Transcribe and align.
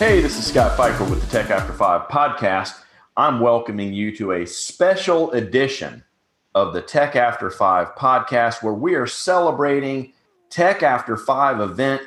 Hey, 0.00 0.22
this 0.22 0.38
is 0.38 0.46
Scott 0.46 0.78
Pfeiffer 0.78 1.04
with 1.04 1.20
the 1.20 1.26
Tech 1.26 1.50
After 1.50 1.74
Five 1.74 2.08
podcast. 2.08 2.72
I'm 3.18 3.38
welcoming 3.38 3.92
you 3.92 4.16
to 4.16 4.32
a 4.32 4.46
special 4.46 5.30
edition 5.32 6.04
of 6.54 6.72
the 6.72 6.80
Tech 6.80 7.16
After 7.16 7.50
Five 7.50 7.94
podcast 7.96 8.62
where 8.62 8.72
we 8.72 8.94
are 8.94 9.06
celebrating 9.06 10.14
Tech 10.48 10.82
After 10.82 11.18
Five 11.18 11.60
event 11.60 12.00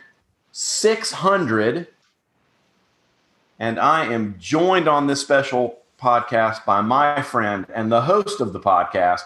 600. 0.54 1.88
And 3.60 3.79
I 3.79 4.12
am 4.12 4.38
joined 4.39 4.88
on 4.88 5.05
this 5.05 5.21
special 5.21 5.78
podcast 6.02 6.66
by 6.66 6.82
my 6.82 7.21
friend 7.21 7.68
and 7.75 7.91
the 7.91 8.02
host 8.02 8.41
of 8.41 8.54
the 8.54 8.60
podcast, 8.60 9.21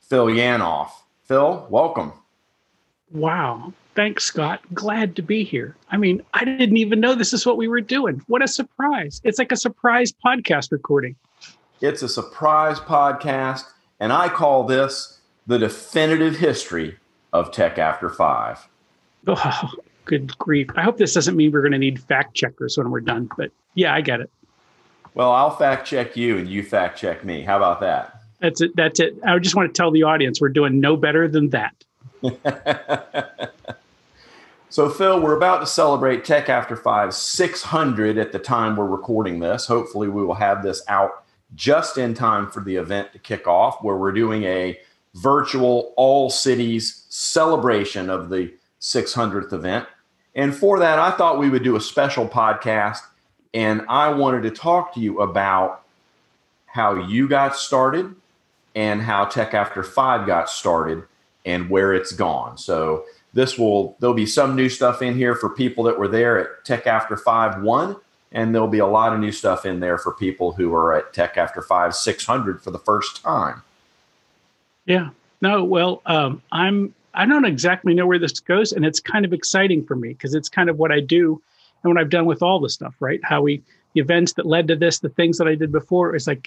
Phil 0.00 0.26
Yanov. 0.26 0.88
Phil, 1.22 1.68
welcome. 1.70 2.12
Wow. 3.12 3.72
Thanks, 3.98 4.22
Scott. 4.22 4.60
Glad 4.72 5.16
to 5.16 5.22
be 5.22 5.42
here. 5.42 5.74
I 5.90 5.96
mean, 5.96 6.22
I 6.32 6.44
didn't 6.44 6.76
even 6.76 7.00
know 7.00 7.16
this 7.16 7.32
is 7.32 7.44
what 7.44 7.56
we 7.56 7.66
were 7.66 7.80
doing. 7.80 8.22
What 8.28 8.44
a 8.44 8.46
surprise. 8.46 9.20
It's 9.24 9.40
like 9.40 9.50
a 9.50 9.56
surprise 9.56 10.12
podcast 10.24 10.70
recording. 10.70 11.16
It's 11.80 12.00
a 12.04 12.08
surprise 12.08 12.78
podcast, 12.78 13.64
and 13.98 14.12
I 14.12 14.28
call 14.28 14.62
this 14.62 15.18
the 15.48 15.58
definitive 15.58 16.36
history 16.36 16.96
of 17.32 17.50
Tech 17.50 17.76
After 17.76 18.08
Five. 18.08 18.68
Oh, 19.26 19.72
good 20.04 20.38
grief. 20.38 20.68
I 20.76 20.82
hope 20.82 20.98
this 20.98 21.14
doesn't 21.14 21.34
mean 21.34 21.50
we're 21.50 21.62
going 21.62 21.72
to 21.72 21.78
need 21.78 22.00
fact 22.00 22.36
checkers 22.36 22.78
when 22.78 22.92
we're 22.92 23.00
done, 23.00 23.28
but 23.36 23.50
yeah, 23.74 23.92
I 23.92 24.00
get 24.00 24.20
it. 24.20 24.30
Well, 25.14 25.32
I'll 25.32 25.56
fact 25.56 25.88
check 25.88 26.16
you 26.16 26.38
and 26.38 26.48
you 26.48 26.62
fact 26.62 27.00
check 27.00 27.24
me. 27.24 27.42
How 27.42 27.56
about 27.56 27.80
that? 27.80 28.20
That's 28.38 28.60
it. 28.60 28.76
That's 28.76 29.00
it. 29.00 29.18
I 29.26 29.36
just 29.40 29.56
want 29.56 29.74
to 29.74 29.76
tell 29.76 29.90
the 29.90 30.04
audience 30.04 30.40
we're 30.40 30.50
doing 30.50 30.78
no 30.78 30.96
better 30.96 31.26
than 31.26 31.50
that. 31.50 31.74
So, 34.70 34.90
Phil, 34.90 35.22
we're 35.22 35.36
about 35.36 35.60
to 35.60 35.66
celebrate 35.66 36.26
Tech 36.26 36.50
After 36.50 36.76
Five 36.76 37.14
600 37.14 38.18
at 38.18 38.32
the 38.32 38.38
time 38.38 38.76
we're 38.76 38.84
recording 38.84 39.38
this. 39.38 39.64
Hopefully, 39.64 40.08
we 40.08 40.22
will 40.22 40.34
have 40.34 40.62
this 40.62 40.82
out 40.88 41.24
just 41.54 41.96
in 41.96 42.12
time 42.12 42.50
for 42.50 42.62
the 42.62 42.76
event 42.76 43.14
to 43.14 43.18
kick 43.18 43.46
off, 43.46 43.82
where 43.82 43.96
we're 43.96 44.12
doing 44.12 44.44
a 44.44 44.78
virtual 45.14 45.94
all 45.96 46.28
cities 46.28 47.06
celebration 47.08 48.10
of 48.10 48.28
the 48.28 48.52
600th 48.82 49.54
event. 49.54 49.86
And 50.34 50.54
for 50.54 50.78
that, 50.80 50.98
I 50.98 51.12
thought 51.12 51.38
we 51.38 51.48
would 51.48 51.64
do 51.64 51.76
a 51.76 51.80
special 51.80 52.28
podcast. 52.28 53.00
And 53.54 53.86
I 53.88 54.10
wanted 54.10 54.42
to 54.42 54.50
talk 54.50 54.92
to 54.94 55.00
you 55.00 55.22
about 55.22 55.82
how 56.66 56.94
you 56.94 57.26
got 57.26 57.56
started 57.56 58.14
and 58.74 59.00
how 59.00 59.24
Tech 59.24 59.54
After 59.54 59.82
Five 59.82 60.26
got 60.26 60.50
started 60.50 61.04
and 61.46 61.70
where 61.70 61.94
it's 61.94 62.12
gone. 62.12 62.58
So, 62.58 63.06
this 63.32 63.58
will 63.58 63.96
there'll 64.00 64.14
be 64.14 64.26
some 64.26 64.56
new 64.56 64.68
stuff 64.68 65.02
in 65.02 65.14
here 65.14 65.34
for 65.34 65.50
people 65.50 65.84
that 65.84 65.98
were 65.98 66.08
there 66.08 66.38
at 66.38 66.64
Tech 66.64 66.86
After 66.86 67.16
Five 67.16 67.62
One, 67.62 67.96
and 68.32 68.54
there'll 68.54 68.68
be 68.68 68.78
a 68.78 68.86
lot 68.86 69.12
of 69.12 69.20
new 69.20 69.32
stuff 69.32 69.66
in 69.66 69.80
there 69.80 69.98
for 69.98 70.12
people 70.12 70.52
who 70.52 70.74
are 70.74 70.94
at 70.94 71.12
Tech 71.12 71.36
After 71.36 71.62
Five 71.62 71.94
Six 71.94 72.24
Hundred 72.24 72.62
for 72.62 72.70
the 72.70 72.78
first 72.78 73.22
time. 73.22 73.62
Yeah. 74.86 75.10
No. 75.40 75.62
Well, 75.64 76.02
um, 76.06 76.42
I'm 76.50 76.94
I 77.14 77.26
don't 77.26 77.44
exactly 77.44 77.94
know 77.94 78.06
where 78.06 78.18
this 78.18 78.40
goes, 78.40 78.72
and 78.72 78.84
it's 78.84 79.00
kind 79.00 79.24
of 79.24 79.32
exciting 79.32 79.84
for 79.84 79.94
me 79.94 80.08
because 80.08 80.34
it's 80.34 80.48
kind 80.48 80.70
of 80.70 80.78
what 80.78 80.90
I 80.90 81.00
do 81.00 81.40
and 81.82 81.94
what 81.94 82.00
I've 82.00 82.10
done 82.10 82.26
with 82.26 82.42
all 82.42 82.60
the 82.60 82.70
stuff. 82.70 82.94
Right? 83.00 83.20
How 83.22 83.42
we 83.42 83.62
the 83.94 84.00
events 84.00 84.34
that 84.34 84.46
led 84.46 84.68
to 84.68 84.76
this, 84.76 84.98
the 84.98 85.08
things 85.08 85.38
that 85.38 85.48
I 85.48 85.54
did 85.54 85.72
before 85.72 86.14
is 86.14 86.26
like 86.26 86.42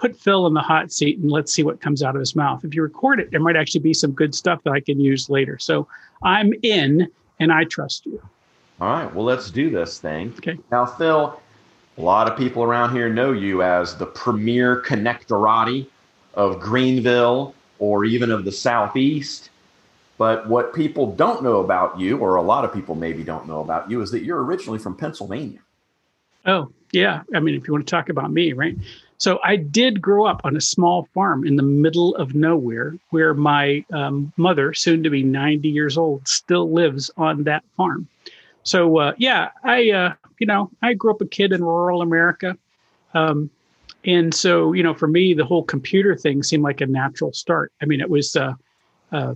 put 0.00 0.18
Phil 0.18 0.46
in 0.46 0.54
the 0.54 0.60
hot 0.60 0.90
seat 0.90 1.18
and 1.18 1.30
let's 1.30 1.52
see 1.52 1.62
what 1.62 1.80
comes 1.80 2.02
out 2.02 2.16
of 2.16 2.20
his 2.20 2.34
mouth. 2.34 2.64
If 2.64 2.74
you 2.74 2.82
record 2.82 3.20
it, 3.20 3.30
there 3.30 3.40
might 3.40 3.56
actually 3.56 3.82
be 3.82 3.94
some 3.94 4.12
good 4.12 4.34
stuff 4.34 4.62
that 4.64 4.72
I 4.72 4.80
can 4.80 4.98
use 4.98 5.28
later. 5.28 5.58
So 5.58 5.86
I'm 6.22 6.52
in 6.62 7.08
and 7.38 7.52
I 7.52 7.64
trust 7.64 8.06
you. 8.06 8.20
All 8.80 8.92
right. 8.92 9.14
Well, 9.14 9.24
let's 9.24 9.50
do 9.50 9.70
this 9.70 9.98
thing. 9.98 10.32
Okay. 10.38 10.58
Now, 10.72 10.86
Phil, 10.86 11.40
a 11.98 12.00
lot 12.00 12.30
of 12.30 12.38
people 12.38 12.62
around 12.62 12.92
here 12.92 13.10
know 13.10 13.32
you 13.32 13.62
as 13.62 13.96
the 13.96 14.06
premier 14.06 14.80
connectorati 14.82 15.86
of 16.34 16.60
Greenville 16.60 17.54
or 17.78 18.04
even 18.04 18.30
of 18.30 18.44
the 18.44 18.52
Southeast. 18.52 19.50
But 20.16 20.48
what 20.48 20.74
people 20.74 21.14
don't 21.14 21.42
know 21.42 21.60
about 21.60 21.98
you, 21.98 22.18
or 22.18 22.36
a 22.36 22.42
lot 22.42 22.64
of 22.64 22.74
people 22.74 22.94
maybe 22.94 23.22
don't 23.22 23.48
know 23.48 23.60
about 23.60 23.90
you, 23.90 24.02
is 24.02 24.10
that 24.10 24.22
you're 24.22 24.42
originally 24.44 24.78
from 24.78 24.94
Pennsylvania. 24.94 25.60
Oh, 26.44 26.70
yeah. 26.92 27.22
I 27.34 27.40
mean, 27.40 27.54
if 27.54 27.66
you 27.66 27.72
want 27.72 27.86
to 27.86 27.90
talk 27.90 28.10
about 28.10 28.30
me, 28.30 28.52
right? 28.52 28.76
So 29.20 29.38
I 29.44 29.56
did 29.56 30.00
grow 30.00 30.24
up 30.24 30.40
on 30.44 30.56
a 30.56 30.62
small 30.62 31.06
farm 31.12 31.46
in 31.46 31.56
the 31.56 31.62
middle 31.62 32.16
of 32.16 32.34
nowhere 32.34 32.96
where 33.10 33.34
my 33.34 33.84
um, 33.92 34.32
mother, 34.38 34.72
soon 34.72 35.02
to 35.02 35.10
be 35.10 35.22
90 35.22 35.68
years 35.68 35.98
old, 35.98 36.26
still 36.26 36.72
lives 36.72 37.10
on 37.18 37.44
that 37.44 37.62
farm. 37.76 38.08
So 38.62 38.98
uh, 38.98 39.12
yeah, 39.18 39.50
I 39.62 39.90
uh, 39.90 40.14
you 40.38 40.46
know 40.46 40.70
I 40.80 40.94
grew 40.94 41.10
up 41.10 41.20
a 41.20 41.26
kid 41.26 41.52
in 41.52 41.62
rural 41.62 42.00
America, 42.00 42.56
um, 43.12 43.50
and 44.06 44.34
so 44.34 44.72
you 44.72 44.82
know 44.82 44.94
for 44.94 45.06
me 45.06 45.34
the 45.34 45.44
whole 45.44 45.64
computer 45.64 46.16
thing 46.16 46.42
seemed 46.42 46.62
like 46.62 46.80
a 46.80 46.86
natural 46.86 47.34
start. 47.34 47.72
I 47.82 47.84
mean 47.84 48.00
it 48.00 48.08
was 48.08 48.36
uh, 48.36 48.54
uh 49.12 49.34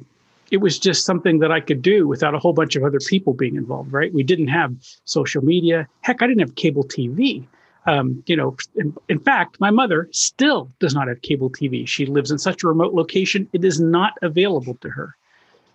it 0.51 0.59
was 0.59 0.79
just 0.79 1.05
something 1.05 1.41
that 1.41 1.53
I 1.53 1.61
could 1.61 1.83
do 1.83 2.09
without 2.09 2.35
a 2.35 2.39
whole 2.39 2.53
bunch 2.55 2.75
of 2.77 2.85
other 2.85 3.01
people 3.01 3.35
being 3.35 3.57
involved. 3.57 3.93
Right? 3.93 4.15
We 4.15 4.23
didn't 4.23 4.49
have 4.49 4.75
social 5.05 5.45
media. 5.45 5.89
Heck, 6.01 6.23
I 6.23 6.27
didn't 6.27 6.41
have 6.41 6.55
cable 6.55 6.85
TV 6.85 7.45
um, 7.87 8.23
you 8.27 8.37
know, 8.37 8.57
in, 8.77 8.97
in, 9.09 9.19
fact, 9.19 9.61
my 9.61 9.71
mother 9.71 10.09
still 10.11 10.71
does 10.79 10.95
not 10.95 11.09
have 11.09 11.21
cable 11.23 11.51
TV. 11.51 11.87
She 11.87 12.07
lives 12.07 12.31
in 12.31 12.39
such 12.39 12.63
a 12.63 12.69
remote 12.69 12.95
location, 12.95 13.49
it 13.53 13.65
is 13.65 13.81
not 13.81 14.15
available 14.23 14.75
to 14.81 14.89
her. 14.89 15.17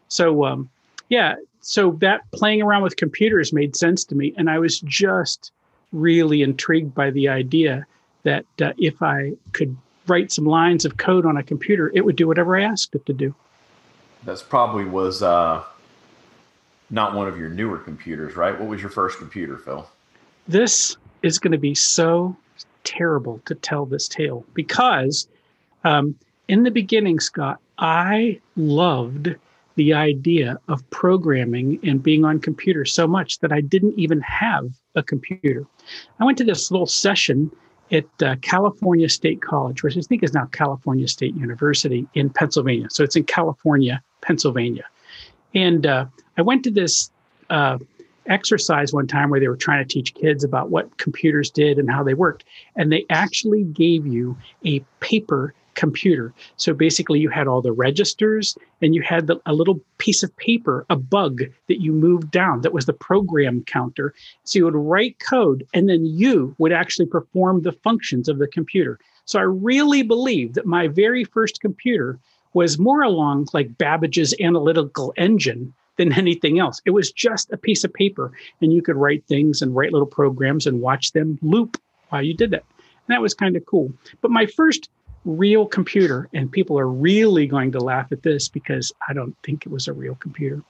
So, 0.08 0.46
um, 0.46 0.70
yeah, 1.10 1.36
so 1.62 1.92
that 2.00 2.22
playing 2.32 2.62
around 2.62 2.82
with 2.82 2.96
computers 2.96 3.54
made 3.54 3.76
sense 3.76 4.04
to 4.06 4.16
me. 4.16 4.34
And 4.38 4.50
I 4.50 4.60
was 4.60 4.80
just 4.80 5.52
really 5.92 6.42
intrigued 6.42 6.96
by 6.96 7.12
the 7.12 7.30
idea 7.30 7.86
that 8.24 8.46
uh, 8.62 8.74
if 8.78 9.02
I 9.02 9.34
could 9.54 9.76
write 10.08 10.32
some 10.32 10.46
lines 10.46 10.86
of 10.86 10.98
code 10.98 11.26
on 11.26 11.38
a 11.38 11.44
computer, 11.44 11.92
it 11.94 12.04
would 12.04 12.16
do 12.16 12.28
whatever 12.28 12.58
I 12.58 12.64
asked 12.64 12.96
it 12.96 13.06
to 13.06 13.14
do. 13.14 13.36
That's 14.24 14.44
probably 14.44 14.86
was 14.86 15.22
uh, 15.22 15.64
not 16.90 17.14
one 17.14 17.28
of 17.28 17.38
your 17.38 17.50
newer 17.50 17.78
computers, 17.78 18.36
right? 18.36 18.58
What 18.60 18.68
was 18.68 18.82
your 18.82 18.90
first 18.90 19.20
computer, 19.20 19.58
Phil? 19.58 19.88
This 20.48 20.98
is 21.24 21.40
going 21.40 21.52
to 21.52 21.58
be 21.58 21.76
so 21.76 22.36
terrible 22.84 23.42
to 23.46 23.56
tell 23.56 23.86
this 23.86 24.08
tale 24.08 24.46
because 24.54 25.28
um, 25.84 26.16
in 26.48 26.64
the 26.64 26.72
beginning, 26.72 27.20
Scott, 27.20 27.60
I 27.78 28.40
loved 28.56 29.36
the 29.76 29.94
idea 29.94 30.58
of 30.68 30.88
programming 30.90 31.80
and 31.84 32.04
being 32.04 32.26
on 32.26 32.40
computers 32.40 32.92
so 32.92 33.08
much 33.08 33.40
that 33.40 33.52
I 33.52 33.62
didn't 33.62 33.98
even 33.98 34.20
have 34.22 34.70
a 34.96 35.04
computer. 35.04 35.66
I 36.20 36.26
went 36.26 36.38
to 36.40 36.44
this 36.44 36.70
little 36.70 36.88
session 36.88 37.50
at 37.92 38.06
uh, 38.22 38.36
California 38.42 39.08
State 39.08 39.42
College, 39.42 39.82
which 39.84 39.96
I 39.96 40.02
think 40.02 40.24
is 40.24 40.34
now 40.34 40.46
California 40.48 41.08
State 41.08 41.34
University 41.36 42.06
in 42.14 42.30
Pennsylvania. 42.30 42.88
So 42.90 43.04
it's 43.04 43.16
in 43.16 43.24
California, 43.24 44.04
Pennsylvania. 44.22 44.86
And 45.56 45.86
uh, 45.86 46.06
I 46.38 46.42
went 46.42 46.64
to 46.66 46.72
this 46.72 47.10
uh, 47.50 47.78
exercise 48.30 48.94
one 48.94 49.08
time 49.08 49.30
where 49.30 49.40
they 49.40 49.48
were 49.48 49.58
trying 49.58 49.86
to 49.86 49.94
teach 49.94 50.14
kids 50.14 50.44
about 50.44 50.70
what 50.70 50.98
computers 50.98 51.50
did 51.50 51.78
and 51.78 51.92
how 51.92 52.04
they 52.04 52.14
worked. 52.14 52.46
And 52.76 52.92
they 52.92 53.06
actually 53.10 53.64
gave 53.64 54.08
you 54.08 54.38
a 54.66 54.80
paper 55.00 55.54
computer. 55.80 56.34
So 56.58 56.74
basically, 56.74 57.20
you 57.20 57.30
had 57.30 57.48
all 57.48 57.62
the 57.62 57.72
registers 57.72 58.58
and 58.82 58.94
you 58.94 59.02
had 59.02 59.28
the, 59.28 59.40
a 59.46 59.54
little 59.54 59.80
piece 59.98 60.24
of 60.24 60.36
paper, 60.36 60.86
a 60.90 60.98
bug 60.98 61.42
that 61.68 61.82
you 61.82 61.94
moved 61.94 62.32
down 62.32 62.62
that 62.62 62.74
was 62.74 62.86
the 62.86 62.94
program 62.94 63.64
counter. 63.64 64.14
So 64.44 64.60
you 64.60 64.66
would 64.66 64.76
write 64.76 65.20
code 65.20 65.66
and 65.74 65.88
then 65.88 66.06
you 66.06 66.54
would 66.58 66.74
actually 66.74 67.06
perform 67.06 67.62
the 67.62 67.72
functions 67.72 68.28
of 68.28 68.40
the 68.40 68.48
computer. 68.48 69.00
So 69.24 69.40
I 69.40 69.44
really 69.44 70.04
believe 70.04 70.54
that 70.56 70.66
my 70.66 70.88
very 70.88 71.24
first 71.24 71.62
computer 71.62 72.20
was 72.54 72.80
more 72.80 73.02
along 73.02 73.48
like 73.54 73.78
Babbage's 73.78 74.36
analytical 74.42 75.14
engine 75.16 75.74
than 76.00 76.14
anything 76.14 76.58
else. 76.60 76.82
It 76.86 76.92
was 76.92 77.12
just 77.12 77.52
a 77.52 77.58
piece 77.58 77.84
of 77.84 77.92
paper, 77.94 78.32
and 78.62 78.72
you 78.74 78.82
could 78.82 78.96
write 78.96 79.26
things 79.28 79.62
and 79.62 79.76
write 79.76 79.92
little 79.92 80.08
programs 80.08 80.66
and 80.66 80.80
watch 80.82 81.12
them 81.12 81.38
loop 81.42 81.78
while 82.10 82.24
you 82.24 82.34
did 82.34 82.52
that. 82.52 82.64
And 83.08 83.16
that 83.16 83.22
was 83.22 83.34
kind 83.34 83.58
of 83.58 83.66
cool. 83.66 83.92
But 84.22 84.32
my 84.32 84.46
first 84.46 84.90
real 85.26 85.66
computer, 85.66 86.30
and 86.34 86.50
people 86.52 86.80
are 86.80 86.88
really 86.88 87.46
going 87.46 87.74
to 87.74 87.80
laugh 87.80 88.14
at 88.14 88.24
this 88.24 88.48
because 88.48 88.94
I 89.08 89.14
don't 89.14 89.36
think 89.44 89.66
it 89.66 89.72
was 89.72 89.90
a 89.90 89.94
real 89.94 90.16
computer, 90.16 90.64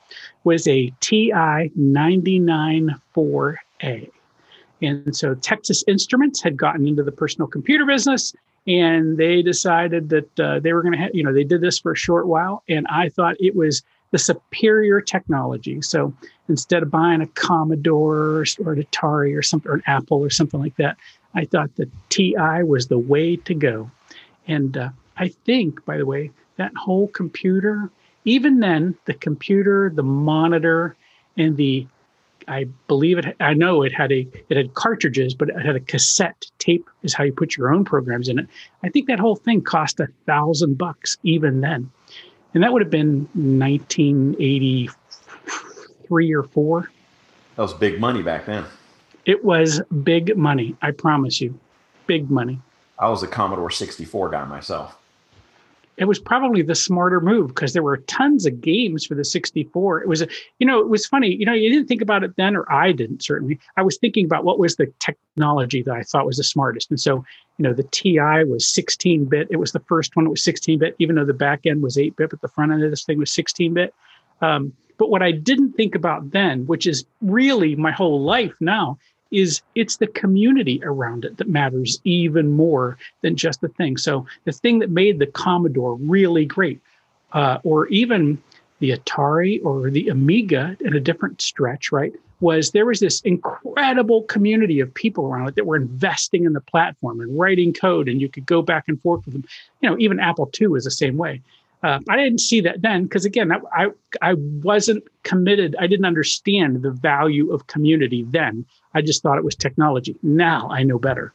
was 0.44 0.68
a 0.68 0.92
TI 1.00 1.72
994A. 1.78 4.10
And 4.82 5.16
so 5.16 5.36
Texas 5.36 5.84
Instruments 5.88 6.42
had 6.42 6.58
gotten 6.58 6.88
into 6.88 7.04
the 7.04 7.12
personal 7.12 7.48
computer 7.48 7.86
business 7.86 8.34
and 8.66 9.18
they 9.18 9.44
decided 9.44 10.10
that 10.10 10.40
uh, 10.40 10.60
they 10.60 10.74
were 10.74 10.82
going 10.82 10.94
to, 10.94 11.00
ha- 11.00 11.10
you 11.14 11.24
know, 11.24 11.34
they 11.34 11.44
did 11.44 11.62
this 11.62 11.78
for 11.80 11.92
a 11.92 11.98
short 11.98 12.26
while. 12.28 12.64
And 12.68 12.88
I 12.90 13.10
thought 13.10 13.36
it 13.40 13.56
was 13.56 13.84
the 14.12 14.18
superior 14.18 15.02
technology. 15.02 15.82
So 15.82 16.14
instead 16.48 16.84
of 16.84 16.92
buying 16.92 17.22
a 17.22 17.28
Commodore 17.28 18.44
or, 18.64 18.74
an 18.74 18.84
Atari 18.84 19.38
or 19.38 19.42
something, 19.42 19.72
or 19.72 19.76
an 19.76 19.84
Apple 19.86 20.20
or 20.20 20.30
something 20.30 20.60
like 20.60 20.76
that, 20.78 20.98
I 21.36 21.46
thought 21.46 21.76
the 21.76 21.90
TI 22.10 22.64
was 22.64 22.88
the 22.88 22.98
way 22.98 23.36
to 23.36 23.54
go. 23.54 23.92
And 24.48 24.76
uh, 24.78 24.90
I 25.18 25.30
think, 25.30 25.86
by 25.86 25.98
the 25.98 26.06
way, 26.06 26.32
that 26.58 26.76
whole 26.76 27.08
computer, 27.08 27.90
even 28.26 28.60
then, 28.60 28.96
the 29.06 29.14
computer, 29.14 29.92
the 29.94 30.04
monitor, 30.04 30.96
and 31.38 31.56
the 31.56 31.88
I 32.48 32.66
believe 32.88 33.20
it. 33.20 33.36
I 33.40 33.54
know 33.54 33.84
it 33.84 33.94
had 33.94 34.12
a 34.12 34.28
it 34.50 34.58
had 34.58 34.74
cartridges, 34.74 35.36
but 35.36 35.50
it 35.50 35.66
had 35.66 35.76
a 35.76 35.80
cassette 35.80 36.48
tape. 36.58 36.90
Is 37.04 37.14
how 37.14 37.24
you 37.24 37.32
put 37.32 37.56
your 37.56 37.72
own 37.72 37.86
programs 37.86 38.28
in 38.28 38.40
it. 38.40 38.48
I 38.82 38.90
think 38.90 39.08
that 39.08 39.20
whole 39.20 39.36
thing 39.36 39.62
cost 39.62 40.00
a 40.00 40.08
thousand 40.26 40.78
bucks 40.78 41.18
even 41.24 41.62
then, 41.62 41.92
and 42.54 42.64
that 42.64 42.72
would 42.72 42.82
have 42.82 42.92
been 42.92 43.28
1983 43.34 46.34
or 46.34 46.44
four. 46.44 46.92
That 47.56 47.62
was 47.62 47.74
big 47.74 48.00
money 48.00 48.22
back 48.22 48.46
then. 48.46 48.66
It 49.26 49.44
was 49.44 49.82
big 50.04 50.38
money. 50.38 50.76
I 50.82 50.92
promise 50.92 51.42
you, 51.42 51.60
big 52.08 52.30
money. 52.30 52.62
I 52.98 53.10
was 53.10 53.24
a 53.24 53.28
Commodore 53.28 53.72
64 53.72 54.30
guy 54.30 54.46
myself 54.46 54.99
it 56.00 56.08
was 56.08 56.18
probably 56.18 56.62
the 56.62 56.76
smarter 56.76 57.20
move 57.20 57.50
because 57.50 57.74
there 57.74 57.84
were 57.84 57.98
tons 57.98 58.46
of 58.46 58.62
games 58.62 59.06
for 59.06 59.16
the 59.16 59.26
64. 59.26 60.02
It 60.02 60.08
was, 60.08 60.26
you 60.58 60.66
know, 60.66 60.80
it 60.80 60.88
was 60.88 61.06
funny. 61.06 61.36
You 61.36 61.46
know, 61.46 61.54
you 61.54 61.70
didn't 61.70 61.88
think 61.88 62.02
about 62.02 62.24
it 62.24 62.38
then, 62.38 62.56
or 62.56 62.72
I 62.72 62.94
didn't 62.94 63.22
certainly. 63.22 63.60
I 63.76 63.82
was 63.82 63.98
thinking 63.98 64.26
about 64.26 64.46
what 64.46 64.60
was 64.60 64.78
the 64.78 64.92
technology 65.00 65.84
that 65.84 65.94
I 65.94 66.04
thought 66.04 66.26
was 66.26 66.38
the 66.38 66.44
smartest. 66.46 66.90
And 66.90 67.00
so, 67.00 67.26
you 67.58 67.64
know, 67.64 67.74
the 67.74 67.84
TI 67.84 68.46
was 68.46 68.66
16 68.66 69.26
bit. 69.26 69.50
It 69.52 69.58
was 69.58 69.74
the 69.74 69.82
first 69.82 70.16
one 70.16 70.24
that 70.24 70.32
was 70.32 70.44
16 70.44 70.80
bit, 70.80 70.96
even 71.00 71.18
though 71.18 71.26
the 71.26 71.34
back 71.34 71.66
end 71.66 71.84
was 71.84 71.98
8 71.98 72.16
bit, 72.16 72.30
but 72.30 72.40
the 72.40 72.48
front 72.48 72.72
end 72.72 72.82
of 72.82 72.90
this 72.90 73.04
thing 73.04 73.20
was 73.20 73.32
16 73.32 73.74
bit. 73.74 73.94
Um, 74.42 74.72
but 74.98 75.10
what 75.10 75.22
I 75.22 75.32
didn't 75.32 75.74
think 75.74 75.96
about 75.96 76.32
then, 76.32 76.66
which 76.66 76.88
is 76.88 77.06
really 77.22 77.76
my 77.76 77.92
whole 77.92 78.22
life 78.22 78.56
now, 78.62 78.98
is 79.32 79.62
it's 79.76 79.98
the 79.98 80.08
community 80.08 80.82
around 80.84 81.26
it 81.26 81.38
that 81.38 81.50
matters 81.50 82.00
even 82.04 82.52
more 82.56 82.98
than 83.22 83.36
just 83.36 83.62
the 83.62 83.70
thing. 83.70 83.98
So 83.98 84.26
the 84.46 84.52
thing 84.52 84.80
that 84.80 84.90
made 84.90 85.20
the 85.20 85.28
Commodore 85.28 85.96
really 85.96 86.46
great, 86.46 86.80
uh, 87.34 87.60
or 87.64 87.88
even 87.88 88.42
the 88.80 88.92
Atari 88.92 89.64
or 89.64 89.90
the 89.90 90.10
Amiga 90.10 90.78
in 90.80 90.96
a 90.96 91.00
different 91.00 91.42
stretch, 91.42 91.92
right, 91.92 92.14
was 92.40 92.72
there 92.72 92.86
was 92.86 93.00
this 93.00 93.20
incredible 93.22 94.24
community 94.24 94.80
of 94.80 94.94
people 94.94 95.26
around 95.28 95.50
it 95.50 95.56
that 95.56 95.66
were 95.66 95.76
investing 95.76 96.46
in 96.46 96.54
the 96.54 96.62
platform 96.62 97.20
and 97.20 97.38
writing 97.38 97.74
code, 97.74 98.08
and 98.08 98.22
you 98.22 98.30
could 98.30 98.46
go 98.46 98.62
back 98.62 98.86
and 98.88 99.02
forth 99.02 99.26
with 99.26 99.34
them. 99.34 99.44
You 99.82 99.90
know, 99.90 99.98
even 100.00 100.20
Apple 100.20 100.50
II 100.60 100.70
is 100.76 100.86
the 100.86 100.92
same 100.92 101.18
way. 101.18 101.42
Uh, 101.82 102.00
I 102.10 102.18
didn't 102.18 102.40
see 102.40 102.60
that 102.62 102.82
then 102.82 103.04
because 103.04 103.26
again, 103.26 103.52
I, 103.52 103.60
I 103.74 103.88
I 104.22 104.34
wasn't 104.34 105.04
committed. 105.24 105.76
I 105.80 105.88
didn't 105.88 106.06
understand 106.06 106.82
the 106.82 106.92
value 106.92 107.54
of 107.54 107.68
community 107.68 108.24
then. 108.24 108.66
I 108.94 109.02
just 109.02 109.24
thought 109.24 109.38
it 109.38 109.46
was 109.46 109.56
technology. 109.56 110.16
Now 110.22 110.70
I 110.70 110.84
know 110.84 111.00
better. 111.00 111.32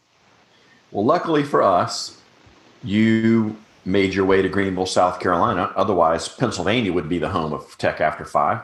Well, 0.91 1.05
luckily 1.05 1.44
for 1.44 1.62
us, 1.62 2.20
you 2.82 3.56
made 3.87 4.14
your 4.14 4.26
way 4.26 4.43
to 4.43 4.49
Greenville, 4.49 4.87
South 4.87 5.19
Carolina. 5.19 5.73
Otherwise, 5.76 6.29
Pennsylvania 6.29 6.93
would 6.93 7.08
be 7.08 7.19
the 7.19 7.31
home 7.31 7.52
of 7.52 7.76
Tech 7.79 8.00
After 8.00 8.25
Five. 8.25 8.61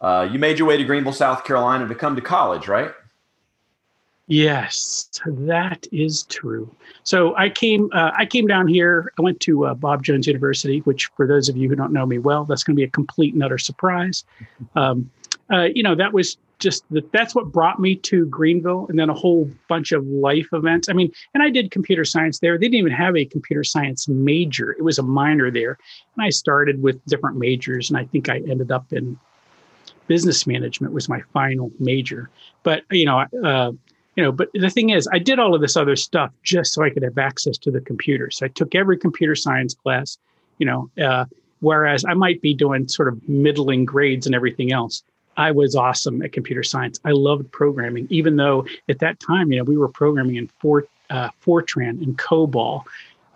Uh, 0.00 0.28
you 0.30 0.38
made 0.38 0.58
your 0.58 0.68
way 0.68 0.76
to 0.76 0.84
Greenville, 0.84 1.12
South 1.12 1.44
Carolina 1.44 1.88
to 1.88 1.94
come 1.94 2.14
to 2.14 2.22
college, 2.22 2.68
right? 2.68 2.92
Yes, 4.28 5.08
that 5.24 5.86
is 5.92 6.24
true. 6.24 6.74
So 7.04 7.36
I 7.36 7.48
came, 7.48 7.90
uh, 7.92 8.10
I 8.16 8.26
came 8.26 8.48
down 8.48 8.66
here. 8.66 9.12
I 9.18 9.22
went 9.22 9.38
to 9.40 9.66
uh, 9.66 9.74
Bob 9.74 10.02
Jones 10.02 10.26
University, 10.26 10.80
which, 10.80 11.06
for 11.16 11.28
those 11.28 11.48
of 11.48 11.56
you 11.56 11.68
who 11.68 11.76
don't 11.76 11.92
know 11.92 12.04
me 12.06 12.18
well, 12.18 12.44
that's 12.44 12.64
going 12.64 12.74
to 12.74 12.80
be 12.80 12.84
a 12.84 12.90
complete 12.90 13.34
and 13.34 13.42
utter 13.42 13.58
surprise. 13.58 14.24
Um, 14.74 15.10
uh, 15.50 15.68
you 15.74 15.82
know, 15.82 15.94
that 15.94 16.12
was 16.12 16.36
just 16.58 16.84
the, 16.90 17.02
that's 17.12 17.34
what 17.34 17.52
brought 17.52 17.78
me 17.78 17.94
to 17.94 18.26
Greenville, 18.26 18.86
and 18.88 18.98
then 18.98 19.08
a 19.08 19.14
whole 19.14 19.50
bunch 19.68 19.92
of 19.92 20.06
life 20.06 20.48
events. 20.52 20.88
I 20.88 20.92
mean, 20.92 21.12
and 21.34 21.42
I 21.42 21.50
did 21.50 21.70
computer 21.70 22.04
science 22.04 22.40
there. 22.40 22.58
They 22.58 22.66
didn't 22.66 22.80
even 22.80 22.92
have 22.92 23.16
a 23.16 23.24
computer 23.24 23.62
science 23.62 24.08
major; 24.08 24.72
it 24.72 24.82
was 24.82 24.98
a 24.98 25.02
minor 25.02 25.50
there. 25.50 25.78
And 26.16 26.24
I 26.24 26.30
started 26.30 26.82
with 26.82 27.04
different 27.06 27.36
majors, 27.38 27.90
and 27.90 27.98
I 27.98 28.04
think 28.04 28.28
I 28.28 28.38
ended 28.38 28.72
up 28.72 28.92
in 28.92 29.18
business 30.06 30.46
management 30.46 30.92
was 30.92 31.08
my 31.08 31.20
final 31.32 31.70
major. 31.78 32.30
But 32.62 32.82
you 32.90 33.06
know, 33.06 33.24
uh, 33.44 33.72
you 34.16 34.22
know, 34.22 34.32
but 34.32 34.48
the 34.54 34.70
thing 34.70 34.90
is, 34.90 35.06
I 35.12 35.18
did 35.18 35.38
all 35.38 35.54
of 35.54 35.60
this 35.60 35.76
other 35.76 35.94
stuff 35.94 36.32
just 36.42 36.72
so 36.72 36.82
I 36.82 36.90
could 36.90 37.02
have 37.02 37.18
access 37.18 37.58
to 37.58 37.70
the 37.70 37.80
computer. 37.80 38.30
So 38.30 38.46
I 38.46 38.48
took 38.48 38.74
every 38.74 38.96
computer 38.96 39.34
science 39.34 39.74
class, 39.74 40.18
you 40.58 40.66
know, 40.66 40.90
uh, 41.02 41.26
whereas 41.60 42.04
I 42.08 42.14
might 42.14 42.40
be 42.40 42.54
doing 42.54 42.88
sort 42.88 43.08
of 43.08 43.28
middling 43.28 43.84
grades 43.84 44.26
and 44.26 44.34
everything 44.34 44.72
else. 44.72 45.02
I 45.36 45.50
was 45.50 45.76
awesome 45.76 46.22
at 46.22 46.32
computer 46.32 46.62
science. 46.62 46.98
I 47.04 47.10
loved 47.10 47.52
programming, 47.52 48.06
even 48.08 48.36
though 48.36 48.66
at 48.88 49.00
that 49.00 49.20
time, 49.20 49.52
you 49.52 49.58
know, 49.58 49.64
we 49.64 49.76
were 49.76 49.88
programming 49.88 50.36
in 50.36 50.48
Fort, 50.60 50.88
uh, 51.10 51.28
Fortran 51.44 52.02
and 52.02 52.16
COBOL 52.16 52.84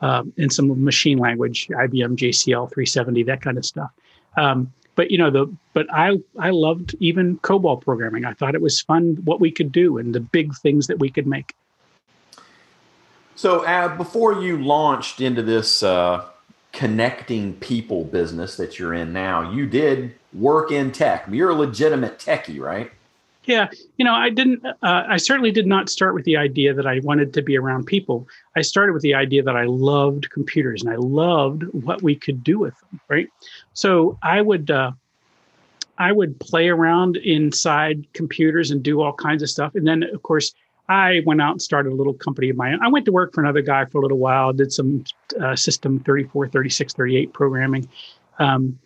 um, 0.01 0.33
and 0.39 0.51
some 0.51 0.83
machine 0.83 1.19
language, 1.19 1.69
IBM 1.69 2.17
JCL 2.17 2.73
370, 2.73 3.25
that 3.25 3.43
kind 3.43 3.59
of 3.59 3.67
stuff. 3.67 3.91
Um, 4.39 4.73
but 4.95 5.11
you 5.11 5.19
know 5.19 5.31
the 5.31 5.53
but 5.73 5.87
I 5.93 6.19
I 6.39 6.51
loved 6.51 6.95
even 7.01 7.39
COBOL 7.39 7.81
programming. 7.81 8.25
I 8.25 8.35
thought 8.35 8.55
it 8.55 8.61
was 8.61 8.81
fun 8.81 9.17
what 9.25 9.41
we 9.41 9.51
could 9.51 9.73
do 9.73 9.99
and 9.99 10.15
the 10.15 10.21
big 10.21 10.55
things 10.57 10.87
that 10.89 10.99
we 10.99 11.11
could 11.11 11.27
make. 11.27 11.55
So 13.37 13.65
uh, 13.65 13.97
before 13.97 14.43
you 14.43 14.63
launched 14.63 15.21
into 15.21 15.43
this 15.43 15.83
uh, 15.83 16.27
connecting 16.73 17.55
people 17.55 18.05
business 18.05 18.57
that 18.57 18.79
you're 18.79 18.93
in 18.93 19.13
now, 19.13 19.51
you 19.51 19.67
did 19.67 20.15
work 20.35 20.71
in 20.71 20.93
tech. 20.93 21.27
You're 21.31 21.51
a 21.51 21.55
legitimate 21.55 22.19
techie, 22.19 22.61
right? 22.61 22.93
Yeah, 23.45 23.71
you 23.97 24.05
know, 24.05 24.15
I 24.15 24.29
didn't. 24.29 24.65
Uh, 24.67 24.75
I 24.83 25.17
certainly 25.17 25.51
did 25.51 25.67
not 25.67 25.89
start 25.89 26.15
with 26.15 26.25
the 26.25 26.37
idea 26.37 26.75
that 26.75 26.87
I 26.87 27.01
wanted 27.03 27.33
to 27.35 27.43
be 27.43 27.57
around 27.57 27.87
people. 27.87 28.29
I 28.55 28.61
started 28.61 28.93
with 28.93 29.03
the 29.03 29.15
idea 29.15 29.43
that 29.43 29.57
I 29.57 29.65
loved 29.65 30.31
computers 30.31 30.83
and 30.83 30.93
I 30.93 30.97
loved 30.97 31.65
what 31.73 32.03
we 32.03 32.15
could 32.15 32.45
do 32.45 32.59
with 32.59 32.79
them. 32.81 33.01
Right. 33.09 33.29
So 33.73 34.19
I 34.23 34.43
would, 34.43 34.71
uh, 34.71 34.93
I 35.97 36.13
would 36.13 36.39
play 36.39 36.69
around 36.69 37.17
inside 37.17 38.07
computers 38.13 38.71
and 38.71 38.83
do 38.83 39.01
all 39.01 39.15
kinds 39.15 39.43
of 39.43 39.49
stuff. 39.49 39.75
And 39.75 39.87
then, 39.87 40.03
of 40.03 40.23
course, 40.23 40.53
I 40.91 41.23
went 41.25 41.41
out 41.41 41.53
and 41.53 41.63
started 41.63 41.93
a 41.93 41.95
little 41.95 42.15
company 42.15 42.51
of 42.51 42.57
my 42.57 42.73
own. 42.73 42.83
I 42.83 42.89
went 42.89 43.07
to 43.07 43.13
work 43.13 43.33
for 43.33 43.41
another 43.41 43.63
guy 43.63 43.87
for 43.87 43.99
a 43.99 44.03
little 44.03 44.19
while. 44.19 44.53
Did 44.53 44.73
some 44.73 45.05
uh, 45.41 45.57
system 45.57 46.01
34, 46.01 46.49
36, 46.49 46.93
38 46.93 47.33
programming. 47.33 47.89
Um, 48.39 48.79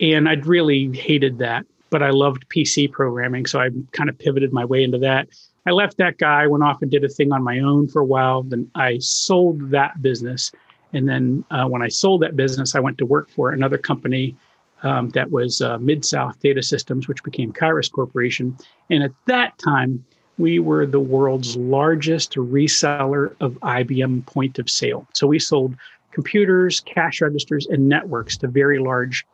and 0.00 0.28
I'd 0.28 0.46
really 0.46 0.96
hated 0.96 1.38
that 1.38 1.66
but 1.90 2.02
I 2.02 2.10
loved 2.10 2.48
PC 2.48 2.90
programming. 2.90 3.46
So 3.46 3.60
I 3.60 3.70
kind 3.92 4.08
of 4.08 4.18
pivoted 4.18 4.52
my 4.52 4.64
way 4.64 4.82
into 4.82 4.98
that. 4.98 5.28
I 5.66 5.72
left 5.72 5.98
that 5.98 6.18
guy, 6.18 6.46
went 6.46 6.64
off 6.64 6.80
and 6.80 6.90
did 6.90 7.04
a 7.04 7.08
thing 7.08 7.32
on 7.32 7.42
my 7.42 7.58
own 7.58 7.88
for 7.88 8.00
a 8.00 8.04
while. 8.04 8.42
Then 8.42 8.70
I 8.74 8.98
sold 8.98 9.70
that 9.70 10.00
business. 10.00 10.52
And 10.92 11.08
then 11.08 11.44
uh, 11.50 11.66
when 11.66 11.82
I 11.82 11.88
sold 11.88 12.22
that 12.22 12.36
business, 12.36 12.74
I 12.74 12.80
went 12.80 12.98
to 12.98 13.06
work 13.06 13.28
for 13.28 13.50
another 13.52 13.78
company 13.78 14.36
um, 14.82 15.10
that 15.10 15.30
was 15.30 15.60
uh, 15.60 15.78
Mid 15.78 16.04
South 16.04 16.40
Data 16.40 16.62
Systems, 16.62 17.06
which 17.06 17.22
became 17.22 17.52
Kairos 17.52 17.92
Corporation. 17.92 18.56
And 18.88 19.02
at 19.02 19.12
that 19.26 19.58
time, 19.58 20.04
we 20.38 20.58
were 20.58 20.86
the 20.86 21.00
world's 21.00 21.56
largest 21.56 22.34
reseller 22.34 23.36
of 23.40 23.52
IBM 23.60 24.24
point 24.24 24.58
of 24.58 24.70
sale. 24.70 25.06
So 25.12 25.26
we 25.26 25.38
sold 25.38 25.76
computers, 26.12 26.80
cash 26.80 27.20
registers, 27.20 27.66
and 27.66 27.88
networks 27.88 28.38
to 28.38 28.48
very 28.48 28.78
large 28.78 29.26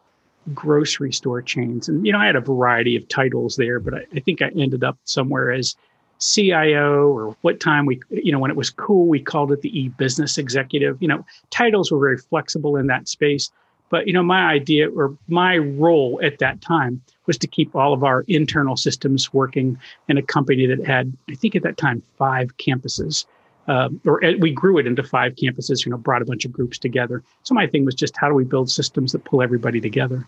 grocery 0.55 1.13
store 1.13 1.43
chains. 1.43 1.89
And, 1.89 2.07
you 2.07 2.13
know, 2.13 2.19
I 2.19 2.27
had 2.27 2.37
a 2.37 2.41
variety 2.41 2.97
of 2.97 3.09
titles 3.09 3.57
there, 3.57 3.81
but 3.81 3.95
I, 3.95 4.07
I 4.15 4.21
think 4.21 4.43
I 4.43 4.51
ended 4.57 4.85
up 4.85 4.99
somewhere 5.05 5.53
as 5.53 5.75
CIO 6.19 7.09
or 7.09 7.37
what 7.43 7.61
time 7.61 7.87
we, 7.87 8.01
you 8.11 8.33
know, 8.33 8.39
when 8.39 8.51
it 8.51 8.57
was 8.57 8.71
cool, 8.71 9.07
we 9.07 9.21
called 9.21 9.53
it 9.53 9.61
the 9.61 9.79
e 9.79 9.89
business 9.89 10.39
executive. 10.39 11.01
You 11.01 11.09
know, 11.09 11.27
titles 11.51 11.91
were 11.91 11.99
very 11.99 12.19
flexible 12.19 12.77
in 12.77 12.87
that 12.87 13.09
space. 13.09 13.51
But, 13.89 14.07
you 14.09 14.13
know, 14.13 14.23
my 14.23 14.51
idea 14.51 14.91
or 14.91 15.17
my 15.29 15.59
role 15.59 16.19
at 16.23 16.39
that 16.41 16.61
time 16.61 17.01
was 17.27 17.39
to 17.39 17.47
keep 17.47 17.75
all 17.77 17.93
of 17.93 18.03
our 18.03 18.25
internal 18.27 18.77
systems 18.77 19.33
working 19.33 19.79
in 20.09 20.19
a 20.19 20.23
company 20.23 20.67
that 20.67 20.85
had, 20.85 21.13
I 21.31 21.35
think 21.35 21.55
at 21.55 21.63
that 21.63 21.77
time, 21.77 22.03
five 22.19 22.57
campuses 22.57 23.27
um, 23.69 24.01
or 24.05 24.21
we 24.39 24.53
grew 24.53 24.79
it 24.79 24.87
into 24.87 25.03
five 25.03 25.35
campuses, 25.35 25.85
you 25.85 25.91
know, 25.91 25.99
brought 25.99 26.23
a 26.23 26.25
bunch 26.25 26.45
of 26.45 26.53
groups 26.53 26.79
together. 26.79 27.23
So 27.43 27.55
my 27.55 27.67
thing 27.67 27.85
was 27.85 27.95
just 27.95 28.17
how 28.17 28.29
do 28.29 28.35
we 28.35 28.45
build 28.45 28.71
systems 28.71 29.13
that 29.13 29.25
pull 29.25 29.43
everybody 29.43 29.81
together? 29.81 30.27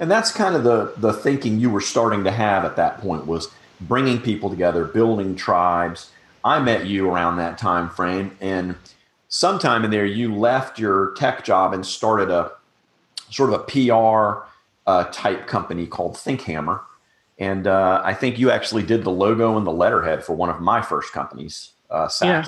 And 0.00 0.10
that's 0.10 0.32
kind 0.32 0.56
of 0.56 0.64
the 0.64 0.92
the 0.96 1.12
thinking 1.12 1.60
you 1.60 1.70
were 1.70 1.80
starting 1.80 2.24
to 2.24 2.32
have 2.32 2.64
at 2.64 2.76
that 2.76 2.98
point 2.98 3.26
was 3.26 3.48
bringing 3.80 4.20
people 4.20 4.50
together, 4.50 4.84
building 4.84 5.36
tribes. 5.36 6.10
I 6.44 6.60
met 6.60 6.86
you 6.86 7.08
around 7.08 7.36
that 7.36 7.56
time 7.56 7.88
frame, 7.88 8.36
and 8.40 8.74
sometime 9.28 9.84
in 9.84 9.90
there, 9.90 10.04
you 10.04 10.34
left 10.34 10.78
your 10.78 11.12
tech 11.12 11.44
job 11.44 11.72
and 11.72 11.86
started 11.86 12.30
a 12.30 12.52
sort 13.30 13.52
of 13.52 13.60
a 13.60 13.64
PR 13.64 14.46
uh, 14.86 15.04
type 15.12 15.46
company 15.46 15.86
called 15.86 16.14
ThinkHammer. 16.14 16.80
And 17.38 17.66
uh, 17.66 18.00
I 18.04 18.14
think 18.14 18.38
you 18.38 18.50
actually 18.50 18.82
did 18.82 19.02
the 19.02 19.10
logo 19.10 19.56
and 19.56 19.66
the 19.66 19.72
letterhead 19.72 20.22
for 20.22 20.34
one 20.34 20.50
of 20.50 20.60
my 20.60 20.82
first 20.82 21.12
companies 21.12 21.73
uh, 21.94 22.08
Yeah. 22.22 22.44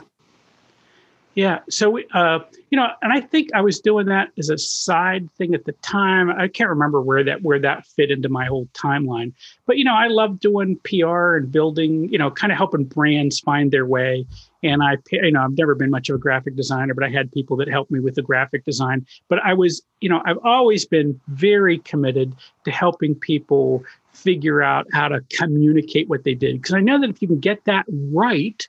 Yeah. 1.37 1.59
So, 1.69 1.99
uh, 2.15 2.39
you 2.71 2.79
know, 2.79 2.89
and 3.03 3.13
I 3.13 3.21
think 3.21 3.51
I 3.55 3.61
was 3.61 3.79
doing 3.79 4.07
that 4.07 4.31
as 4.39 4.49
a 4.49 4.57
side 4.57 5.31
thing 5.35 5.55
at 5.55 5.67
the 5.67 5.73
time. 5.73 6.31
I 6.31 6.49
can't 6.49 6.71
remember 6.71 7.03
where 7.03 7.23
that 7.25 7.43
where 7.43 7.59
that 7.59 7.87
fit 7.87 8.11
into 8.11 8.31
my 8.31 8.47
whole 8.47 8.67
timeline. 8.73 9.35
But 9.67 9.77
you 9.77 9.85
know, 9.85 9.95
I 9.95 10.07
love 10.07 10.41
doing 10.41 10.81
PR 10.85 11.37
and 11.37 11.53
building. 11.53 12.09
You 12.11 12.17
know, 12.17 12.31
kind 12.31 12.53
of 12.53 12.57
helping 12.57 12.85
brands 12.85 13.39
find 13.39 13.71
their 13.71 13.85
way. 13.85 14.27
and 14.63 14.83
I, 14.83 14.97
you 15.13 15.31
know, 15.31 15.43
I've 15.43 15.59
never 15.59 15.75
been 15.75 15.91
much 15.91 16.09
of 16.09 16.15
a 16.15 16.19
graphic 16.19 16.57
designer, 16.57 16.95
but 16.95 17.05
I 17.05 17.11
had 17.11 17.31
people 17.31 17.55
that 17.59 17.69
helped 17.69 17.91
me 17.91 18.01
with 18.01 18.15
the 18.15 18.23
graphic 18.23 18.65
design. 18.65 19.07
But 19.29 19.41
I 19.45 19.53
was, 19.53 19.83
you 20.01 20.09
know, 20.09 20.23
I've 20.25 20.39
always 20.43 20.87
been 20.87 21.21
very 21.29 21.81
committed 21.81 22.35
to 22.65 22.71
helping 22.71 23.15
people 23.15 23.85
figure 24.15 24.63
out 24.63 24.87
how 24.95 25.09
to 25.09 25.21
communicate 25.29 26.09
what 26.09 26.25
they 26.25 26.35
did 26.35 26.63
because 26.63 26.75
I 26.75 26.81
know 26.81 26.99
that 26.99 27.11
if 27.11 27.21
you 27.21 27.29
can 27.29 27.41
get 27.41 27.63
that 27.67 27.85
right, 28.11 28.67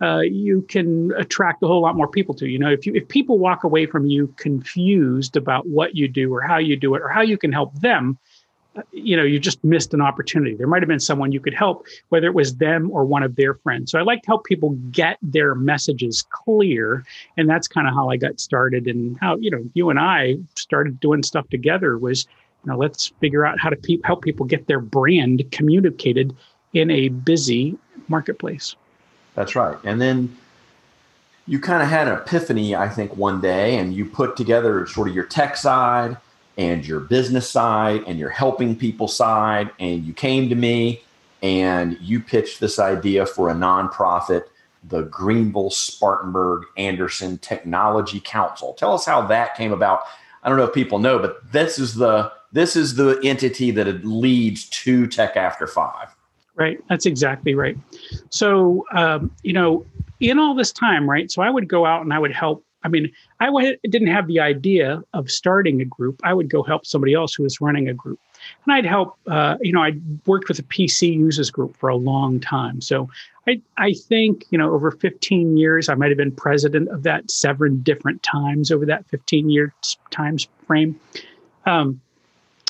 uh, 0.00 0.20
you 0.20 0.62
can 0.62 1.12
attract 1.16 1.62
a 1.62 1.66
whole 1.66 1.82
lot 1.82 1.94
more 1.94 2.08
people 2.08 2.34
to 2.34 2.48
you. 2.48 2.58
know 2.58 2.70
if 2.70 2.86
you 2.86 2.94
if 2.94 3.06
people 3.08 3.38
walk 3.38 3.64
away 3.64 3.86
from 3.86 4.06
you 4.06 4.32
confused 4.36 5.36
about 5.36 5.66
what 5.66 5.94
you 5.96 6.08
do 6.08 6.32
or 6.34 6.40
how 6.40 6.58
you 6.58 6.76
do 6.76 6.94
it 6.94 7.02
or 7.02 7.08
how 7.08 7.20
you 7.20 7.36
can 7.36 7.52
help 7.52 7.74
them 7.80 8.18
you 8.92 9.16
know 9.16 9.24
you 9.24 9.38
just 9.38 9.62
missed 9.64 9.92
an 9.94 10.00
opportunity 10.00 10.54
there 10.54 10.66
might 10.66 10.80
have 10.82 10.88
been 10.88 11.00
someone 11.00 11.32
you 11.32 11.40
could 11.40 11.54
help 11.54 11.86
whether 12.10 12.26
it 12.26 12.34
was 12.34 12.56
them 12.56 12.90
or 12.92 13.04
one 13.04 13.22
of 13.22 13.34
their 13.36 13.54
friends 13.54 13.90
so 13.90 13.98
i 13.98 14.02
like 14.02 14.22
to 14.22 14.28
help 14.28 14.44
people 14.44 14.70
get 14.90 15.18
their 15.22 15.54
messages 15.54 16.24
clear 16.30 17.04
and 17.36 17.48
that's 17.48 17.66
kind 17.66 17.88
of 17.88 17.94
how 17.94 18.08
i 18.08 18.16
got 18.16 18.38
started 18.38 18.86
and 18.86 19.18
how 19.20 19.36
you 19.38 19.50
know 19.50 19.62
you 19.74 19.90
and 19.90 19.98
i 19.98 20.36
started 20.56 21.00
doing 21.00 21.22
stuff 21.22 21.48
together 21.48 21.98
was 21.98 22.26
you 22.64 22.70
know 22.70 22.78
let's 22.78 23.08
figure 23.20 23.44
out 23.44 23.58
how 23.58 23.68
to 23.68 23.76
pe- 23.76 23.98
help 24.04 24.22
people 24.22 24.46
get 24.46 24.66
their 24.68 24.80
brand 24.80 25.44
communicated 25.50 26.34
in 26.72 26.90
a 26.90 27.08
busy 27.08 27.76
marketplace 28.08 28.76
that's 29.40 29.56
right 29.56 29.78
and 29.84 30.00
then 30.00 30.36
you 31.46 31.58
kind 31.58 31.82
of 31.82 31.88
had 31.88 32.06
an 32.06 32.14
epiphany 32.14 32.76
i 32.76 32.88
think 32.88 33.16
one 33.16 33.40
day 33.40 33.78
and 33.78 33.94
you 33.94 34.04
put 34.04 34.36
together 34.36 34.86
sort 34.86 35.08
of 35.08 35.14
your 35.14 35.24
tech 35.24 35.56
side 35.56 36.16
and 36.60 36.86
your 36.86 37.00
business 37.00 37.48
side 37.48 38.02
and 38.06 38.18
your 38.18 38.28
helping 38.28 38.76
people 38.76 39.08
side. 39.08 39.70
And 39.78 40.04
you 40.04 40.12
came 40.12 40.50
to 40.50 40.54
me 40.54 41.02
and 41.42 41.98
you 42.02 42.20
pitched 42.20 42.60
this 42.60 42.78
idea 42.78 43.24
for 43.24 43.48
a 43.48 43.54
nonprofit, 43.54 44.44
the 44.84 45.02
Greenville 45.04 45.70
Spartanburg 45.70 46.64
Anderson 46.76 47.38
Technology 47.38 48.20
Council. 48.20 48.74
Tell 48.74 48.92
us 48.92 49.06
how 49.06 49.22
that 49.28 49.56
came 49.56 49.72
about. 49.72 50.02
I 50.42 50.50
don't 50.50 50.58
know 50.58 50.64
if 50.64 50.74
people 50.74 50.98
know, 50.98 51.18
but 51.18 51.50
this 51.50 51.78
is 51.78 51.94
the 51.94 52.30
this 52.52 52.76
is 52.76 52.96
the 52.96 53.18
entity 53.22 53.70
that 53.70 54.04
leads 54.04 54.68
to 54.70 55.06
Tech 55.06 55.36
After 55.36 55.66
Five. 55.66 56.08
Right. 56.60 56.78
That's 56.90 57.06
exactly 57.06 57.54
right. 57.54 57.76
So, 58.28 58.84
um, 58.92 59.34
you 59.42 59.54
know, 59.54 59.86
in 60.20 60.38
all 60.38 60.54
this 60.54 60.72
time, 60.72 61.08
right? 61.08 61.30
So 61.30 61.40
I 61.40 61.48
would 61.48 61.68
go 61.68 61.86
out 61.86 62.02
and 62.02 62.12
I 62.12 62.18
would 62.18 62.32
help 62.32 62.62
I 62.82 62.88
mean, 62.88 63.12
I 63.40 63.46
w- 63.46 63.76
didn't 63.84 64.08
have 64.08 64.26
the 64.26 64.40
idea 64.40 65.02
of 65.12 65.30
starting 65.30 65.82
a 65.82 65.84
group. 65.84 66.20
I 66.24 66.32
would 66.32 66.48
go 66.48 66.62
help 66.62 66.86
somebody 66.86 67.12
else 67.12 67.34
who 67.34 67.42
was 67.42 67.60
running 67.60 67.88
a 67.88 67.94
group. 67.94 68.18
And 68.64 68.72
I'd 68.72 68.86
help, 68.86 69.18
uh, 69.26 69.58
you 69.60 69.72
know, 69.72 69.82
I 69.82 69.92
worked 70.24 70.48
with 70.48 70.58
a 70.58 70.62
PC 70.62 71.12
users 71.12 71.50
group 71.50 71.76
for 71.76 71.90
a 71.90 71.96
long 71.96 72.40
time. 72.40 72.80
So 72.80 73.10
I, 73.46 73.60
I 73.76 73.92
think, 73.92 74.46
you 74.50 74.56
know, 74.56 74.72
over 74.72 74.90
15 74.92 75.58
years, 75.58 75.90
I 75.90 75.94
might 75.94 76.08
have 76.08 76.16
been 76.16 76.32
president 76.32 76.88
of 76.88 77.02
that 77.02 77.30
seven 77.30 77.82
different 77.82 78.22
times 78.22 78.70
over 78.70 78.86
that 78.86 79.06
15 79.08 79.50
year 79.50 79.74
times 80.10 80.48
frame. 80.66 80.98
Um, 81.66 82.00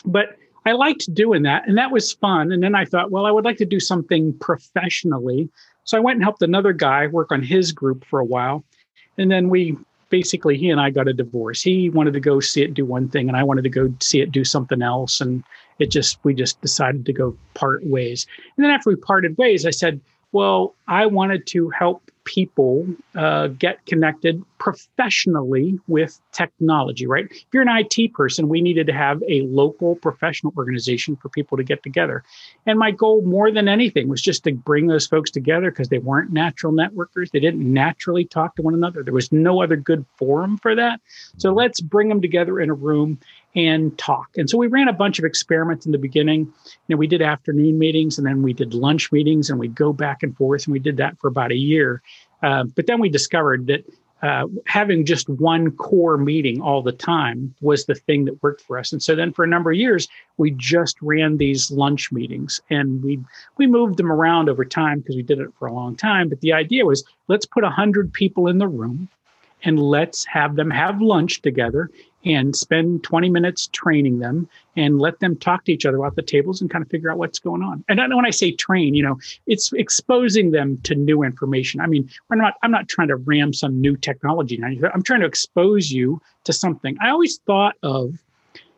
but 0.05 0.37
I 0.67 0.73
liked 0.73 1.13
doing 1.15 1.43
that, 1.43 1.67
and 1.67 1.79
that 1.79 1.91
was 1.91 2.13
fun. 2.13 2.53
And 2.53 2.63
then 2.63 2.75
I 2.75 2.85
thought, 2.85 3.11
well, 3.11 3.27
I 3.27 3.31
would 3.31 3.45
like 3.45 3.57
to 3.59 3.65
do 3.65 3.81
something 3.81 4.33
professionally. 4.39 5.49
So 5.85 5.97
I 5.97 6.01
went 6.01 6.17
and 6.17 6.25
helped 6.25 6.43
another 6.43 6.73
guy 6.73 7.07
work 7.07 7.33
on 7.33 7.43
his 7.43 7.73
group 7.73 8.05
for 8.05 8.21
a 8.21 8.25
while. 8.25 8.65
And 9.19 9.31
then 9.31 9.49
we 9.49 9.77
basically 10.11 10.59
he 10.59 10.71
and 10.71 10.81
I 10.81 10.91
got 10.91 11.09
a 11.09 11.13
divorce. 11.13 11.63
He 11.63 11.89
wanted 11.89 12.13
to 12.15 12.21
go 12.21 12.41
see 12.41 12.63
it 12.63 12.75
do 12.75 12.85
one 12.85 13.09
thing, 13.09 13.29
and 13.29 13.37
I 13.37 13.43
wanted 13.43 13.63
to 13.63 13.71
go 13.71 13.93
see 14.01 14.21
it 14.21 14.33
do 14.33 14.45
something 14.45 14.83
else. 14.83 15.21
And 15.21 15.43
it 15.79 15.91
just 15.91 16.19
we 16.25 16.35
just 16.35 16.61
decided 16.61 17.07
to 17.07 17.13
go 17.13 17.37
part 17.55 17.85
ways. 17.87 18.27
And 18.57 18.65
then 18.65 18.71
after 18.71 18.91
we 18.91 18.97
parted 18.97 19.39
ways, 19.39 19.65
I 19.65 19.71
said, 19.71 20.01
well, 20.33 20.75
I 20.87 21.07
wanted 21.07 21.47
to 21.49 21.71
help 21.71 22.11
people 22.25 22.87
uh, 23.17 23.49
get 23.49 23.85
connected 23.87 24.43
professionally 24.59 25.79
with 25.89 26.21
technology, 26.33 27.07
right? 27.07 27.27
If 27.31 27.47
you're 27.53 27.63
an 27.67 27.69
IT 27.97 28.13
person, 28.13 28.49
we 28.49 28.61
needed 28.61 28.87
to 28.87 28.93
have 28.93 29.23
a 29.29 29.41
local 29.43 29.97
professional 29.97 30.53
organization 30.57 31.17
for 31.17 31.29
people 31.31 31.57
to 31.57 31.65
get 31.65 31.83
together. 31.83 32.23
And 32.67 32.79
my 32.79 32.91
goal 32.91 33.23
more 33.23 33.51
than 33.51 33.69
anything 33.69 34.09
was 34.09 34.21
just 34.21 34.45
to 34.45 34.53
bring 34.53 34.87
those 34.87 35.07
folks 35.07 35.31
together 35.31 35.71
because 35.71 35.89
they 35.89 35.99
weren't 35.99 36.31
natural 36.31 36.73
networkers. 36.73 37.31
They 37.33 37.41
didn't 37.41 37.61
naturally 37.61 38.27
talk 38.27 38.55
to 38.57 38.63
one 38.63 38.75
another. 38.75 39.03
There 39.03 39.15
was 39.15 39.33
no 39.33 39.63
other 39.63 39.77
good 39.77 40.05
forum 40.17 40.59
for 40.59 40.75
that. 40.77 41.01
So 41.39 41.53
let's 41.53 41.81
bring 41.81 42.09
them 42.09 42.21
together 42.21 42.61
in 42.61 42.71
a 42.71 42.75
room 42.75 43.19
and 43.55 43.97
talk. 43.99 44.29
And 44.37 44.49
so 44.49 44.57
we 44.59 44.69
ran 44.69 44.89
a 44.89 44.93
bunch 44.93 45.19
of 45.19 45.25
experiments 45.25 45.87
in 45.87 45.93
the 45.93 45.99
beginning. 45.99 46.41
You 46.87 46.95
know, 46.95 46.97
we 46.97 47.07
did 47.07 47.23
afternoon 47.23 47.79
meetings 47.79 48.17
and 48.17 48.27
then 48.27 48.43
we 48.43 48.53
did 48.53 48.75
lunch 48.75 49.11
meetings 49.11 49.51
and 49.51 49.59
we'd 49.59 49.75
go 49.75 49.93
back 49.93 50.23
and 50.23 50.37
forth 50.37 50.67
and 50.67 50.73
we 50.73 50.79
did 50.79 50.97
that 50.99 51.19
for 51.19 51.29
about 51.29 51.51
a 51.51 51.57
year. 51.57 52.03
Uh, 52.43 52.65
but 52.65 52.87
then 52.87 53.01
we 53.01 53.09
discovered 53.09 53.67
that 53.67 53.85
uh, 54.23 54.47
having 54.67 55.07
just 55.07 55.29
one 55.29 55.71
core 55.73 56.19
meeting 56.19 56.61
all 56.61 56.83
the 56.83 56.93
time 56.93 57.55
was 57.63 57.87
the 57.87 57.95
thing 57.95 58.27
that 58.27 58.43
worked 58.43 58.61
for 58.61 58.79
us. 58.79 58.93
And 58.93 59.03
so 59.03 59.17
then 59.17 59.33
for 59.33 59.45
a 59.45 59.49
number 59.49 59.71
of 59.71 59.79
years, 59.79 60.09
we 60.37 60.51
just 60.53 61.01
ran 61.01 61.39
these 61.39 61.71
lunch 61.71 62.13
meetings 62.13 62.61
and 62.69 63.03
we 63.03 63.19
we 63.57 63.67
moved 63.67 63.97
them 63.97 64.13
around 64.13 64.49
over 64.49 64.65
time 64.65 65.01
because 65.01 65.17
we 65.17 65.23
did 65.23 65.41
it 65.41 65.49
for 65.59 65.67
a 65.67 65.73
long 65.73 65.97
time. 65.97 66.29
But 66.29 66.41
the 66.41 66.53
idea 66.53 66.85
was 66.85 67.03
let's 67.29 67.47
put 67.47 67.63
100 67.63 68.13
people 68.13 68.47
in 68.47 68.59
the 68.59 68.69
room 68.69 69.09
and 69.63 69.79
let's 69.79 70.25
have 70.27 70.57
them 70.57 70.71
have 70.71 71.01
lunch 71.01 71.41
together 71.41 71.91
and 72.25 72.55
spend 72.55 73.03
20 73.03 73.31
minutes 73.31 73.69
training 73.73 74.19
them 74.19 74.49
and 74.77 74.99
let 74.99 75.21
them 75.21 75.37
talk 75.37 75.65
to 75.65 75.73
each 75.73 75.87
other 75.87 76.05
at 76.05 76.17
the 76.17 76.23
tables 76.23 76.61
and 76.61 76.71
kind 76.71 76.83
of 76.83 76.91
figure 76.91 77.11
out 77.11 77.19
what's 77.19 77.39
going 77.39 77.63
on. 77.63 77.83
And 77.89 77.99
when 78.15 78.27
I 78.27 78.31
say 78.31 78.53
train, 78.53 78.95
you 78.95 79.03
know, 79.03 79.19
it's 79.47 79.73
exposing 79.73 80.51
them 80.51 80.79
to 80.85 80.95
new 80.95 81.23
information. 81.23 81.81
I 81.81 81.87
mean, 81.87 82.11
we're 82.29 82.37
not, 82.37 82.55
I'm 82.63 82.71
not 82.71 82.89
trying 82.89 83.09
to 83.09 83.17
ram 83.17 83.53
some 83.53 83.81
new 83.81 83.97
technology. 83.97 84.61
I'm 84.63 85.03
trying 85.03 85.21
to 85.21 85.27
expose 85.27 85.91
you 85.91 86.21
to 86.45 86.53
something. 86.53 86.97
I 87.01 87.09
always 87.09 87.39
thought 87.47 87.77
of, 87.83 88.19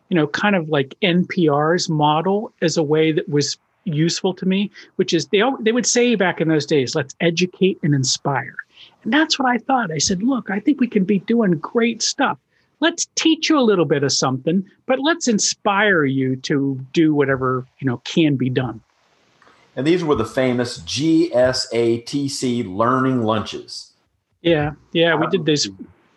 you 0.09 0.17
know, 0.17 0.27
kind 0.29 0.55
of 0.55 0.69
like 0.69 0.95
NPR's 1.03 1.89
model 1.89 2.53
as 2.63 2.77
a 2.77 2.83
way 2.83 3.13
that 3.13 3.29
was 3.29 3.59
useful 3.85 4.35
to 4.35 4.47
me, 4.47 4.71
which 4.97 5.13
is 5.13 5.27
they, 5.29 5.43
they 5.61 5.73
would 5.73 5.87
say 5.87 6.15
back 6.15 6.41
in 6.41 6.49
those 6.49 6.67
days, 6.67 6.95
let's 6.95 7.17
educate 7.21 7.79
and 7.83 7.95
inspire. 7.95 8.55
And 9.03 9.13
that's 9.13 9.39
what 9.39 9.49
I 9.49 9.59
thought. 9.59 9.91
I 9.91 9.99
said, 9.99 10.23
look, 10.23 10.51
I 10.51 10.61
think 10.61 10.81
we 10.81 10.87
can 10.87 11.05
be 11.05 11.19
doing 11.21 11.53
great 11.53 12.03
stuff 12.03 12.39
let's 12.83 13.07
teach 13.15 13.49
you 13.49 13.59
a 13.59 13.63
little 13.63 13.85
bit 13.85 14.03
of 14.03 14.13
something, 14.13 14.69
but 14.87 14.99
let's 14.99 15.29
inspire 15.29 16.05
you 16.05 16.35
to 16.37 16.85
do 16.93 17.15
whatever, 17.15 17.65
you 17.79 17.87
know, 17.87 17.99
can 17.99 18.37
be 18.37 18.51
done. 18.51 18.81
And 19.77 19.87
these 19.87 20.03
were 20.03 20.17
the 20.17 20.27
famous 20.27 20.81
GSATC 20.81 22.67
learning 22.77 23.23
lunches. 23.23 23.93
Yeah, 24.43 24.73
yeah, 24.93 25.15
we 25.15 25.29
did 25.29 25.47
this. 25.47 25.69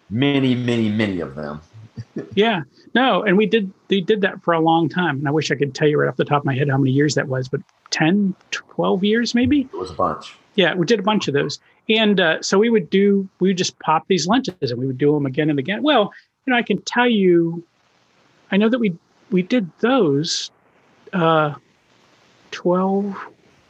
Many, 0.09 0.55
many, 0.55 0.89
many 0.89 1.19
of 1.19 1.35
them. 1.35 1.61
yeah, 2.33 2.61
no, 2.95 3.23
and 3.23 3.37
we 3.37 3.45
did 3.45 3.71
they 3.87 4.01
did 4.01 4.21
that 4.21 4.43
for 4.43 4.53
a 4.53 4.59
long 4.59 4.89
time. 4.89 5.19
And 5.19 5.27
I 5.27 5.31
wish 5.31 5.51
I 5.51 5.55
could 5.55 5.75
tell 5.75 5.87
you 5.87 5.99
right 5.99 6.09
off 6.09 6.17
the 6.17 6.25
top 6.25 6.39
of 6.39 6.45
my 6.45 6.55
head 6.55 6.67
how 6.67 6.77
many 6.77 6.91
years 6.91 7.13
that 7.13 7.27
was, 7.27 7.47
but 7.47 7.61
10, 7.91 8.35
12 8.49 9.03
years 9.03 9.35
maybe. 9.35 9.61
It 9.61 9.73
was 9.73 9.91
a 9.91 9.93
bunch. 9.93 10.35
Yeah, 10.55 10.73
we 10.73 10.85
did 10.87 10.99
a 10.99 11.03
bunch 11.03 11.27
of 11.27 11.35
those. 11.35 11.59
And 11.87 12.19
uh, 12.19 12.41
so 12.41 12.57
we 12.57 12.69
would 12.69 12.89
do, 12.89 13.29
we 13.39 13.49
would 13.49 13.57
just 13.57 13.77
pop 13.79 14.07
these 14.07 14.25
lunches 14.25 14.55
and 14.71 14.79
we 14.79 14.87
would 14.87 14.97
do 14.97 15.13
them 15.13 15.25
again 15.27 15.49
and 15.51 15.59
again. 15.59 15.83
Well, 15.83 16.11
you 16.45 16.51
know, 16.51 16.57
I 16.57 16.63
can 16.63 16.81
tell 16.83 17.09
you, 17.09 17.63
I 18.51 18.57
know 18.57 18.69
that 18.69 18.79
we 18.79 18.95
we 19.31 19.41
did 19.41 19.69
those 19.79 20.51
uh, 21.13 21.55
twelve 22.51 23.15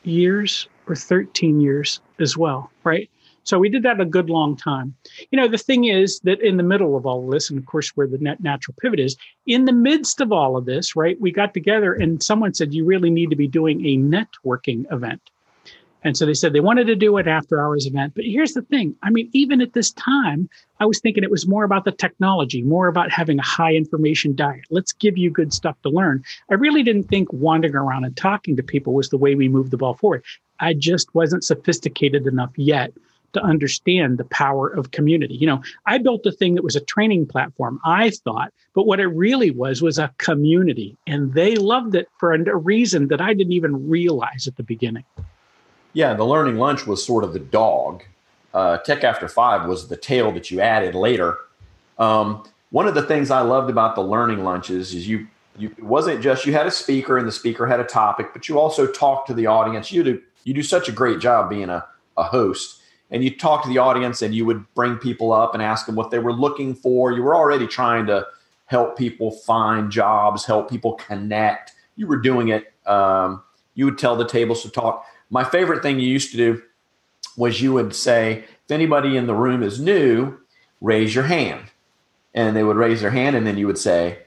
years 0.03 0.67
or 0.87 0.95
thirteen 0.95 1.61
years 1.61 2.01
as 2.19 2.37
well, 2.37 2.71
right? 2.83 3.09
So 3.43 3.59
we 3.59 3.69
did 3.69 3.83
that 3.83 4.01
a 4.01 4.05
good 4.05 4.29
long 4.29 4.57
time. 4.57 4.95
You 5.29 5.37
know, 5.37 5.47
the 5.47 5.59
thing 5.59 5.85
is 5.85 6.19
that 6.21 6.41
in 6.41 6.57
the 6.57 6.63
middle 6.63 6.97
of 6.97 7.05
all 7.05 7.23
of 7.25 7.31
this, 7.31 7.49
and 7.49 7.59
of 7.59 7.65
course 7.67 7.89
where 7.95 8.07
the 8.07 8.17
net 8.17 8.41
natural 8.41 8.75
pivot 8.81 8.99
is, 8.99 9.15
in 9.45 9.65
the 9.65 9.71
midst 9.71 10.19
of 10.19 10.31
all 10.31 10.57
of 10.57 10.65
this, 10.65 10.95
right, 10.95 11.19
we 11.21 11.31
got 11.31 11.53
together 11.53 11.93
and 11.93 12.23
someone 12.23 12.55
said 12.55 12.73
you 12.73 12.85
really 12.85 13.11
need 13.11 13.29
to 13.29 13.35
be 13.35 13.47
doing 13.47 13.85
a 13.85 13.97
networking 13.97 14.91
event. 14.91 15.21
And 16.05 16.15
so 16.15 16.25
they 16.27 16.35
said 16.35 16.53
they 16.53 16.59
wanted 16.59 16.85
to 16.85 16.95
do 16.95 17.17
an 17.17 17.27
after 17.27 17.59
hours 17.59 17.87
event. 17.87 18.13
But 18.15 18.25
here's 18.25 18.53
the 18.53 18.61
thing 18.61 18.95
I 19.01 19.09
mean, 19.09 19.27
even 19.33 19.59
at 19.59 19.73
this 19.73 19.91
time, 19.93 20.47
I 20.79 20.85
was 20.85 20.99
thinking 20.99 21.23
it 21.23 21.31
was 21.31 21.47
more 21.47 21.63
about 21.63 21.83
the 21.83 21.91
technology, 21.91 22.61
more 22.61 22.87
about 22.87 23.11
having 23.11 23.39
a 23.39 23.43
high 23.43 23.73
information 23.73 24.35
diet. 24.35 24.65
Let's 24.69 24.93
give 24.93 25.17
you 25.17 25.31
good 25.31 25.51
stuff 25.51 25.75
to 25.81 25.89
learn. 25.89 26.23
I 26.51 26.53
really 26.53 26.83
didn't 26.83 27.05
think 27.05 27.33
wandering 27.33 27.73
around 27.73 28.05
and 28.05 28.15
talking 28.15 28.55
to 28.55 28.61
people 28.61 28.93
was 28.93 29.09
the 29.09 29.17
way 29.17 29.33
we 29.33 29.49
moved 29.49 29.71
the 29.71 29.77
ball 29.77 29.95
forward. 29.95 30.23
I 30.59 30.75
just 30.75 31.13
wasn't 31.15 31.43
sophisticated 31.43 32.27
enough 32.27 32.51
yet 32.55 32.93
to 33.33 33.41
understand 33.41 34.19
the 34.19 34.25
power 34.25 34.67
of 34.67 34.91
community. 34.91 35.33
You 35.33 35.47
know, 35.47 35.63
I 35.87 35.97
built 35.97 36.25
a 36.27 36.31
thing 36.31 36.53
that 36.53 36.63
was 36.63 36.75
a 36.75 36.81
training 36.81 37.25
platform, 37.25 37.79
I 37.83 38.11
thought, 38.11 38.53
but 38.75 38.85
what 38.85 38.99
it 38.99 39.07
really 39.07 39.49
was 39.49 39.81
was 39.81 39.97
a 39.97 40.13
community. 40.19 40.97
And 41.07 41.33
they 41.33 41.55
loved 41.55 41.95
it 41.95 42.07
for 42.19 42.31
a 42.31 42.55
reason 42.55 43.07
that 43.07 43.21
I 43.21 43.33
didn't 43.33 43.53
even 43.53 43.89
realize 43.89 44.47
at 44.47 44.55
the 44.55 44.63
beginning. 44.63 45.03
Yeah, 45.95 46.13
the 46.13 46.25
learning 46.25 46.57
lunch 46.57 46.85
was 46.85 47.03
sort 47.03 47.23
of 47.23 47.31
the 47.31 47.39
dog. 47.39 48.03
Uh, 48.53 48.77
Tech 48.79 49.05
After 49.05 49.29
Five 49.29 49.67
was 49.67 49.87
the 49.87 49.95
tail 49.95 50.29
that 50.33 50.51
you 50.51 50.59
added 50.59 50.93
later. 50.93 51.37
Um, 51.97 52.43
one 52.71 52.85
of 52.85 52.95
the 52.95 53.01
things 53.01 53.31
I 53.31 53.39
loved 53.39 53.69
about 53.69 53.95
the 53.95 54.03
learning 54.03 54.43
lunches 54.43 54.93
is 54.93 55.07
you 55.07 55.27
you 55.57 55.69
it 55.77 55.83
wasn't 55.83 56.21
just 56.21 56.45
you 56.45 56.51
had 56.51 56.67
a 56.67 56.71
speaker 56.71 57.17
and 57.17 57.25
the 57.25 57.31
speaker 57.31 57.65
had 57.65 57.79
a 57.79 57.85
topic, 57.85 58.27
but 58.33 58.49
you 58.49 58.59
also 58.59 58.85
talked 58.85 59.27
to 59.27 59.33
the 59.33 59.47
audience. 59.47 59.89
You 59.89 60.03
do 60.03 60.21
you 60.43 60.53
do 60.53 60.63
such 60.63 60.89
a 60.89 60.91
great 60.91 61.19
job 61.19 61.49
being 61.49 61.69
a, 61.69 61.85
a 62.17 62.23
host. 62.23 62.81
and 63.09 63.23
you 63.23 63.33
talk 63.33 63.63
to 63.63 63.69
the 63.69 63.77
audience 63.77 64.21
and 64.21 64.35
you 64.35 64.45
would 64.45 64.65
bring 64.73 64.97
people 64.97 65.31
up 65.31 65.53
and 65.53 65.63
ask 65.63 65.85
them 65.85 65.95
what 65.95 66.11
they 66.11 66.19
were 66.19 66.33
looking 66.33 66.75
for. 66.75 67.13
You 67.13 67.23
were 67.23 67.35
already 67.35 67.67
trying 67.67 68.05
to 68.07 68.27
help 68.65 68.97
people 68.97 69.31
find 69.31 69.89
jobs, 69.89 70.45
help 70.45 70.69
people 70.69 70.93
connect. 70.95 71.71
You 71.95 72.07
were 72.07 72.17
doing 72.17 72.49
it. 72.49 72.73
Um, 72.85 73.43
you 73.75 73.85
would 73.85 73.97
tell 73.97 74.15
the 74.17 74.27
tables 74.27 74.61
to 74.63 74.69
talk. 74.69 75.05
My 75.29 75.43
favorite 75.43 75.81
thing 75.81 75.99
you 75.99 76.07
used 76.07 76.31
to 76.31 76.37
do 76.37 76.61
was 77.37 77.61
you 77.61 77.73
would 77.73 77.95
say, 77.95 78.45
if 78.65 78.71
anybody 78.71 79.17
in 79.17 79.27
the 79.27 79.33
room 79.33 79.63
is 79.63 79.79
new, 79.79 80.37
raise 80.81 81.13
your 81.13 81.25
hand. 81.25 81.63
And 82.33 82.55
they 82.55 82.63
would 82.63 82.77
raise 82.77 83.01
their 83.01 83.11
hand, 83.11 83.35
and 83.35 83.47
then 83.47 83.57
you 83.57 83.67
would 83.67 83.77
say, 83.77 84.19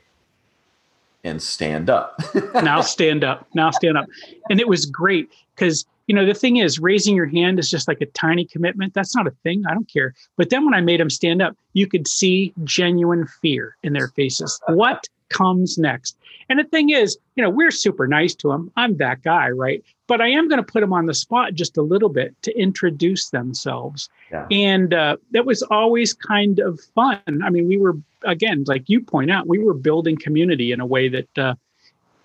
and 1.24 1.42
stand 1.42 1.90
up. 1.90 2.20
now 2.54 2.80
stand 2.80 3.24
up. 3.24 3.46
Now 3.54 3.70
stand 3.70 3.98
up. 3.98 4.06
And 4.50 4.60
it 4.60 4.68
was 4.68 4.86
great 4.86 5.30
because 5.54 5.84
you 6.06 6.14
know 6.14 6.24
the 6.24 6.34
thing 6.34 6.56
is 6.56 6.78
raising 6.78 7.14
your 7.14 7.26
hand 7.26 7.58
is 7.58 7.70
just 7.70 7.86
like 7.86 8.00
a 8.00 8.06
tiny 8.06 8.44
commitment 8.44 8.94
that's 8.94 9.14
not 9.14 9.26
a 9.26 9.30
thing 9.42 9.62
i 9.68 9.74
don't 9.74 9.92
care 9.92 10.14
but 10.36 10.48
then 10.48 10.64
when 10.64 10.72
i 10.72 10.80
made 10.80 10.98
them 10.98 11.10
stand 11.10 11.42
up 11.42 11.54
you 11.74 11.86
could 11.86 12.08
see 12.08 12.52
genuine 12.64 13.26
fear 13.26 13.76
in 13.82 13.92
their 13.92 14.08
faces 14.08 14.58
what 14.68 15.06
comes 15.28 15.78
next. 15.78 16.16
And 16.48 16.58
the 16.58 16.64
thing 16.64 16.90
is 16.90 17.18
you 17.34 17.42
know 17.42 17.50
we're 17.50 17.70
super 17.70 18.06
nice 18.06 18.34
to 18.36 18.48
them 18.48 18.70
i'm 18.76 18.96
that 18.96 19.22
guy 19.22 19.50
right? 19.50 19.82
But 20.06 20.20
i 20.20 20.28
am 20.28 20.48
going 20.48 20.62
to 20.62 20.72
put 20.72 20.80
them 20.80 20.92
on 20.92 21.06
the 21.06 21.14
spot 21.14 21.54
just 21.54 21.76
a 21.76 21.82
little 21.82 22.08
bit 22.08 22.34
to 22.42 22.58
introduce 22.58 23.30
themselves. 23.30 24.08
Yeah. 24.30 24.46
and 24.50 24.92
uh, 24.92 25.16
that 25.32 25.46
was 25.46 25.62
always 25.62 26.12
kind 26.12 26.58
of 26.58 26.80
fun. 26.94 27.20
I 27.44 27.50
mean 27.50 27.68
we 27.68 27.78
were 27.78 27.96
again 28.24 28.64
like 28.66 28.88
you 28.88 29.00
point 29.00 29.30
out 29.30 29.46
we 29.46 29.58
were 29.58 29.74
building 29.74 30.16
community 30.16 30.72
in 30.72 30.80
a 30.80 30.86
way 30.86 31.08
that 31.08 31.38
uh, 31.38 31.54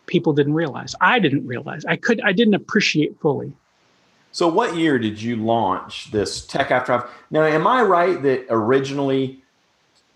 people 0.05 0.33
didn't 0.33 0.53
realize. 0.53 0.95
I 1.01 1.19
didn't 1.19 1.45
realize. 1.47 1.85
I 1.85 1.95
could 1.95 2.21
i 2.21 2.31
didn't 2.31 2.55
appreciate 2.55 3.19
fully. 3.19 3.53
So, 4.33 4.47
what 4.47 4.75
year 4.75 4.97
did 4.97 5.21
you 5.21 5.35
launch 5.35 6.09
this 6.09 6.43
Tech 6.45 6.71
After 6.71 6.99
Five? 6.99 7.09
Now, 7.29 7.43
am 7.43 7.67
I 7.67 7.83
right 7.83 8.21
that 8.23 8.47
originally 8.49 9.42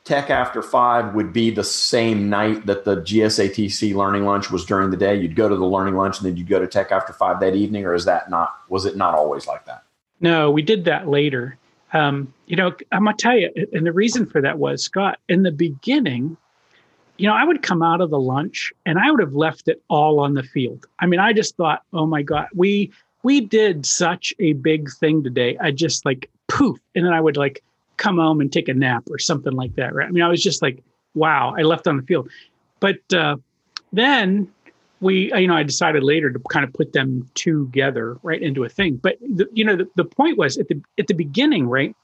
Tech 0.07 0.29
After 0.29 0.61
Five 0.61 1.15
would 1.15 1.33
be 1.33 1.51
the 1.51 1.65
same 1.65 2.29
night 2.29 2.65
that 2.65 2.85
the 2.85 3.01
GSATC 3.01 3.93
learning 3.93 4.23
lunch 4.23 4.49
was 4.49 4.63
during 4.63 4.89
the 4.89 4.95
day? 4.95 5.19
You'd 5.19 5.35
go 5.35 5.49
to 5.49 5.55
the 5.57 5.65
learning 5.65 5.95
lunch 5.95 6.17
and 6.17 6.25
then 6.25 6.37
you'd 6.37 6.47
go 6.47 6.59
to 6.59 6.67
Tech 6.67 6.93
After 6.93 7.11
Five 7.11 7.41
that 7.41 7.55
evening, 7.55 7.83
or 7.85 7.93
is 7.93 8.05
that 8.05 8.29
not? 8.29 8.55
Was 8.69 8.85
it 8.85 8.95
not 8.95 9.13
always 9.13 9.47
like 9.47 9.65
that? 9.65 9.83
No, 10.21 10.49
we 10.49 10.61
did 10.61 10.85
that 10.85 11.09
later. 11.09 11.57
Um, 11.91 12.33
you 12.45 12.55
know, 12.55 12.73
I'm 12.93 13.03
gonna 13.03 13.17
tell 13.17 13.37
you, 13.37 13.51
and 13.73 13.85
the 13.85 13.91
reason 13.91 14.25
for 14.25 14.39
that 14.39 14.57
was 14.57 14.81
Scott. 14.81 15.19
In 15.27 15.43
the 15.43 15.51
beginning, 15.51 16.37
you 17.17 17.27
know, 17.27 17.33
I 17.33 17.43
would 17.43 17.61
come 17.61 17.83
out 17.83 17.99
of 17.99 18.09
the 18.09 18.19
lunch 18.19 18.71
and 18.85 18.97
I 18.97 19.11
would 19.11 19.19
have 19.19 19.33
left 19.33 19.67
it 19.67 19.83
all 19.89 20.21
on 20.21 20.35
the 20.35 20.43
field. 20.43 20.85
I 20.99 21.05
mean, 21.05 21.19
I 21.19 21.33
just 21.33 21.57
thought, 21.57 21.83
oh 21.91 22.05
my 22.05 22.21
God, 22.21 22.47
we 22.55 22.93
we 23.23 23.41
did 23.41 23.85
such 23.85 24.33
a 24.39 24.53
big 24.53 24.89
thing 24.89 25.21
today. 25.21 25.57
I 25.59 25.71
just 25.71 26.05
like 26.05 26.29
poof, 26.47 26.79
and 26.95 27.05
then 27.05 27.11
I 27.11 27.19
would 27.19 27.35
like 27.35 27.61
come 27.98 28.18
home 28.18 28.42
and 28.42 28.51
take 28.51 28.70
a 28.70 28.74
nap 28.74 29.04
or 29.10 29.20
something 29.20 29.54
like 29.54 29.75
that. 29.75 29.94
Right? 29.94 30.08
I 30.08 30.12
mean, 30.12 30.24
I 30.24 30.30
was 30.30 30.44
just 30.44 30.62
like, 30.62 30.84
wow, 31.13 31.54
I 31.58 31.63
left 31.63 31.88
on 31.88 31.98
the 31.98 32.04
field. 32.04 32.30
But 32.80 33.00
uh, 33.13 33.38
then 33.92 34.48
we, 35.00 35.34
you 35.34 35.48
know, 35.48 35.56
I 35.56 35.63
decided 35.63 36.04
later 36.04 36.32
to 36.32 36.39
kind 36.50 36.63
of 36.66 36.74
put 36.74 36.94
them 36.94 37.30
together 37.36 38.18
right 38.24 38.42
into 38.42 38.63
a 38.63 38.70
thing. 38.70 38.98
But 38.98 39.18
the, 39.20 39.48
you 39.54 39.63
know, 39.66 39.75
the, 39.75 39.88
the 39.96 40.06
point 40.06 40.38
was 40.38 40.58
at 40.58 40.68
the 40.68 40.82
at 40.98 41.08
the 41.08 41.13
beginning, 41.13 41.68
right? 41.68 41.96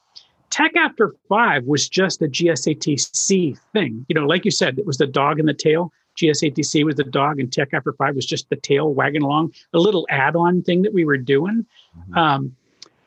Tech 0.50 0.76
After 0.76 1.14
Five 1.28 1.64
was 1.64 1.88
just 1.88 2.22
a 2.22 2.26
GSATC 2.26 3.58
thing. 3.72 4.06
You 4.08 4.14
know, 4.14 4.26
like 4.26 4.44
you 4.44 4.50
said, 4.50 4.78
it 4.78 4.86
was 4.86 4.98
the 4.98 5.06
dog 5.06 5.40
and 5.40 5.48
the 5.48 5.54
tail. 5.54 5.92
GSATC 6.16 6.84
was 6.84 6.94
the 6.94 7.02
dog, 7.02 7.40
and 7.40 7.52
Tech 7.52 7.70
After 7.72 7.92
Five 7.92 8.14
was 8.14 8.24
just 8.24 8.48
the 8.50 8.56
tail 8.56 8.94
wagging 8.94 9.22
along, 9.22 9.52
a 9.72 9.78
little 9.78 10.06
add-on 10.10 10.62
thing 10.62 10.82
that 10.82 10.92
we 10.94 11.04
were 11.04 11.16
doing. 11.16 11.66
Mm-hmm. 11.98 12.16
Um, 12.16 12.56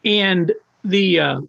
and 0.03 0.53
the 0.84 1.20
uh, 1.22 1.41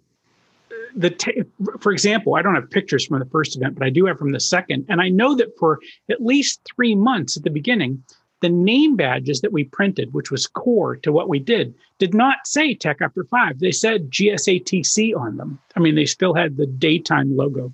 the 0.95 1.09
t- 1.09 1.43
for 1.79 1.91
example, 1.91 2.35
I 2.35 2.41
don't 2.41 2.55
have 2.55 2.69
pictures 2.69 3.05
from 3.05 3.19
the 3.19 3.25
first 3.25 3.55
event, 3.55 3.75
but 3.75 3.85
I 3.85 3.89
do 3.89 4.05
have 4.05 4.17
from 4.17 4.31
the 4.31 4.39
second, 4.39 4.85
and 4.89 5.01
I 5.01 5.09
know 5.09 5.35
that 5.35 5.57
for 5.57 5.79
at 6.09 6.23
least 6.23 6.61
three 6.75 6.95
months 6.95 7.37
at 7.37 7.43
the 7.43 7.49
beginning, 7.49 8.03
the 8.41 8.49
name 8.49 8.95
badges 8.95 9.41
that 9.41 9.51
we 9.51 9.65
printed, 9.65 10.13
which 10.13 10.31
was 10.31 10.47
core 10.47 10.95
to 10.97 11.11
what 11.11 11.27
we 11.27 11.39
did, 11.39 11.73
did 11.97 12.13
not 12.13 12.37
say 12.45 12.73
Tech 12.73 13.01
After 13.01 13.23
Five. 13.25 13.59
They 13.59 13.71
said 13.71 14.09
GSATC 14.09 15.15
on 15.15 15.37
them. 15.37 15.59
I 15.75 15.79
mean, 15.79 15.95
they 15.95 16.05
still 16.05 16.33
had 16.33 16.57
the 16.57 16.65
daytime 16.65 17.35
logo. 17.35 17.73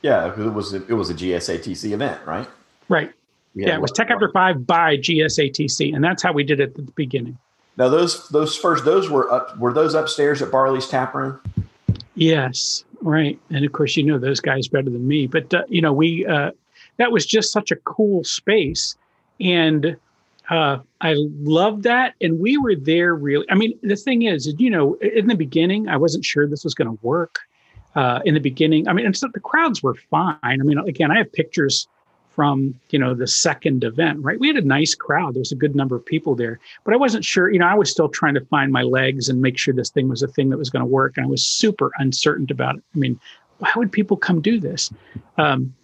Yeah, 0.00 0.32
it 0.32 0.52
was 0.52 0.72
it 0.72 0.90
was 0.90 1.10
a 1.10 1.14
GSATC 1.14 1.92
event, 1.92 2.20
right? 2.26 2.48
Right. 2.88 3.12
Yeah, 3.54 3.74
it 3.74 3.80
was 3.80 3.92
Tech 3.92 4.10
After 4.10 4.30
Five 4.32 4.66
by 4.66 4.96
GSATC, 4.96 5.94
and 5.94 6.02
that's 6.02 6.22
how 6.22 6.32
we 6.32 6.42
did 6.42 6.60
it 6.60 6.70
at 6.70 6.74
the 6.74 6.82
beginning. 6.82 7.38
Now 7.76 7.88
those 7.88 8.28
those 8.28 8.56
first 8.56 8.84
those 8.84 9.10
were 9.10 9.30
up 9.32 9.58
were 9.58 9.72
those 9.72 9.94
upstairs 9.94 10.42
at 10.42 10.50
Barley's 10.50 10.88
Tap 10.88 11.14
Room. 11.14 11.40
Yes, 12.22 12.84
right, 13.00 13.36
and 13.50 13.64
of 13.64 13.72
course 13.72 13.96
you 13.96 14.04
know 14.04 14.18
those 14.18 14.38
guys 14.38 14.68
better 14.68 14.90
than 14.90 15.08
me. 15.08 15.26
But 15.26 15.52
uh, 15.52 15.64
you 15.68 15.82
know 15.82 15.92
we 15.92 16.24
uh, 16.24 16.52
that 16.98 17.10
was 17.10 17.26
just 17.26 17.52
such 17.52 17.72
a 17.72 17.76
cool 17.76 18.22
space, 18.22 18.96
and 19.40 19.96
uh, 20.48 20.78
I 21.00 21.14
loved 21.16 21.82
that. 21.82 22.14
And 22.20 22.38
we 22.38 22.58
were 22.58 22.76
there 22.76 23.14
really. 23.16 23.44
I 23.50 23.56
mean, 23.56 23.76
the 23.82 23.96
thing 23.96 24.22
is, 24.22 24.54
you 24.58 24.70
know, 24.70 24.94
in 24.96 25.26
the 25.26 25.34
beginning, 25.34 25.88
I 25.88 25.96
wasn't 25.96 26.24
sure 26.24 26.46
this 26.46 26.62
was 26.62 26.74
going 26.74 26.96
to 26.96 26.98
work. 27.02 27.40
Uh, 27.94 28.20
in 28.24 28.32
the 28.32 28.40
beginning, 28.40 28.88
I 28.88 28.94
mean, 28.94 29.04
and 29.04 29.14
so 29.14 29.28
the 29.34 29.40
crowds 29.40 29.82
were 29.82 29.94
fine. 29.94 30.38
I 30.42 30.54
mean, 30.54 30.78
again, 30.78 31.10
I 31.10 31.18
have 31.18 31.30
pictures 31.30 31.88
from 32.34 32.78
you 32.90 32.98
know 32.98 33.14
the 33.14 33.26
second 33.26 33.84
event 33.84 34.18
right? 34.22 34.40
We 34.40 34.48
had 34.48 34.56
a 34.56 34.62
nice 34.62 34.94
crowd. 34.94 35.34
There 35.34 35.40
was 35.40 35.52
a 35.52 35.56
good 35.56 35.74
number 35.74 35.96
of 35.96 36.04
people 36.04 36.34
there 36.34 36.58
but 36.84 36.94
i 36.94 36.96
wasn't 36.96 37.24
sure 37.24 37.50
you 37.50 37.58
know 37.58 37.66
i 37.66 37.74
was 37.74 37.90
still 37.90 38.08
trying 38.08 38.34
to 38.34 38.44
find 38.46 38.72
my 38.72 38.82
legs 38.82 39.28
and 39.28 39.40
make 39.40 39.58
sure 39.58 39.74
this 39.74 39.90
thing 39.90 40.08
was 40.08 40.22
a 40.22 40.28
thing 40.28 40.50
that 40.50 40.58
was 40.58 40.70
going 40.70 40.80
to 40.80 40.86
work 40.86 41.16
and 41.16 41.26
i 41.26 41.28
was 41.28 41.44
super 41.44 41.90
uncertain 41.98 42.46
about 42.50 42.76
it. 42.76 42.82
I 42.94 42.98
mean 42.98 43.18
why 43.58 43.70
would 43.76 43.92
people 43.92 44.16
come 44.16 44.40
do 44.40 44.58
this? 44.58 44.90
Um, 45.38 45.74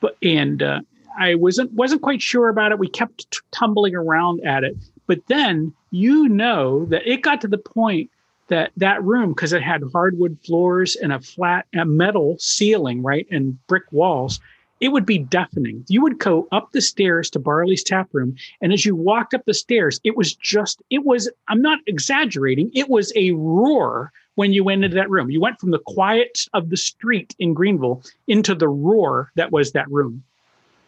but 0.00 0.16
and 0.22 0.62
uh, 0.62 0.80
i 1.18 1.34
wasn't 1.34 1.72
wasn't 1.72 2.02
quite 2.02 2.22
sure 2.22 2.48
about 2.48 2.72
it. 2.72 2.78
We 2.78 2.88
kept 2.88 3.30
t- 3.30 3.38
tumbling 3.50 3.94
around 3.94 4.44
at 4.44 4.64
it 4.64 4.76
but 5.06 5.26
then 5.28 5.72
you 5.90 6.28
know 6.28 6.84
that 6.86 7.06
it 7.06 7.22
got 7.22 7.40
to 7.42 7.48
the 7.48 7.58
point 7.58 8.10
that 8.48 8.70
that 8.76 9.02
room 9.02 9.30
because 9.30 9.52
it 9.52 9.62
had 9.62 9.82
hardwood 9.92 10.38
floors 10.44 10.96
and 10.96 11.12
a 11.12 11.20
flat 11.20 11.66
a 11.74 11.84
metal 11.84 12.36
ceiling 12.38 13.02
right 13.02 13.26
and 13.30 13.64
brick 13.66 13.84
walls 13.90 14.40
it 14.80 14.88
would 14.88 15.06
be 15.06 15.18
deafening. 15.18 15.84
You 15.88 16.02
would 16.02 16.18
go 16.18 16.48
up 16.52 16.72
the 16.72 16.80
stairs 16.80 17.30
to 17.30 17.38
Barley's 17.38 17.84
tap 17.84 18.08
room, 18.12 18.36
and 18.60 18.72
as 18.72 18.84
you 18.84 18.94
walked 18.94 19.34
up 19.34 19.44
the 19.44 19.54
stairs, 19.54 20.00
it 20.04 20.16
was 20.16 20.34
just, 20.34 20.82
it 20.90 21.04
was, 21.04 21.30
I'm 21.48 21.62
not 21.62 21.78
exaggerating, 21.86 22.70
it 22.74 22.88
was 22.88 23.12
a 23.16 23.32
roar 23.32 24.12
when 24.34 24.52
you 24.52 24.62
went 24.64 24.84
into 24.84 24.94
that 24.96 25.10
room. 25.10 25.30
You 25.30 25.40
went 25.40 25.58
from 25.58 25.70
the 25.70 25.78
quiet 25.78 26.40
of 26.52 26.70
the 26.70 26.76
street 26.76 27.34
in 27.38 27.54
Greenville 27.54 28.02
into 28.26 28.54
the 28.54 28.68
roar 28.68 29.30
that 29.34 29.50
was 29.50 29.72
that 29.72 29.90
room. 29.90 30.22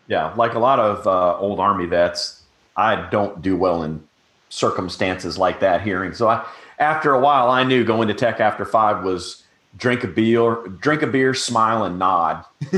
Yeah, 0.07 0.33
like 0.35 0.55
a 0.55 0.59
lot 0.59 0.79
of 0.79 1.07
uh, 1.07 1.39
old 1.39 1.61
Army 1.61 1.87
vets, 1.87 2.43
I 2.77 3.09
don't 3.11 3.43
do 3.43 3.57
well 3.57 3.83
in 3.83 4.07
circumstances 4.51 5.37
like 5.37 5.61
that 5.61 5.83
hearing. 5.83 6.15
So 6.15 6.29
I, 6.29 6.47
after 6.79 7.13
a 7.13 7.21
while, 7.21 7.51
I 7.51 7.65
knew 7.65 7.85
going 7.85 8.09
to 8.09 8.15
Tech 8.15 8.41
after 8.41 8.65
five 8.65 9.03
was 9.03 9.43
drink 9.79 10.05
a 10.05 10.09
beer, 10.09 10.57
drink 10.81 11.03
a 11.03 11.07
beer, 11.07 11.33
smile, 11.33 11.85
and 11.85 11.99
nod. 11.99 12.45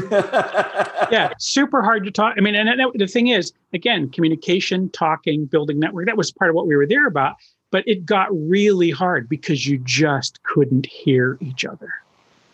yeah, 1.11 1.33
super 1.39 1.83
hard 1.83 2.05
to 2.05 2.11
talk. 2.11 2.35
I 2.37 2.41
mean, 2.41 2.55
and 2.55 2.81
the 2.95 3.07
thing 3.07 3.29
is, 3.29 3.53
again, 3.73 4.11
communication, 4.11 4.91
talking, 4.91 5.47
building 5.47 5.79
network. 5.79 6.07
That 6.07 6.17
was 6.17 6.31
part 6.31 6.51
of 6.51 6.55
what 6.55 6.67
we 6.67 6.77
were 6.77 6.87
there 6.87 7.07
about. 7.07 7.37
But 7.73 7.87
it 7.87 8.05
got 8.05 8.29
really 8.33 8.91
hard 8.91 9.29
because 9.29 9.67
you 9.67 9.79
just 9.79 10.43
couldn't 10.43 10.87
hear 10.87 11.39
each 11.41 11.65
other. 11.65 11.93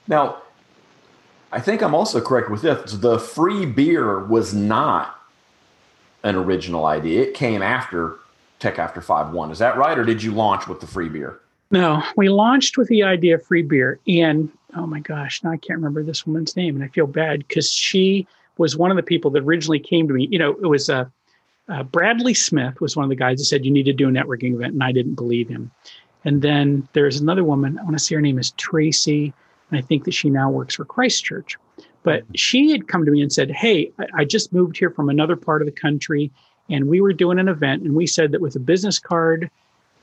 Now, 0.09 0.43
I 1.53 1.61
think 1.61 1.83
I'm 1.83 1.95
also 1.95 2.21
correct 2.21 2.51
with 2.51 2.63
this. 2.63 2.93
The 2.93 3.19
free 3.19 3.67
beer 3.67 4.25
was 4.27 4.53
not 4.53 5.19
an 6.23 6.37
original 6.37 6.85
idea. 6.85 7.23
It 7.23 7.35
came 7.35 7.63
after 7.63 8.17
Tech 8.59 8.79
After 8.79 9.01
Five 9.01 9.33
One. 9.33 9.51
Is 9.51 9.59
that 9.59 9.77
right, 9.79 9.99
or 9.99 10.05
did 10.05 10.23
you 10.23 10.33
launch 10.33 10.69
with 10.69 10.81
the 10.81 10.87
free 10.87 11.09
beer? 11.09 11.41
No, 11.71 12.03
we 12.17 12.29
launched 12.29 12.79
with 12.79 12.89
the 12.89 13.03
idea 13.03 13.35
of 13.37 13.45
free 13.45 13.63
beer. 13.63 13.99
And 14.07 14.51
oh 14.77 14.87
my 14.87 15.01
gosh, 15.01 15.43
now 15.43 15.51
I 15.51 15.57
can't 15.57 15.79
remember 15.79 16.03
this 16.03 16.27
woman's 16.27 16.57
name. 16.57 16.77
And 16.77 16.85
I 16.85 16.89
feel 16.89 17.07
bad 17.07 17.47
because 17.47 17.73
she 17.73 18.27
was 18.59 18.77
one 18.77 18.91
of 18.91 18.97
the 18.97 19.03
people 19.03 19.31
that 19.33 19.43
originally 19.43 19.81
came 19.81 20.07
to 20.09 20.15
me. 20.15 20.29
You 20.31 20.39
know, 20.39 20.53
it 20.63 20.67
was 20.67 20.89
uh, 20.89 21.07
uh, 21.69 21.83
Bradley 21.83 22.35
Smith 22.35 22.81
was 22.81 22.97
one 22.97 23.05
of 23.05 23.11
the 23.11 23.17
guys 23.17 23.39
that 23.39 23.47
said, 23.47 23.65
you 23.65 23.71
need 23.71 23.85
to 23.85 23.93
do 23.93 24.09
a 24.09 24.13
networking 24.13 24.55
event. 24.55 24.75
And 24.75 24.85
I 24.85 24.93
didn't 24.93 25.15
believe 25.15 25.49
him. 25.49 25.71
And 26.25 26.43
then 26.43 26.89
there's 26.93 27.21
another 27.21 27.45
woman, 27.45 27.79
I 27.79 27.83
want 27.83 27.99
to 27.99 28.05
say 28.05 28.15
her 28.15 28.21
name 28.21 28.39
is 28.39 28.53
Tracy. 28.53 29.33
And 29.71 29.79
I 29.79 29.83
think 29.83 30.05
that 30.05 30.15
she 30.15 30.31
now 30.31 30.51
works 30.51 30.77
for 30.77 30.85
Christchurch. 30.85 31.57
But 32.05 32.23
she 32.37 32.71
had 32.71 32.87
come 32.87 33.05
to 33.05 33.11
me 33.11 33.21
and 33.21 33.33
said, 33.33 33.51
Hey, 33.51 33.91
I, 33.99 34.07
I 34.19 34.25
just 34.25 34.53
moved 34.53 34.77
here 34.77 34.91
from 34.91 35.09
another 35.09 35.35
part 35.35 35.63
of 35.63 35.67
the 35.67 35.73
country. 35.73 36.31
And 36.71 36.89
we 36.89 37.01
were 37.01 37.13
doing 37.13 37.41
an 37.41 37.49
event. 37.49 37.83
And 37.83 37.95
we 37.95 38.07
said 38.07 38.31
that 38.33 38.41
with 38.41 38.55
a 38.55 38.61
business 38.61 39.01
card, 39.01 39.51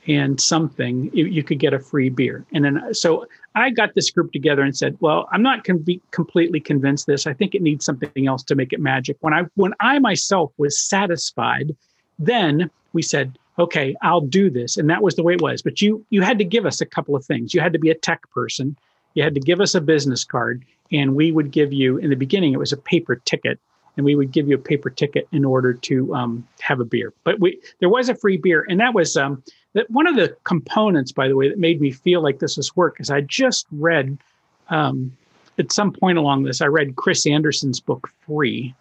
and 0.07 0.39
something, 0.39 1.09
you, 1.13 1.25
you, 1.25 1.43
could 1.43 1.59
get 1.59 1.73
a 1.73 1.79
free 1.79 2.09
beer. 2.09 2.45
And 2.53 2.65
then, 2.65 2.93
so 2.93 3.25
I 3.55 3.69
got 3.69 3.95
this 3.95 4.11
group 4.11 4.33
together 4.33 4.61
and 4.61 4.75
said, 4.75 4.97
well, 4.99 5.29
I'm 5.31 5.41
not 5.41 5.63
completely 5.63 6.59
convinced 6.59 7.07
this. 7.07 7.25
I 7.25 7.33
think 7.33 7.55
it 7.55 7.61
needs 7.61 7.85
something 7.85 8.27
else 8.27 8.43
to 8.43 8.55
make 8.55 8.73
it 8.73 8.81
magic. 8.81 9.15
When 9.21 9.33
I, 9.33 9.43
when 9.55 9.73
I 9.79 9.99
myself 9.99 10.51
was 10.57 10.77
satisfied, 10.77 11.75
then 12.19 12.69
we 12.91 13.01
said, 13.01 13.37
okay, 13.59 13.95
I'll 14.01 14.21
do 14.21 14.49
this. 14.49 14.77
And 14.77 14.89
that 14.89 15.01
was 15.01 15.15
the 15.15 15.23
way 15.23 15.33
it 15.33 15.41
was. 15.41 15.61
But 15.61 15.81
you 15.81 16.05
you 16.09 16.21
had 16.21 16.37
to 16.39 16.45
give 16.45 16.65
us 16.65 16.81
a 16.81 16.85
couple 16.85 17.15
of 17.15 17.25
things. 17.25 17.53
You 17.53 17.61
had 17.61 17.73
to 17.73 17.79
be 17.79 17.89
a 17.89 17.95
tech 17.95 18.29
person. 18.31 18.75
You 19.13 19.23
had 19.23 19.35
to 19.35 19.39
give 19.39 19.61
us 19.61 19.75
a 19.75 19.81
business 19.81 20.23
card, 20.23 20.65
and 20.91 21.15
we 21.15 21.31
would 21.31 21.51
give 21.51 21.71
you 21.71 21.97
in 21.97 22.09
the 22.09 22.15
beginning 22.15 22.53
it 22.53 22.59
was 22.59 22.71
a 22.71 22.77
paper 22.77 23.15
ticket, 23.15 23.59
and 23.95 24.05
we 24.05 24.15
would 24.15 24.31
give 24.31 24.47
you 24.47 24.55
a 24.55 24.59
paper 24.59 24.89
ticket 24.89 25.27
in 25.31 25.45
order 25.45 25.73
to 25.73 26.15
um, 26.15 26.47
have 26.61 26.79
a 26.79 26.85
beer. 26.85 27.13
But 27.23 27.39
we 27.39 27.61
there 27.79 27.89
was 27.89 28.09
a 28.09 28.15
free 28.15 28.37
beer, 28.37 28.65
and 28.67 28.79
that 28.79 28.93
was 28.93 29.15
um, 29.15 29.43
that 29.73 29.89
one 29.89 30.07
of 30.07 30.15
the 30.15 30.35
components, 30.43 31.11
by 31.11 31.27
the 31.27 31.35
way, 31.35 31.49
that 31.49 31.59
made 31.59 31.81
me 31.81 31.91
feel 31.91 32.21
like 32.21 32.39
this 32.39 32.57
was 32.57 32.75
work 32.75 32.97
is 32.99 33.09
I 33.09 33.21
just 33.21 33.67
read 33.71 34.17
um, 34.69 35.15
at 35.59 35.71
some 35.71 35.91
point 35.91 36.17
along 36.17 36.43
this, 36.43 36.61
I 36.61 36.67
read 36.67 36.95
Chris 36.95 37.27
Anderson's 37.27 37.79
book 37.79 38.09
Free, 38.25 38.73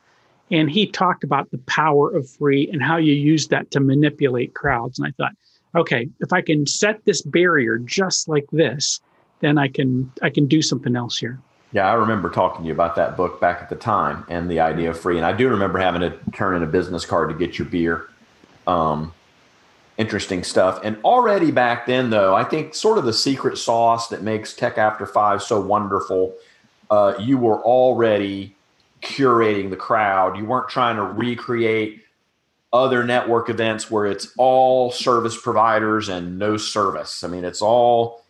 and 0.50 0.70
he 0.70 0.86
talked 0.86 1.24
about 1.24 1.50
the 1.50 1.58
power 1.58 2.14
of 2.14 2.28
free 2.28 2.68
and 2.70 2.82
how 2.82 2.96
you 2.96 3.14
use 3.14 3.48
that 3.48 3.70
to 3.72 3.80
manipulate 3.80 4.54
crowds. 4.54 4.98
And 4.98 5.08
I 5.08 5.10
thought, 5.12 5.32
okay, 5.74 6.08
if 6.20 6.32
I 6.32 6.42
can 6.42 6.66
set 6.66 7.04
this 7.04 7.22
barrier 7.22 7.78
just 7.78 8.28
like 8.28 8.46
this, 8.52 9.00
then 9.40 9.58
I 9.58 9.68
can 9.68 10.10
I 10.22 10.30
can 10.30 10.46
do 10.46 10.62
something 10.62 10.94
else 10.94 11.18
here. 11.18 11.38
Yeah, 11.72 11.90
I 11.90 11.94
remember 11.94 12.28
talking 12.28 12.62
to 12.62 12.66
you 12.66 12.72
about 12.74 12.96
that 12.96 13.16
book 13.16 13.40
back 13.40 13.62
at 13.62 13.70
the 13.70 13.76
time 13.76 14.26
and 14.28 14.50
the 14.50 14.60
idea 14.60 14.90
of 14.90 15.00
free. 15.00 15.16
And 15.16 15.24
I 15.24 15.32
do 15.32 15.48
remember 15.48 15.78
having 15.78 16.02
to 16.02 16.18
turn 16.32 16.54
in 16.54 16.62
a 16.62 16.66
business 16.66 17.06
card 17.06 17.30
to 17.30 17.34
get 17.34 17.58
your 17.58 17.66
beer. 17.66 18.08
Um, 18.66 19.14
interesting 20.02 20.42
stuff. 20.42 20.80
And 20.82 20.98
already 21.04 21.52
back 21.52 21.86
then, 21.86 22.10
though, 22.10 22.34
I 22.34 22.42
think 22.42 22.74
sort 22.74 22.98
of 22.98 23.04
the 23.04 23.12
secret 23.12 23.56
sauce 23.56 24.08
that 24.08 24.20
makes 24.20 24.52
Tech 24.52 24.76
After 24.76 25.06
Five 25.06 25.42
so 25.42 25.60
wonderful, 25.60 26.34
uh, 26.90 27.14
you 27.20 27.38
were 27.38 27.62
already 27.62 28.56
curating 29.00 29.70
the 29.70 29.76
crowd. 29.76 30.36
You 30.36 30.44
weren't 30.44 30.68
trying 30.68 30.96
to 30.96 31.04
recreate 31.04 32.02
other 32.72 33.04
network 33.04 33.48
events 33.48 33.90
where 33.90 34.06
it's 34.06 34.32
all 34.36 34.90
service 34.90 35.40
providers 35.40 36.08
and 36.08 36.36
no 36.36 36.56
service. 36.56 37.22
I 37.22 37.28
mean, 37.28 37.44
it's 37.44 37.62
all 37.62 38.24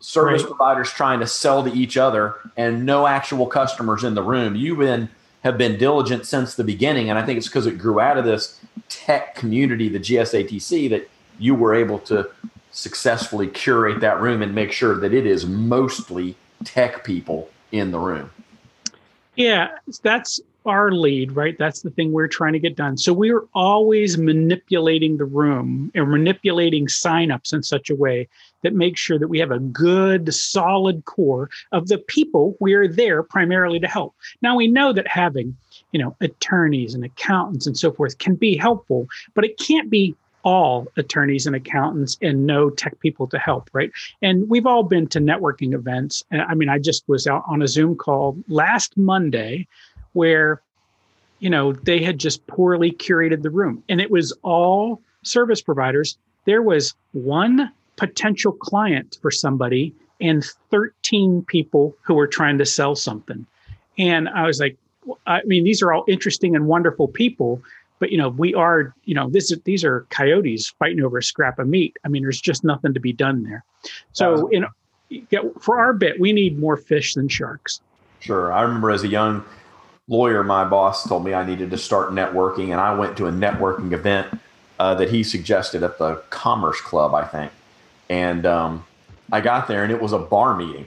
service 0.00 0.42
right. 0.42 0.48
providers 0.48 0.90
trying 0.90 1.20
to 1.20 1.26
sell 1.26 1.62
to 1.62 1.72
each 1.72 1.98
other 1.98 2.36
and 2.56 2.86
no 2.86 3.06
actual 3.06 3.46
customers 3.46 4.02
in 4.02 4.14
the 4.14 4.22
room. 4.22 4.56
You've 4.56 4.78
been 4.78 5.10
have 5.42 5.56
been 5.56 5.78
diligent 5.78 6.26
since 6.26 6.54
the 6.54 6.64
beginning, 6.64 7.08
and 7.08 7.18
I 7.18 7.24
think 7.24 7.38
it's 7.38 7.48
because 7.48 7.66
it 7.66 7.78
grew 7.78 8.00
out 8.00 8.18
of 8.18 8.24
this 8.24 8.60
tech 8.88 9.34
community, 9.34 9.88
the 9.88 9.98
GSATC, 9.98 10.90
that 10.90 11.08
you 11.38 11.54
were 11.54 11.74
able 11.74 11.98
to 12.00 12.28
successfully 12.72 13.48
curate 13.48 14.00
that 14.00 14.20
room 14.20 14.42
and 14.42 14.54
make 14.54 14.72
sure 14.72 14.98
that 15.00 15.12
it 15.12 15.26
is 15.26 15.46
mostly 15.46 16.36
tech 16.64 17.04
people 17.04 17.48
in 17.72 17.90
the 17.90 17.98
room. 17.98 18.30
Yeah, 19.36 19.78
that's 20.02 20.40
our 20.66 20.92
lead, 20.92 21.32
right? 21.32 21.56
That's 21.58 21.82
the 21.82 21.90
thing 21.90 22.12
we're 22.12 22.28
trying 22.28 22.52
to 22.52 22.58
get 22.58 22.76
done. 22.76 22.96
So 22.96 23.12
we're 23.12 23.46
always 23.54 24.18
manipulating 24.18 25.16
the 25.16 25.24
room 25.24 25.90
and 25.94 26.10
manipulating 26.10 26.86
signups 26.86 27.52
in 27.52 27.62
such 27.62 27.90
a 27.90 27.94
way 27.94 28.28
that 28.62 28.74
makes 28.74 29.00
sure 29.00 29.18
that 29.18 29.28
we 29.28 29.38
have 29.38 29.50
a 29.50 29.58
good, 29.58 30.32
solid 30.34 31.04
core 31.04 31.48
of 31.72 31.88
the 31.88 31.98
people 31.98 32.56
we're 32.60 32.88
there 32.88 33.22
primarily 33.22 33.80
to 33.80 33.88
help. 33.88 34.14
Now 34.42 34.56
we 34.56 34.68
know 34.68 34.92
that 34.92 35.08
having, 35.08 35.56
you 35.92 36.02
know, 36.02 36.16
attorneys 36.20 36.94
and 36.94 37.04
accountants 37.04 37.66
and 37.66 37.76
so 37.76 37.92
forth 37.92 38.18
can 38.18 38.34
be 38.34 38.56
helpful, 38.56 39.08
but 39.34 39.44
it 39.44 39.58
can't 39.58 39.88
be 39.88 40.14
all 40.42 40.86
attorneys 40.96 41.46
and 41.46 41.54
accountants 41.54 42.16
and 42.22 42.46
no 42.46 42.70
tech 42.70 42.98
people 43.00 43.26
to 43.26 43.38
help, 43.38 43.68
right? 43.72 43.90
And 44.22 44.48
we've 44.48 44.66
all 44.66 44.82
been 44.82 45.06
to 45.08 45.20
networking 45.20 45.74
events. 45.74 46.24
I 46.30 46.54
mean, 46.54 46.68
I 46.68 46.78
just 46.78 47.06
was 47.08 47.26
out 47.26 47.44
on 47.46 47.62
a 47.62 47.68
Zoom 47.68 47.96
call 47.96 48.38
last 48.48 48.96
Monday 48.96 49.66
where, 50.12 50.62
you 51.38 51.50
know, 51.50 51.72
they 51.72 52.02
had 52.02 52.18
just 52.18 52.46
poorly 52.46 52.92
curated 52.92 53.42
the 53.42 53.50
room. 53.50 53.82
And 53.88 54.00
it 54.00 54.10
was 54.10 54.32
all 54.42 55.00
service 55.22 55.62
providers. 55.62 56.16
There 56.44 56.62
was 56.62 56.94
one 57.12 57.70
potential 57.96 58.52
client 58.52 59.18
for 59.20 59.30
somebody 59.30 59.94
and 60.20 60.44
13 60.70 61.44
people 61.46 61.96
who 62.02 62.14
were 62.14 62.26
trying 62.26 62.58
to 62.58 62.66
sell 62.66 62.94
something. 62.94 63.46
And 63.98 64.28
I 64.28 64.46
was 64.46 64.60
like, 64.60 64.76
I 65.26 65.42
mean, 65.44 65.64
these 65.64 65.82
are 65.82 65.92
all 65.92 66.04
interesting 66.08 66.54
and 66.54 66.66
wonderful 66.66 67.08
people, 67.08 67.62
but 68.00 68.10
you 68.10 68.18
know 68.18 68.30
we 68.30 68.52
are 68.54 68.94
you 69.04 69.14
know 69.14 69.30
this 69.30 69.52
is 69.52 69.60
these 69.64 69.84
are 69.84 70.06
coyotes 70.10 70.70
fighting 70.78 71.04
over 71.04 71.18
a 71.18 71.22
scrap 71.22 71.60
of 71.60 71.68
meat. 71.68 71.96
I 72.04 72.08
mean 72.08 72.22
there's 72.22 72.40
just 72.40 72.64
nothing 72.64 72.92
to 72.94 73.00
be 73.00 73.12
done 73.12 73.44
there. 73.44 73.64
So 74.12 74.50
you 74.50 74.60
know 74.60 75.52
for 75.60 75.78
our 75.78 75.92
bit 75.92 76.18
we 76.18 76.32
need 76.32 76.58
more 76.58 76.76
fish 76.76 77.14
than 77.14 77.28
sharks. 77.28 77.80
Sure. 78.18 78.52
I 78.52 78.62
remember 78.62 78.90
as 78.90 79.04
a 79.04 79.08
young 79.08 79.44
lawyer 80.08 80.42
my 80.42 80.64
boss 80.64 81.08
told 81.08 81.24
me 81.24 81.34
i 81.34 81.44
needed 81.44 81.70
to 81.70 81.78
start 81.78 82.10
networking 82.10 82.70
and 82.70 82.80
i 82.80 82.94
went 82.94 83.16
to 83.16 83.26
a 83.26 83.32
networking 83.32 83.92
event 83.92 84.28
uh, 84.78 84.94
that 84.94 85.10
he 85.10 85.22
suggested 85.22 85.82
at 85.82 85.98
the 85.98 86.16
commerce 86.30 86.80
club 86.80 87.14
i 87.14 87.24
think 87.24 87.52
and 88.08 88.44
um, 88.44 88.84
I 89.32 89.40
got 89.40 89.68
there 89.68 89.84
and 89.84 89.92
it 89.92 90.00
was 90.00 90.12
a 90.12 90.18
bar 90.18 90.56
meeting. 90.56 90.86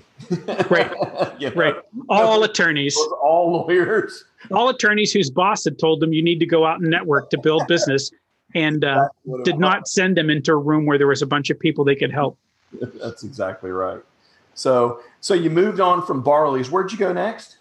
right. 0.70 0.92
you 1.40 1.50
know? 1.50 1.56
Right. 1.56 1.76
All 2.10 2.44
attorneys. 2.44 2.96
all 3.22 3.66
lawyers. 3.68 4.26
All 4.52 4.70
attorneys 4.70 5.14
whose 5.14 5.32
boss 5.32 5.64
had 5.64 5.80
told 5.80 6.02
them 6.02 6.14
you 6.14 6.22
need 6.22 6.40
to 6.40 6.46
go 6.46 6.66
out 6.66 6.82
and 6.82 6.90
network 6.90 7.30
to 7.32 7.38
build 7.38 7.66
business 7.68 8.12
and 8.54 8.84
uh, 8.84 9.08
did 9.44 9.58
not 9.58 9.88
send 9.88 10.18
them 10.18 10.30
into 10.30 10.52
a 10.52 10.58
room 10.58 10.86
where 10.86 10.98
there 10.98 11.08
was 11.08 11.22
a 11.22 11.26
bunch 11.26 11.50
of 11.50 11.60
people 11.60 11.84
they 11.84 11.96
could 11.96 12.12
help. 12.12 12.38
That's 12.82 13.24
exactly 13.24 13.72
right. 13.72 14.02
So, 14.54 15.02
so 15.22 15.34
you 15.34 15.50
moved 15.50 15.80
on 15.80 16.06
from 16.06 16.22
Barley's. 16.22 16.70
Where'd 16.70 16.92
you 16.92 16.98
go 16.98 17.14
next? 17.14 17.58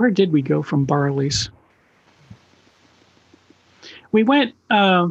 Where 0.00 0.10
did 0.10 0.32
we 0.32 0.40
go 0.40 0.62
from 0.62 0.86
Barley's? 0.86 1.50
We 4.12 4.22
went. 4.22 4.54
Uh, 4.70 5.08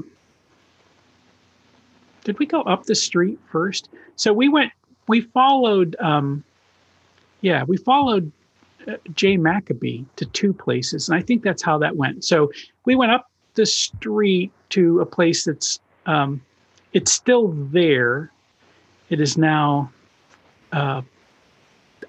did 2.23 2.39
we 2.39 2.47
go 2.47 2.63
up 2.63 2.85
the 2.85 2.95
street 2.95 3.37
first? 3.51 3.87
So 4.15 4.33
we 4.33 4.49
went, 4.49 4.71
we 5.07 5.21
followed, 5.21 5.95
um, 5.99 6.43
yeah, 7.41 7.65
we 7.65 7.77
followed 7.77 8.31
uh, 8.87 8.93
Jay 9.13 9.37
Maccabee 9.37 10.05
to 10.15 10.25
two 10.25 10.53
places. 10.53 11.07
And 11.07 11.15
I 11.15 11.21
think 11.21 11.43
that's 11.43 11.61
how 11.61 11.77
that 11.77 11.95
went. 11.95 12.25
So 12.25 12.51
we 12.85 12.95
went 12.95 13.11
up 13.11 13.29
the 13.53 13.67
street 13.67 14.51
to 14.69 15.01
a 15.01 15.05
place 15.05 15.43
that's, 15.45 15.79
um, 16.07 16.41
it's 16.93 17.11
still 17.11 17.49
there. 17.71 18.31
It 19.11 19.21
is 19.21 19.37
now 19.37 19.91
uh, 20.71 21.03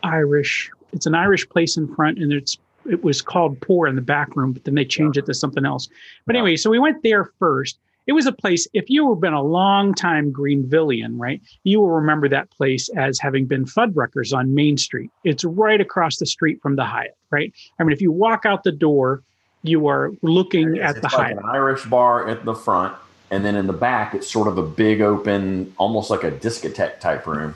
Irish. 0.02 0.70
It's 0.94 1.04
an 1.04 1.14
Irish 1.14 1.46
place 1.46 1.76
in 1.76 1.94
front, 1.94 2.18
and 2.18 2.32
it's 2.32 2.56
it 2.88 3.02
was 3.02 3.20
called 3.22 3.60
Pour 3.60 3.86
in 3.86 3.96
the 3.96 4.02
back 4.02 4.36
room, 4.36 4.52
but 4.52 4.64
then 4.64 4.74
they 4.74 4.84
changed 4.84 5.18
it 5.18 5.26
to 5.26 5.34
something 5.34 5.64
else. 5.64 5.88
But 6.26 6.36
anyway, 6.36 6.56
so 6.56 6.70
we 6.70 6.78
went 6.78 7.02
there 7.02 7.30
first, 7.38 7.78
it 8.06 8.12
was 8.12 8.26
a 8.26 8.32
place, 8.32 8.66
if 8.72 8.88
you 8.88 9.08
have 9.10 9.20
been 9.20 9.34
a 9.34 9.42
long 9.42 9.94
time 9.94 10.32
Greenvillian, 10.32 11.18
right, 11.18 11.40
you 11.64 11.80
will 11.80 11.90
remember 11.90 12.28
that 12.28 12.50
place 12.50 12.88
as 12.96 13.20
having 13.20 13.46
been 13.46 13.64
Fuddruckers 13.64 14.36
on 14.36 14.54
Main 14.54 14.76
Street. 14.78 15.10
It's 15.24 15.44
right 15.44 15.80
across 15.80 16.16
the 16.16 16.26
street 16.26 16.60
from 16.62 16.76
the 16.76 16.84
Hyatt, 16.84 17.16
right? 17.30 17.52
I 17.78 17.84
mean, 17.84 17.92
if 17.92 18.00
you 18.00 18.10
walk 18.10 18.46
out 18.46 18.64
the 18.64 18.72
door, 18.72 19.22
you 19.62 19.86
are 19.86 20.12
looking 20.22 20.78
at 20.78 20.96
the 20.96 21.02
like 21.02 21.12
Hyatt. 21.12 21.38
An 21.38 21.44
Irish 21.44 21.84
bar 21.84 22.28
at 22.28 22.44
the 22.44 22.54
front, 22.54 22.96
and 23.30 23.44
then 23.44 23.54
in 23.54 23.66
the 23.66 23.72
back, 23.74 24.14
it's 24.14 24.28
sort 24.28 24.48
of 24.48 24.58
a 24.58 24.62
big 24.62 25.02
open, 25.02 25.72
almost 25.76 26.10
like 26.10 26.24
a 26.24 26.32
discotheque 26.32 26.98
type 27.00 27.26
room. 27.26 27.54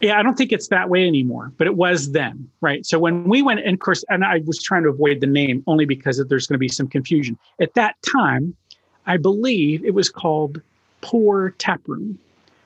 Yeah, 0.00 0.18
I 0.18 0.22
don't 0.22 0.36
think 0.36 0.52
it's 0.52 0.68
that 0.68 0.88
way 0.88 1.06
anymore, 1.06 1.52
but 1.58 1.66
it 1.66 1.74
was 1.74 2.12
then, 2.12 2.48
right? 2.60 2.86
So 2.86 2.98
when 2.98 3.24
we 3.24 3.42
went, 3.42 3.60
and 3.60 3.74
of 3.74 3.80
course, 3.80 4.04
and 4.08 4.24
I 4.24 4.42
was 4.46 4.62
trying 4.62 4.84
to 4.84 4.88
avoid 4.88 5.20
the 5.20 5.26
name 5.26 5.64
only 5.66 5.86
because 5.86 6.24
there's 6.28 6.46
going 6.46 6.54
to 6.54 6.58
be 6.58 6.68
some 6.68 6.86
confusion. 6.86 7.36
At 7.60 7.74
that 7.74 7.96
time, 8.02 8.54
I 9.06 9.16
believe 9.16 9.84
it 9.84 9.94
was 9.94 10.08
called 10.08 10.60
Pour 11.00 11.50
Tap 11.58 11.80
Room. 11.86 12.18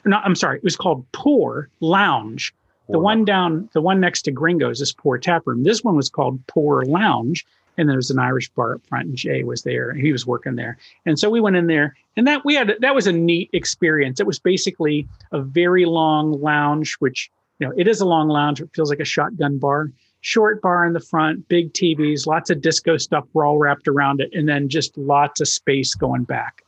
No, 0.04 0.18
I'm 0.18 0.34
sorry, 0.34 0.58
it 0.58 0.64
was 0.64 0.76
called 0.76 1.06
Pour 1.12 1.68
Lounge. 1.80 2.52
Pour. 2.86 2.94
The 2.94 2.98
one 2.98 3.24
down, 3.24 3.68
the 3.72 3.80
one 3.80 4.00
next 4.00 4.22
to 4.22 4.30
Gringos 4.30 4.80
is 4.80 4.92
Pour 4.92 5.16
Tap 5.16 5.46
Room. 5.46 5.62
This 5.62 5.82
one 5.82 5.96
was 5.96 6.10
called 6.10 6.44
Pour 6.48 6.84
Lounge, 6.84 7.46
and 7.78 7.88
there 7.88 7.96
was 7.96 8.10
an 8.10 8.18
Irish 8.18 8.48
bar 8.50 8.74
up 8.74 8.86
front, 8.86 9.06
and 9.06 9.16
Jay 9.16 9.44
was 9.44 9.62
there, 9.62 9.90
and 9.90 10.00
he 10.00 10.12
was 10.12 10.26
working 10.26 10.56
there. 10.56 10.76
And 11.06 11.18
so 11.18 11.30
we 11.30 11.40
went 11.40 11.56
in 11.56 11.66
there, 11.66 11.96
and 12.16 12.26
that 12.26 12.44
we 12.44 12.54
had 12.54 12.74
that 12.80 12.94
was 12.94 13.06
a 13.06 13.12
neat 13.12 13.50
experience. 13.52 14.20
It 14.20 14.26
was 14.26 14.38
basically 14.38 15.08
a 15.32 15.40
very 15.40 15.84
long 15.84 16.40
lounge, 16.40 16.96
which 16.98 17.30
you 17.58 17.66
know 17.66 17.74
it 17.76 17.88
is 17.88 18.00
a 18.00 18.06
long 18.06 18.28
lounge. 18.28 18.60
It 18.60 18.70
feels 18.74 18.90
like 18.90 19.00
a 19.00 19.04
shotgun 19.04 19.58
bar, 19.58 19.90
short 20.20 20.62
bar 20.62 20.86
in 20.86 20.92
the 20.92 21.00
front, 21.00 21.48
big 21.48 21.72
TVs, 21.72 22.26
lots 22.26 22.50
of 22.50 22.60
disco 22.60 22.96
stuff 22.96 23.26
were 23.32 23.44
all 23.44 23.58
wrapped 23.58 23.88
around 23.88 24.20
it, 24.20 24.32
and 24.32 24.48
then 24.48 24.68
just 24.68 24.96
lots 24.96 25.40
of 25.40 25.48
space 25.48 25.94
going 25.94 26.24
back. 26.24 26.62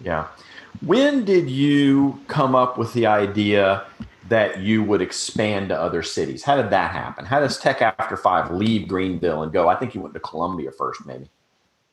Yeah. 0.00 0.26
When 0.84 1.24
did 1.24 1.50
you 1.50 2.20
come 2.28 2.54
up 2.54 2.78
with 2.78 2.92
the 2.92 3.06
idea 3.06 3.84
that 4.28 4.60
you 4.60 4.82
would 4.82 5.02
expand 5.02 5.68
to 5.70 5.80
other 5.80 6.02
cities? 6.02 6.42
How 6.42 6.56
did 6.56 6.70
that 6.70 6.92
happen? 6.92 7.24
How 7.24 7.40
does 7.40 7.58
Tech 7.58 7.82
After 7.82 8.16
Five 8.16 8.50
leave 8.50 8.88
Greenville 8.88 9.42
and 9.42 9.52
go? 9.52 9.68
I 9.68 9.74
think 9.76 9.94
you 9.94 10.00
went 10.00 10.14
to 10.14 10.20
Columbia 10.20 10.70
first, 10.72 11.06
maybe. 11.06 11.30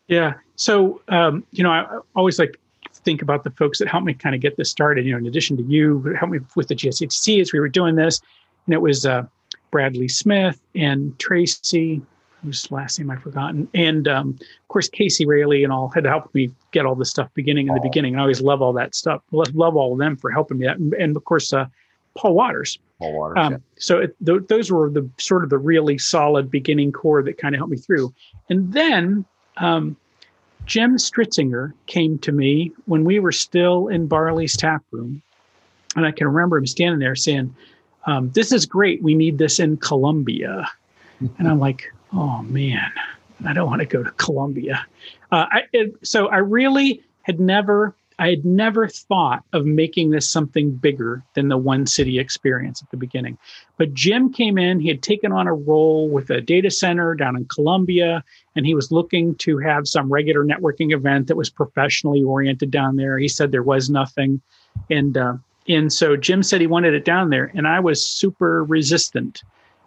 Yeah. 0.07 0.33
So, 0.55 1.01
um, 1.07 1.43
you 1.51 1.63
know, 1.63 1.71
I 1.71 1.99
always 2.15 2.37
like 2.37 2.59
think 2.93 3.21
about 3.21 3.43
the 3.43 3.51
folks 3.51 3.79
that 3.79 3.87
helped 3.87 4.05
me 4.05 4.13
kind 4.13 4.35
of 4.35 4.41
get 4.41 4.57
this 4.57 4.69
started. 4.69 5.05
You 5.05 5.11
know, 5.13 5.17
in 5.17 5.25
addition 5.25 5.57
to 5.57 5.63
you, 5.63 6.15
helped 6.19 6.33
me 6.33 6.39
with 6.55 6.67
the 6.67 6.75
GSATC 6.75 7.41
as 7.41 7.51
we 7.53 7.59
were 7.59 7.69
doing 7.69 7.95
this, 7.95 8.21
and 8.65 8.73
it 8.73 8.81
was 8.81 9.05
uh, 9.05 9.23
Bradley 9.71 10.07
Smith 10.07 10.59
and 10.75 11.17
Tracy. 11.19 12.01
whose 12.45 12.71
last 12.71 12.99
name 12.99 13.09
I've 13.09 13.21
forgotten, 13.21 13.67
and 13.73 14.07
um, 14.07 14.37
of 14.39 14.67
course 14.67 14.87
Casey 14.87 15.25
Rayleigh 15.25 15.63
and 15.63 15.73
all 15.73 15.89
had 15.89 16.05
helped 16.05 16.33
me 16.35 16.51
get 16.71 16.85
all 16.85 16.95
this 16.95 17.09
stuff 17.09 17.29
beginning 17.33 17.67
in 17.67 17.73
the 17.73 17.81
beginning. 17.81 18.13
And 18.13 18.21
I 18.21 18.23
always 18.23 18.41
love 18.41 18.61
all 18.61 18.73
that 18.73 18.95
stuff. 18.95 19.21
Love 19.31 19.75
all 19.75 19.93
of 19.93 19.99
them 19.99 20.15
for 20.15 20.29
helping 20.31 20.59
me. 20.59 20.67
That. 20.67 20.77
And, 20.77 21.17
of 21.17 21.25
course, 21.25 21.51
uh, 21.51 21.65
Paul 22.15 22.34
Waters. 22.34 22.80
Paul 22.99 23.13
Waters. 23.13 23.38
Um, 23.38 23.51
yeah. 23.54 23.58
So 23.78 23.99
it, 23.99 24.15
th- 24.25 24.43
those 24.47 24.71
were 24.71 24.89
the 24.89 25.08
sort 25.17 25.43
of 25.43 25.49
the 25.49 25.58
really 25.58 25.97
solid 25.97 26.49
beginning 26.49 26.91
core 26.91 27.21
that 27.23 27.38
kind 27.38 27.54
of 27.54 27.60
helped 27.60 27.71
me 27.71 27.78
through. 27.78 28.13
And 28.49 28.71
then 28.73 29.25
um, 29.58 29.97
Jim 30.65 30.97
Stritzinger 30.97 31.73
came 31.86 32.17
to 32.19 32.32
me 32.32 32.71
when 32.86 33.04
we 33.04 33.19
were 33.19 33.32
still 33.32 33.88
in 33.88 34.08
Barley's 34.08 34.58
tap 34.58 34.84
room, 34.91 35.21
and 35.95 36.06
I 36.06 36.12
can 36.12 36.28
remember 36.28 36.58
him 36.58 36.67
standing 36.67 36.99
there 36.99 37.15
saying, 37.15 37.56
um, 38.06 38.32
"This 38.32 38.51
is 38.51 38.65
great. 38.65 39.01
We 39.04 39.13
need 39.13 39.38
this 39.38 39.60
in 39.60 39.78
Columbia." 39.78 40.67
and 41.38 41.47
I'm 41.47 41.60
like, 41.60 41.93
"Oh 42.13 42.41
man, 42.43 42.91
I 43.45 43.54
don't 43.54 43.67
want 43.67 43.82
to 43.82 43.86
go 43.86 44.04
to 44.04 44.12
Columbia." 44.12 44.86
Uh, 45.32 45.45
I, 45.51 45.63
it, 45.71 45.95
so 46.04 46.28
I 46.28 46.38
really 46.38 47.04
had 47.21 47.39
never 47.39 47.95
I 48.17 48.30
had 48.30 48.45
never 48.45 48.88
thought 48.88 49.43
of 49.54 49.65
making 49.65 50.12
this 50.12 50.30
something 50.30 50.71
bigger 50.71 51.23
than 51.34 51.49
the 51.49 51.58
one 51.58 51.86
city 51.86 52.17
experience 52.19 52.82
at 52.82 52.89
the 52.89 52.97
beginning. 52.97 53.38
But 53.78 53.93
Jim 53.93 54.32
came 54.32 54.58
in, 54.58 54.80
he 54.80 54.88
had 54.88 55.01
taken 55.01 55.32
on 55.32 55.47
a 55.47 55.54
role 55.54 56.10
with 56.10 56.30
a 56.30 56.41
data 56.41 56.71
center 56.71 57.13
down 57.15 57.36
in 57.36 57.45
Columbia, 57.45 58.23
and 58.56 58.65
he 58.65 58.73
was 58.73 58.91
looking 58.91 59.36
to 59.36 59.58
have 59.58 59.88
some 59.88 60.12
regular 60.12 60.45
networking 60.45 60.93
event 60.93 61.28
that 61.28 61.38
was 61.38 61.49
professionally 61.49 62.23
oriented 62.23 62.71
down 62.71 62.95
there. 62.95 63.17
He 63.17 63.28
said 63.28 63.51
there 63.51 63.63
was 63.63 63.89
nothing. 63.89 64.41
And, 64.89 65.17
uh, 65.17 65.36
and 65.67 65.91
so 65.91 66.15
Jim 66.15 66.41
said 66.43 66.62
he 66.62 66.67
wanted 66.67 66.93
it 66.93 67.06
down 67.06 67.30
there, 67.30 67.51
and 67.54 67.67
I 67.67 67.80
was 67.80 68.04
super 68.04 68.63
resistant 68.63 69.43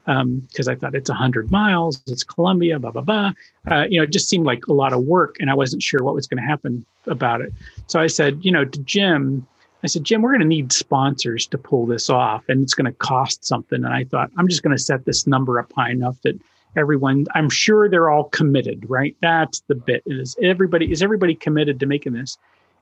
because 0.08 0.68
um, 0.68 0.72
I 0.72 0.74
thought 0.74 0.94
it's 0.94 1.10
100 1.10 1.50
miles, 1.50 2.00
it's 2.06 2.24
Columbia, 2.24 2.78
blah, 2.78 2.92
blah, 2.92 3.02
blah. 3.02 3.32
Uh, 3.70 3.84
you 3.90 3.98
know, 3.98 4.04
it 4.04 4.10
just 4.10 4.26
seemed 4.26 4.46
like 4.46 4.66
a 4.66 4.72
lot 4.72 4.94
of 4.94 5.02
work, 5.02 5.36
and 5.38 5.50
I 5.50 5.54
wasn't 5.54 5.82
sure 5.82 6.02
what 6.02 6.14
was 6.14 6.26
going 6.26 6.42
to 6.42 6.48
happen 6.48 6.86
about 7.06 7.42
it. 7.42 7.52
So 7.88 8.00
I 8.00 8.06
said, 8.06 8.42
you 8.42 8.50
know, 8.50 8.64
to 8.64 8.78
Jim, 8.80 9.46
I 9.84 9.86
said, 9.86 10.04
Jim, 10.04 10.22
we're 10.22 10.30
going 10.30 10.40
to 10.40 10.46
need 10.46 10.72
sponsors 10.72 11.46
to 11.48 11.58
pull 11.58 11.84
this 11.84 12.08
off, 12.08 12.48
and 12.48 12.62
it's 12.62 12.72
going 12.72 12.90
to 12.90 12.98
cost 12.98 13.44
something. 13.44 13.84
And 13.84 13.92
I 13.92 14.04
thought, 14.04 14.30
I'm 14.38 14.48
just 14.48 14.62
going 14.62 14.74
to 14.74 14.82
set 14.82 15.04
this 15.04 15.26
number 15.26 15.58
up 15.58 15.70
high 15.74 15.90
enough 15.90 16.16
that 16.22 16.40
everyone, 16.74 17.26
I'm 17.34 17.50
sure 17.50 17.90
they're 17.90 18.08
all 18.08 18.24
committed, 18.24 18.88
right? 18.88 19.14
That's 19.20 19.60
the 19.66 19.74
bit. 19.74 20.02
Is 20.06 20.36
everybody 20.42 20.90
is 20.90 21.02
everybody 21.02 21.34
committed 21.34 21.80
to 21.80 21.86
making 21.86 22.14
this? 22.14 22.38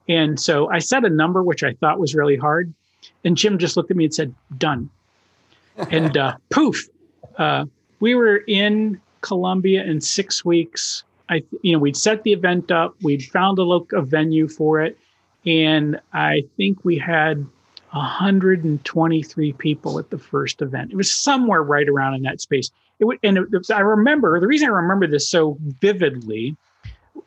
And 0.09 0.39
so 0.39 0.71
I 0.71 0.79
set 0.79 1.05
a 1.05 1.11
number 1.11 1.43
which 1.43 1.65
I 1.65 1.73
thought 1.73 1.99
was 1.99 2.15
really 2.15 2.37
hard, 2.37 2.73
and 3.25 3.37
Jim 3.37 3.59
just 3.59 3.77
looked 3.77 3.91
at 3.91 3.97
me 3.97 4.05
and 4.05 4.15
said, 4.15 4.33
"Done." 4.57 4.91
and 5.91 6.17
uh, 6.17 6.37
poof, 6.51 6.89
uh, 7.39 7.67
we 8.01 8.15
were 8.15 8.39
in 8.47 9.01
Columbia 9.21 9.85
in 9.85 10.01
six 10.01 10.45
weeks. 10.45 11.05
I, 11.29 11.43
you 11.63 11.73
know, 11.73 11.79
we'd 11.79 11.97
set 11.97 12.23
the 12.23 12.33
event 12.33 12.71
up, 12.71 12.95
we'd 13.03 13.25
found 13.25 13.59
a 13.59 13.63
look 13.63 13.93
a 13.93 14.03
venue 14.03 14.49
for 14.49 14.81
it, 14.81 14.97
and 15.45 16.01
I 16.13 16.45
think 16.57 16.85
we 16.85 16.99
had 16.99 17.45
123 17.91 19.53
people 19.55 19.99
at 19.99 20.11
the 20.11 20.19
first 20.19 20.63
event. 20.63 20.93
It 20.93 20.97
was 20.97 21.13
somewhere 21.13 21.63
right 21.63 21.89
around 21.89 22.15
in 22.15 22.23
that 22.23 22.41
space. 22.41 22.71
It 22.99 23.07
would, 23.07 23.19
and 23.23 23.39
it, 23.39 23.71
I 23.71 23.81
remember 23.81 24.39
the 24.39 24.47
reason 24.47 24.69
I 24.69 24.73
remember 24.73 25.07
this 25.07 25.29
so 25.29 25.57
vividly 25.81 26.57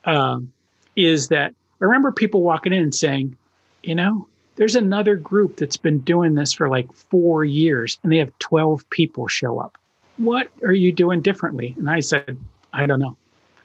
um, 0.05 0.51
is 0.95 1.27
that 1.29 1.53
I 1.81 1.85
remember 1.85 2.11
people 2.11 2.41
walking 2.41 2.73
in 2.73 2.83
and 2.83 2.95
saying, 2.95 3.35
you 3.83 3.95
know, 3.95 4.27
there's 4.55 4.75
another 4.75 5.15
group 5.15 5.57
that's 5.57 5.77
been 5.77 5.99
doing 5.99 6.35
this 6.35 6.53
for 6.53 6.69
like 6.69 6.91
four 6.93 7.45
years, 7.45 7.97
and 8.03 8.11
they 8.11 8.17
have 8.17 8.37
12 8.39 8.89
people 8.89 9.27
show 9.27 9.59
up 9.59 9.77
what 10.19 10.49
are 10.63 10.73
you 10.73 10.91
doing 10.91 11.21
differently? 11.21 11.73
And 11.77 11.89
I 11.89 12.01
said, 12.01 12.37
I 12.73 12.85
don't 12.85 12.99
know. 12.99 13.17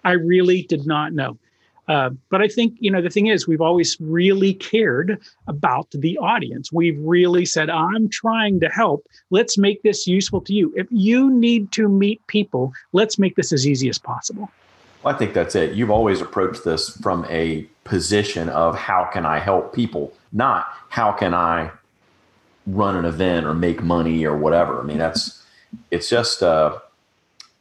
I 0.05 0.13
really 0.13 0.63
did 0.63 0.87
not 0.87 1.13
know. 1.13 1.37
Uh, 1.87 2.11
but 2.31 2.41
I 2.41 2.49
think, 2.49 2.77
you 2.79 2.91
know, 2.91 3.03
the 3.03 3.11
thing 3.11 3.27
is, 3.27 3.47
we've 3.47 3.61
always 3.61 3.99
really 4.01 4.55
cared 4.55 5.21
about 5.49 5.91
the 5.91 6.17
audience. 6.17 6.73
We've 6.73 6.99
really 7.01 7.45
said, 7.45 7.69
I'm 7.69 8.09
trying 8.09 8.61
to 8.61 8.69
help. 8.69 9.07
Let's 9.31 9.59
make 9.59 9.83
this 9.83 10.07
useful 10.07 10.41
to 10.43 10.55
you. 10.55 10.73
If 10.77 10.87
you 10.91 11.31
need 11.31 11.73
to 11.73 11.89
meet 11.89 12.27
people, 12.27 12.73
let's 12.93 13.19
make 13.19 13.37
this 13.37 13.53
as 13.53 13.67
easy 13.67 13.91
as 13.91 13.99
possible. 13.99 14.51
Well, 15.03 15.15
I 15.15 15.19
think 15.19 15.35
that's 15.35 15.55
it. 15.55 15.75
You've 15.75 15.91
always 15.91 16.23
approached 16.23 16.65
this 16.65 16.97
from 17.03 17.27
a 17.29 17.69
position 17.85 18.49
of 18.49 18.79
how 18.79 19.05
can 19.13 19.27
I 19.27 19.39
help 19.39 19.75
people, 19.75 20.15
not 20.33 20.67
how 20.89 21.13
can 21.13 21.35
I 21.35 21.71
run 22.67 22.97
an 22.97 23.05
event 23.05 23.45
or 23.45 23.53
make 23.53 23.83
money 23.83 24.25
or 24.25 24.35
whatever. 24.35 24.81
I 24.81 24.85
mean, 24.85 24.97
that's 24.97 25.44
it's 25.91 26.09
just, 26.09 26.43
uh, 26.43 26.79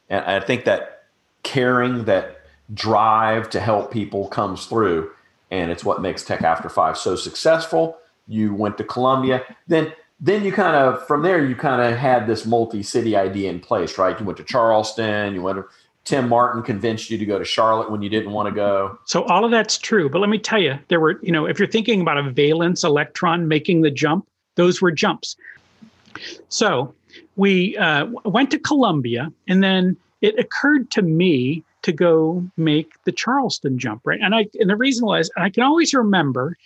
and 0.08 0.24
I 0.24 0.40
think 0.40 0.64
that 0.64 1.04
caring, 1.42 2.04
that 2.04 2.40
drive 2.72 3.50
to 3.50 3.60
help 3.60 3.90
people 3.90 4.28
comes 4.28 4.66
through, 4.66 5.10
and 5.50 5.70
it's 5.70 5.84
what 5.84 6.00
makes 6.00 6.24
Tech 6.24 6.42
After 6.42 6.68
Five 6.68 6.96
so 6.96 7.16
successful. 7.16 7.98
You 8.26 8.54
went 8.54 8.78
to 8.78 8.84
Columbia, 8.84 9.44
then 9.68 9.92
then 10.20 10.44
you 10.44 10.52
kind 10.52 10.76
of 10.76 11.06
from 11.06 11.22
there 11.22 11.44
you 11.44 11.54
kind 11.54 11.82
of 11.82 11.98
had 11.98 12.26
this 12.26 12.46
multi-city 12.46 13.16
idea 13.16 13.50
in 13.50 13.60
place, 13.60 13.98
right? 13.98 14.18
You 14.18 14.24
went 14.24 14.38
to 14.38 14.44
Charleston, 14.44 15.34
you 15.34 15.42
went 15.42 15.58
to 15.58 15.64
Tim 16.04 16.28
Martin 16.28 16.62
convinced 16.62 17.10
you 17.10 17.18
to 17.18 17.26
go 17.26 17.38
to 17.38 17.44
Charlotte 17.44 17.90
when 17.90 18.02
you 18.02 18.10
didn't 18.10 18.32
want 18.32 18.48
to 18.48 18.54
go. 18.54 18.98
So 19.06 19.24
all 19.24 19.44
of 19.44 19.50
that's 19.50 19.78
true, 19.78 20.08
but 20.08 20.20
let 20.20 20.28
me 20.28 20.38
tell 20.38 20.60
you, 20.60 20.78
there 20.88 21.00
were, 21.00 21.18
you 21.22 21.32
know, 21.32 21.46
if 21.46 21.58
you're 21.58 21.68
thinking 21.68 22.02
about 22.02 22.18
a 22.18 22.30
valence 22.30 22.84
electron 22.84 23.48
making 23.48 23.80
the 23.80 23.90
jump, 23.90 24.26
those 24.56 24.82
were 24.82 24.92
jumps. 24.92 25.36
So 26.48 26.94
we 27.36 27.76
uh, 27.76 28.06
went 28.24 28.50
to 28.52 28.58
Columbia, 28.58 29.32
and 29.48 29.62
then 29.62 29.96
it 30.20 30.38
occurred 30.38 30.90
to 30.92 31.02
me 31.02 31.64
to 31.82 31.92
go 31.92 32.44
make 32.56 32.92
the 33.04 33.12
Charleston 33.12 33.78
jump, 33.78 34.02
right? 34.04 34.20
And 34.20 34.34
I 34.34 34.46
and 34.58 34.70
the 34.70 34.76
reason 34.76 35.06
was 35.06 35.30
I 35.36 35.50
can 35.50 35.62
always 35.62 35.92
remember, 35.92 36.56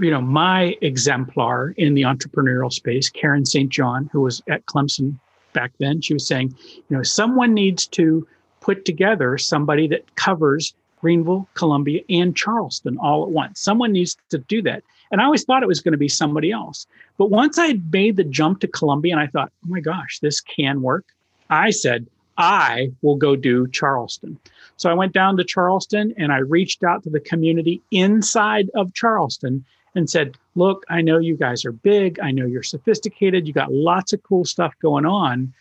you 0.00 0.10
know, 0.10 0.22
my 0.22 0.76
exemplar 0.80 1.74
in 1.76 1.94
the 1.94 2.02
entrepreneurial 2.02 2.72
space, 2.72 3.10
Karen 3.10 3.44
St. 3.44 3.68
John, 3.68 4.08
who 4.12 4.22
was 4.22 4.42
at 4.48 4.64
Clemson 4.66 5.18
back 5.52 5.72
then. 5.78 6.00
She 6.00 6.14
was 6.14 6.26
saying, 6.26 6.54
you 6.74 6.96
know, 6.96 7.02
someone 7.02 7.52
needs 7.52 7.86
to 7.88 8.26
put 8.60 8.86
together 8.86 9.36
somebody 9.36 9.86
that 9.88 10.14
covers 10.16 10.74
Greenville, 11.00 11.46
Columbia, 11.52 12.00
and 12.08 12.34
Charleston 12.34 12.96
all 12.96 13.22
at 13.24 13.30
once. 13.30 13.60
Someone 13.60 13.92
needs 13.92 14.16
to 14.30 14.38
do 14.38 14.62
that. 14.62 14.82
And 15.14 15.20
I 15.20 15.26
always 15.26 15.44
thought 15.44 15.62
it 15.62 15.68
was 15.68 15.80
going 15.80 15.92
to 15.92 15.96
be 15.96 16.08
somebody 16.08 16.50
else. 16.50 16.88
But 17.18 17.30
once 17.30 17.56
I 17.56 17.78
made 17.92 18.16
the 18.16 18.24
jump 18.24 18.58
to 18.62 18.66
Columbia 18.66 19.12
and 19.12 19.20
I 19.20 19.28
thought, 19.28 19.52
oh 19.64 19.68
my 19.68 19.78
gosh, 19.78 20.18
this 20.18 20.40
can 20.40 20.82
work, 20.82 21.04
I 21.48 21.70
said, 21.70 22.08
I 22.36 22.90
will 23.00 23.14
go 23.14 23.36
do 23.36 23.68
Charleston. 23.68 24.40
So 24.76 24.90
I 24.90 24.94
went 24.94 25.12
down 25.12 25.36
to 25.36 25.44
Charleston 25.44 26.14
and 26.18 26.32
I 26.32 26.38
reached 26.38 26.82
out 26.82 27.04
to 27.04 27.10
the 27.10 27.20
community 27.20 27.80
inside 27.92 28.70
of 28.74 28.92
Charleston 28.92 29.64
and 29.94 30.10
said, 30.10 30.36
Look, 30.56 30.82
I 30.88 31.00
know 31.00 31.20
you 31.20 31.36
guys 31.36 31.64
are 31.64 31.70
big. 31.70 32.18
I 32.18 32.32
know 32.32 32.46
you're 32.46 32.64
sophisticated. 32.64 33.46
You 33.46 33.52
got 33.52 33.72
lots 33.72 34.12
of 34.12 34.20
cool 34.24 34.44
stuff 34.44 34.74
going 34.82 35.06
on. 35.06 35.54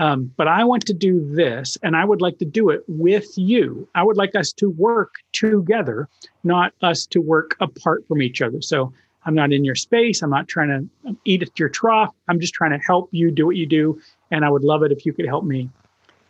Um, 0.00 0.32
but 0.38 0.48
I 0.48 0.64
want 0.64 0.86
to 0.86 0.94
do 0.94 1.22
this 1.34 1.76
and 1.82 1.94
I 1.94 2.06
would 2.06 2.22
like 2.22 2.38
to 2.38 2.46
do 2.46 2.70
it 2.70 2.82
with 2.88 3.36
you. 3.36 3.86
I 3.94 4.02
would 4.02 4.16
like 4.16 4.34
us 4.34 4.50
to 4.54 4.70
work 4.70 5.16
together, 5.32 6.08
not 6.42 6.72
us 6.80 7.04
to 7.08 7.20
work 7.20 7.54
apart 7.60 8.08
from 8.08 8.22
each 8.22 8.40
other. 8.40 8.62
So 8.62 8.94
I'm 9.26 9.34
not 9.34 9.52
in 9.52 9.62
your 9.62 9.74
space. 9.74 10.22
I'm 10.22 10.30
not 10.30 10.48
trying 10.48 10.90
to 11.04 11.16
eat 11.26 11.42
at 11.42 11.58
your 11.58 11.68
trough. 11.68 12.14
I'm 12.28 12.40
just 12.40 12.54
trying 12.54 12.70
to 12.70 12.78
help 12.78 13.10
you 13.12 13.30
do 13.30 13.44
what 13.44 13.56
you 13.56 13.66
do. 13.66 14.00
And 14.30 14.42
I 14.42 14.48
would 14.48 14.64
love 14.64 14.82
it 14.82 14.90
if 14.90 15.04
you 15.04 15.12
could 15.12 15.26
help 15.26 15.44
me. 15.44 15.68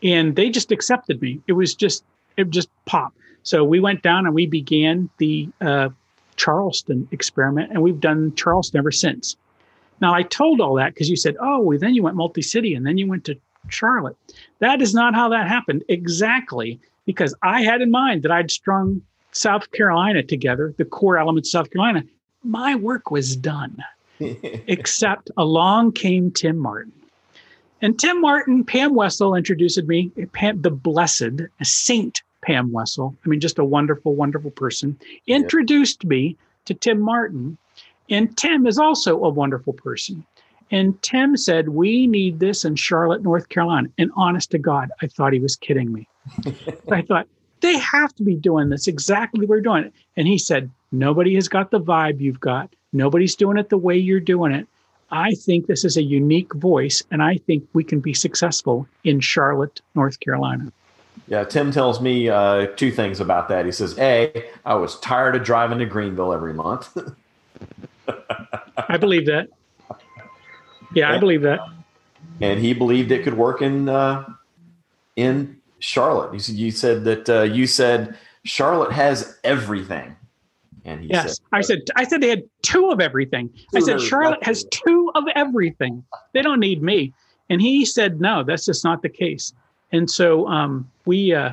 And 0.03 0.35
they 0.35 0.51
just 0.51 0.73
accepted 0.73 1.23
me. 1.23 1.41
It 1.47 1.53
was 1.53 1.77
just, 1.77 2.03
it 2.37 2.51
just 2.51 2.71
pop. 2.87 3.15
So 3.45 3.63
we 3.63 3.79
went 3.79 4.03
down 4.03 4.27
and 4.27 4.35
we 4.35 4.47
began 4.47 5.09
the 5.19 5.49
uh, 5.61 5.91
Charleston 6.35 7.07
experiment, 7.13 7.71
and 7.71 7.83
we've 7.83 8.01
done 8.01 8.35
Charleston 8.35 8.79
ever 8.79 8.91
since. 8.91 9.37
Now 10.01 10.15
I 10.15 10.23
told 10.23 10.61
all 10.61 10.75
that 10.75 10.95
because 10.95 11.11
you 11.11 11.17
said, 11.17 11.37
"Oh, 11.39 11.61
well, 11.61 11.79
then 11.79 11.95
you 11.95 12.03
went 12.03 12.17
multi-city, 12.17 12.75
and 12.75 12.87
then 12.87 12.97
you 12.97 13.07
went 13.07 13.25
to 13.27 13.39
Charlotte. 13.69 14.17
That 14.59 14.83
is 14.83 14.95
not 14.95 15.15
how 15.15 15.29
that 15.31 15.49
happened 15.49 15.85
exactly 15.89 16.81
because 17.07 17.35
I 17.43 17.63
had 17.63 17.81
in 17.81 17.91
mind 17.91 18.23
that 18.23 18.31
I'd 18.31 18.51
strung 18.51 19.03
South 19.33 19.71
Carolina 19.73 20.23
together, 20.23 20.75
the 20.77 20.85
core 20.85 21.19
elements 21.19 21.49
of 21.49 21.53
South 21.53 21.71
Carolina. 21.71 22.05
My 22.43 22.75
work 22.75 23.11
was 23.11 23.37
done, 23.37 23.83
except 24.21 25.31
along 25.37 25.93
came 25.93 26.31
Tim 26.31 26.59
Martin. 26.59 26.93
And 27.83 27.99
Tim 27.99 28.21
Martin, 28.21 28.65
Pam 28.65 28.95
Wessel 28.95 29.35
introduced 29.35 29.83
me, 29.85 30.11
Pam, 30.33 30.61
the 30.61 30.71
blessed 30.71 31.41
Saint 31.63 32.23
Pam 32.43 32.73
Wessel. 32.73 33.17
I 33.25 33.29
mean, 33.29 33.41
just 33.41 33.59
a 33.59 33.65
wonderful, 33.65 34.15
wonderful 34.15 34.51
person, 34.51 34.99
introduced 35.27 36.05
yep. 36.05 36.11
me 36.11 36.37
to 36.67 36.75
Tim 36.75 37.01
Martin. 37.01 37.57
And 38.11 38.37
Tim 38.37 38.67
is 38.67 38.79
also 38.79 39.23
a 39.25 39.29
wonderful 39.29 39.73
person. 39.73 40.27
And 40.71 41.01
Tim 41.03 41.37
said, 41.37 41.71
We 41.71 42.07
need 42.07 42.39
this 42.39 42.65
in 42.65 42.77
Charlotte, 42.77 43.23
North 43.23 43.49
Carolina. 43.49 43.89
And 43.99 44.11
honest 44.17 44.51
to 44.53 44.59
God, 44.59 44.91
I 45.03 45.07
thought 45.07 45.33
he 45.33 45.41
was 45.41 45.57
kidding 45.57 45.93
me. 45.93 46.07
I 46.91 47.03
thought, 47.03 47.27
they 47.61 47.77
have 47.79 48.15
to 48.15 48.23
be 48.23 48.35
doing 48.35 48.71
this 48.71 48.87
exactly 48.87 49.47
we're 49.47 49.61
doing 49.61 49.85
it. 49.85 49.93
And 50.17 50.27
he 50.27 50.39
said, 50.39 50.71
Nobody 50.93 51.35
has 51.35 51.49
got 51.49 51.71
the 51.71 51.81
vibe 51.81 52.21
you've 52.21 52.41
got. 52.41 52.75
Nobody's 52.93 53.37
doing 53.37 53.57
it 53.57 53.69
the 53.69 53.79
way 53.79 53.97
you're 53.97 54.21
doing 54.21 54.53
it. 54.53 54.67
I 55.13 55.35
think 55.35 55.67
this 55.67 55.85
is 55.85 55.97
a 55.97 56.03
unique 56.03 56.55
voice, 56.55 57.03
and 57.11 57.23
I 57.23 57.39
think 57.39 57.67
we 57.73 57.83
can 57.83 58.01
be 58.01 58.15
successful 58.15 58.87
in 59.03 59.21
Charlotte, 59.21 59.81
North 59.95 60.21
Carolina. 60.21 60.73
Yeah, 61.27 61.45
Tim 61.45 61.73
tells 61.73 62.01
me 62.01 62.29
uh, 62.29 62.67
two 62.77 62.91
things 62.91 63.21
about 63.21 63.49
that. 63.49 63.65
He 63.65 63.73
says, 63.73 63.99
A, 63.99 64.49
I 64.65 64.75
was 64.75 64.99
tired 65.01 65.37
of 65.37 65.43
driving 65.45 65.79
to 65.79 65.87
Greenville 65.87 66.33
every 66.33 66.55
month. 66.55 66.97
I 68.89 68.97
believe 68.97 69.27
that. 69.27 69.49
Yeah, 70.95 71.13
I 71.13 71.19
believe 71.19 71.43
that. 71.43 71.61
And 72.41 72.61
he 72.61 72.75
believed 72.75 73.13
it 73.13 73.23
could 73.23 73.37
work 73.37 73.63
in 73.63 73.89
uh, 73.89 74.25
in 75.17 75.61
Charlotte. 75.79 76.33
You 76.33 76.41
said 76.41 76.55
you 76.57 76.71
said 76.71 77.05
that 77.05 77.29
uh, 77.29 77.43
you 77.43 77.67
said 77.67 78.17
Charlotte 78.45 78.93
has 78.93 79.39
everything. 79.45 80.17
And 80.85 81.03
he 81.03 81.09
yes, 81.09 81.37
said, 81.37 81.47
I 81.53 81.61
said 81.61 81.79
I 81.97 82.05
said 82.05 82.21
they 82.21 82.31
had 82.31 82.45
two 82.63 82.91
of 82.91 83.01
everything. 83.01 83.51
I 83.75 83.81
said 83.81 84.01
Charlotte 84.01 84.43
has 84.43 84.65
two 84.65 85.11
of 85.15 85.25
everything. 85.35 86.05
They 86.33 86.43
don't 86.43 86.61
need 86.61 86.83
me. 86.83 87.13
And 87.51 87.61
he 87.61 87.85
said 87.85 88.21
no, 88.21 88.43
that's 88.43 88.65
just 88.65 88.85
not 88.85 89.03
the 89.03 89.09
case. 89.09 89.53
And 89.93 90.11
so 90.11 90.49
um, 90.49 90.91
we 91.05 91.35
uh, 91.35 91.53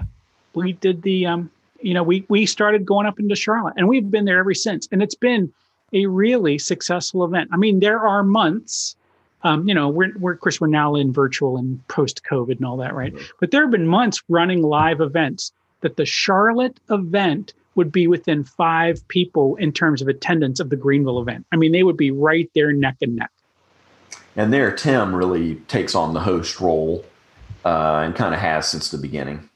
we 0.53 0.73
did 0.73 1.01
the 1.01 1.25
um, 1.25 1.51
you 1.81 1.93
know 1.93 2.03
we 2.03 2.25
we 2.29 2.45
started 2.45 2.85
going 2.85 3.05
up 3.05 3.19
into 3.19 3.35
Charlotte, 3.35 3.73
and 3.77 3.87
we've 3.87 4.09
been 4.09 4.25
there 4.25 4.39
ever 4.39 4.53
since. 4.53 4.87
And 4.91 5.03
it's 5.03 5.15
been 5.15 5.51
a 5.93 6.05
really 6.05 6.57
successful 6.57 7.23
event. 7.23 7.49
I 7.51 7.57
mean, 7.57 7.79
there 7.79 7.99
are 7.99 8.23
months. 8.23 8.95
Um, 9.43 9.67
you 9.67 9.73
know, 9.73 9.87
we're, 9.89 10.17
we're 10.17 10.33
of 10.33 10.39
course 10.39 10.59
we're 10.59 10.67
now 10.67 10.95
in 10.95 11.13
virtual 11.13 11.57
and 11.57 11.85
post 11.87 12.21
COVID 12.29 12.57
and 12.57 12.65
all 12.65 12.77
that, 12.77 12.95
right? 12.95 13.13
Mm-hmm. 13.13 13.25
But 13.39 13.51
there 13.51 13.61
have 13.61 13.71
been 13.71 13.87
months 13.87 14.21
running 14.29 14.63
live 14.63 14.99
events 14.99 15.51
that 15.81 15.95
the 15.95 16.05
Charlotte 16.05 16.79
event 16.89 17.53
would 17.75 17.91
be 17.91 18.07
within 18.07 18.43
five 18.43 19.07
people 19.07 19.55
in 19.57 19.71
terms 19.71 20.01
of 20.01 20.07
attendance 20.07 20.59
of 20.59 20.69
the 20.69 20.75
Greenville 20.75 21.21
event. 21.21 21.45
I 21.51 21.55
mean, 21.55 21.71
they 21.71 21.83
would 21.83 21.97
be 21.97 22.09
right 22.09 22.49
there 22.55 22.73
neck 22.73 22.97
and 23.01 23.15
neck. 23.15 23.31
And 24.35 24.51
there, 24.51 24.71
Tim 24.71 25.15
really 25.15 25.55
takes 25.67 25.95
on 25.95 26.13
the 26.13 26.19
host 26.19 26.59
role 26.59 27.05
uh, 27.63 28.03
and 28.05 28.15
kind 28.15 28.33
of 28.33 28.41
has 28.41 28.67
since 28.67 28.89
the 28.89 28.97
beginning. 28.97 29.49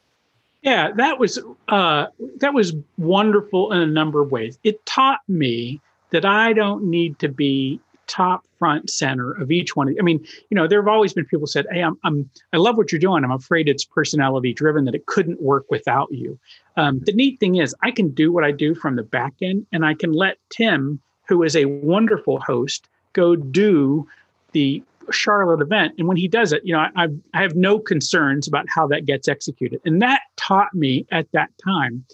Yeah, 0.61 0.91
that 0.91 1.17
was 1.17 1.39
uh, 1.69 2.07
that 2.37 2.53
was 2.53 2.73
wonderful 2.97 3.71
in 3.71 3.79
a 3.79 3.87
number 3.87 4.21
of 4.21 4.31
ways. 4.31 4.59
It 4.63 4.85
taught 4.85 5.21
me 5.27 5.81
that 6.11 6.23
I 6.23 6.53
don't 6.53 6.83
need 6.83 7.17
to 7.19 7.29
be 7.29 7.79
top 8.11 8.45
front 8.59 8.89
center 8.89 9.31
of 9.31 9.51
each 9.51 9.75
one. 9.75 9.95
I 9.97 10.03
mean, 10.03 10.19
you 10.49 10.55
know, 10.55 10.67
there 10.67 10.81
have 10.81 10.89
always 10.89 11.13
been 11.13 11.25
people 11.25 11.47
said, 11.47 11.65
"Hey, 11.71 11.81
I'm, 11.81 11.97
I'm 12.03 12.29
I 12.51 12.57
love 12.57 12.75
what 12.75 12.91
you're 12.91 12.99
doing. 12.99 13.23
I'm 13.23 13.31
afraid 13.31 13.69
it's 13.69 13.85
personality 13.85 14.53
driven 14.53 14.83
that 14.85 14.95
it 14.95 15.05
couldn't 15.05 15.41
work 15.41 15.65
without 15.69 16.11
you." 16.11 16.37
Um, 16.75 16.99
the 17.05 17.13
neat 17.13 17.39
thing 17.39 17.55
is, 17.55 17.73
I 17.81 17.91
can 17.91 18.09
do 18.09 18.31
what 18.31 18.43
I 18.43 18.51
do 18.51 18.75
from 18.75 18.97
the 18.97 19.03
back 19.03 19.33
end, 19.41 19.65
and 19.71 19.85
I 19.85 19.93
can 19.93 20.11
let 20.11 20.37
Tim, 20.49 20.99
who 21.27 21.43
is 21.43 21.55
a 21.55 21.65
wonderful 21.65 22.39
host, 22.41 22.89
go 23.13 23.35
do 23.37 24.05
the 24.51 24.83
Charlotte 25.09 25.61
event. 25.61 25.93
And 25.97 26.07
when 26.07 26.17
he 26.17 26.27
does 26.27 26.51
it, 26.51 26.61
you 26.65 26.73
know, 26.73 26.85
I, 26.95 27.07
I 27.33 27.41
have 27.41 27.55
no 27.55 27.79
concerns 27.79 28.47
about 28.47 28.65
how 28.67 28.87
that 28.87 29.05
gets 29.05 29.27
executed. 29.27 29.81
And 29.85 30.01
that 30.01 30.21
taught 30.35 30.73
me 30.73 31.05
at 31.11 31.31
that 31.31 31.49
time 31.63 32.05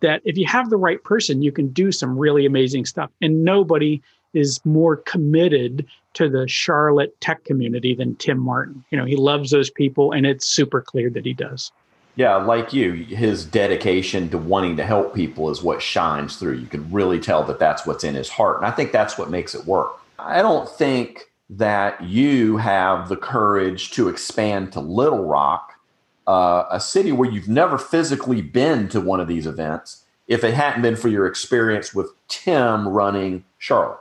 that 0.00 0.20
if 0.24 0.36
you 0.36 0.46
have 0.46 0.70
the 0.70 0.76
right 0.76 1.02
person, 1.02 1.42
you 1.42 1.50
can 1.50 1.68
do 1.68 1.90
some 1.90 2.18
really 2.18 2.46
amazing 2.46 2.84
stuff. 2.84 3.10
And 3.22 3.44
nobody 3.44 4.02
is 4.36 4.60
more 4.64 4.96
committed 4.96 5.86
to 6.14 6.28
the 6.28 6.46
Charlotte 6.46 7.18
tech 7.20 7.44
community 7.44 7.94
than 7.94 8.16
Tim 8.16 8.38
Martin. 8.38 8.84
You 8.90 8.98
know, 8.98 9.04
he 9.04 9.16
loves 9.16 9.50
those 9.50 9.70
people, 9.70 10.12
and 10.12 10.26
it's 10.26 10.46
super 10.46 10.80
clear 10.80 11.10
that 11.10 11.24
he 11.24 11.32
does. 11.32 11.72
Yeah, 12.16 12.36
like 12.36 12.72
you, 12.72 12.92
his 12.92 13.44
dedication 13.44 14.30
to 14.30 14.38
wanting 14.38 14.76
to 14.78 14.86
help 14.86 15.14
people 15.14 15.50
is 15.50 15.62
what 15.62 15.82
shines 15.82 16.36
through. 16.36 16.54
You 16.54 16.66
can 16.66 16.90
really 16.90 17.20
tell 17.20 17.42
that 17.44 17.58
that's 17.58 17.86
what's 17.86 18.04
in 18.04 18.14
his 18.14 18.30
heart. 18.30 18.56
And 18.56 18.66
I 18.66 18.70
think 18.70 18.92
that's 18.92 19.18
what 19.18 19.28
makes 19.28 19.54
it 19.54 19.66
work. 19.66 20.00
I 20.18 20.40
don't 20.40 20.66
think 20.66 21.30
that 21.50 22.02
you 22.02 22.56
have 22.56 23.10
the 23.10 23.16
courage 23.16 23.90
to 23.92 24.08
expand 24.08 24.72
to 24.72 24.80
Little 24.80 25.24
Rock, 25.24 25.74
uh, 26.26 26.64
a 26.70 26.80
city 26.80 27.12
where 27.12 27.30
you've 27.30 27.48
never 27.48 27.76
physically 27.76 28.40
been 28.40 28.88
to 28.88 29.00
one 29.00 29.20
of 29.20 29.28
these 29.28 29.46
events, 29.46 30.04
if 30.26 30.42
it 30.42 30.54
hadn't 30.54 30.80
been 30.80 30.96
for 30.96 31.08
your 31.08 31.26
experience 31.26 31.94
with 31.94 32.10
Tim 32.28 32.88
running 32.88 33.44
Charlotte. 33.58 34.00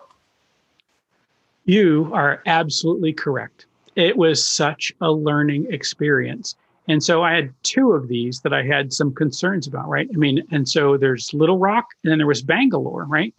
You 1.66 2.12
are 2.14 2.42
absolutely 2.46 3.14
correct. 3.14 3.66
It 3.96 4.18
was 4.18 4.46
such 4.46 4.94
a 5.02 5.12
learning 5.12 5.68
experience. 5.72 6.56
And 6.88 7.04
so 7.04 7.24
I 7.24 7.34
had 7.34 7.54
two 7.64 7.94
of 7.94 8.08
these 8.08 8.42
that 8.42 8.54
I 8.54 8.62
had 8.64 8.94
some 8.94 9.14
concerns 9.14 9.66
about, 9.66 9.90
right? 9.90 10.08
I 10.14 10.18
mean, 10.18 10.44
and 10.52 10.70
so 10.70 10.98
there's 10.98 11.34
Little 11.34 11.58
Rock 11.58 11.88
and 12.04 12.12
then 12.12 12.20
there 12.20 12.28
was 12.28 12.44
Bangalore, 12.44 13.06
right? 13.06 13.34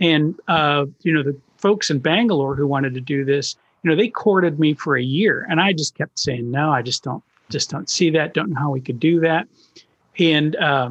And, 0.00 0.38
uh, 0.48 0.86
you 1.02 1.12
know, 1.12 1.22
the 1.22 1.36
folks 1.56 1.90
in 1.90 1.98
Bangalore 1.98 2.54
who 2.54 2.66
wanted 2.66 2.94
to 2.94 3.00
do 3.00 3.24
this, 3.24 3.56
you 3.82 3.90
know, 3.90 3.96
they 3.96 4.08
courted 4.08 4.58
me 4.58 4.74
for 4.74 4.96
a 4.96 5.02
year, 5.02 5.46
and 5.50 5.60
I 5.60 5.72
just 5.72 5.94
kept 5.96 6.18
saying 6.18 6.50
no. 6.50 6.70
I 6.70 6.82
just 6.82 7.02
don't, 7.02 7.22
just 7.50 7.70
don't 7.70 7.90
see 7.90 8.10
that. 8.10 8.32
Don't 8.32 8.50
know 8.50 8.60
how 8.60 8.70
we 8.70 8.80
could 8.80 8.98
do 8.98 9.20
that. 9.20 9.46
And 10.18 10.56
uh, 10.56 10.90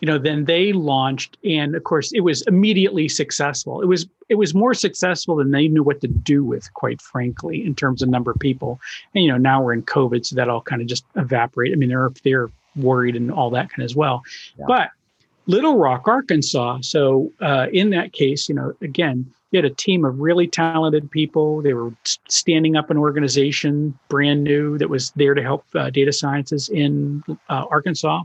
you 0.00 0.06
know, 0.06 0.18
then 0.18 0.44
they 0.44 0.72
launched, 0.72 1.38
and 1.44 1.74
of 1.74 1.84
course, 1.84 2.12
it 2.12 2.20
was 2.20 2.42
immediately 2.42 3.08
successful. 3.08 3.80
It 3.80 3.86
was 3.86 4.06
it 4.28 4.34
was 4.34 4.54
more 4.54 4.74
successful 4.74 5.36
than 5.36 5.52
they 5.52 5.68
knew 5.68 5.82
what 5.82 6.00
to 6.02 6.08
do 6.08 6.44
with, 6.44 6.72
quite 6.74 7.00
frankly, 7.00 7.64
in 7.64 7.74
terms 7.74 8.02
of 8.02 8.08
number 8.08 8.30
of 8.30 8.38
people. 8.38 8.80
And 9.14 9.24
you 9.24 9.30
know, 9.30 9.38
now 9.38 9.62
we're 9.62 9.72
in 9.72 9.82
COVID, 9.82 10.26
so 10.26 10.36
that 10.36 10.48
all 10.48 10.60
kind 10.60 10.82
of 10.82 10.88
just 10.88 11.04
evaporated. 11.14 11.76
I 11.76 11.78
mean, 11.78 11.88
they're 11.88 12.12
they're 12.24 12.50
worried 12.76 13.16
and 13.16 13.30
all 13.30 13.50
that 13.50 13.70
kind 13.70 13.82
of 13.82 13.86
as 13.86 13.96
well. 13.96 14.22
Yeah. 14.58 14.64
But 14.68 14.90
Little 15.46 15.78
Rock, 15.78 16.08
Arkansas. 16.08 16.80
So 16.82 17.32
uh, 17.40 17.68
in 17.72 17.90
that 17.90 18.12
case, 18.12 18.48
you 18.48 18.54
know, 18.54 18.74
again, 18.82 19.32
you 19.50 19.58
had 19.58 19.64
a 19.64 19.74
team 19.74 20.04
of 20.04 20.18
really 20.18 20.48
talented 20.48 21.10
people. 21.10 21.62
They 21.62 21.72
were 21.72 21.92
standing 22.28 22.76
up 22.76 22.90
an 22.90 22.98
organization, 22.98 23.96
brand 24.08 24.42
new, 24.42 24.76
that 24.78 24.90
was 24.90 25.12
there 25.12 25.34
to 25.34 25.42
help 25.42 25.64
uh, 25.74 25.90
data 25.90 26.12
sciences 26.12 26.68
in 26.68 27.22
uh, 27.48 27.64
Arkansas, 27.70 28.24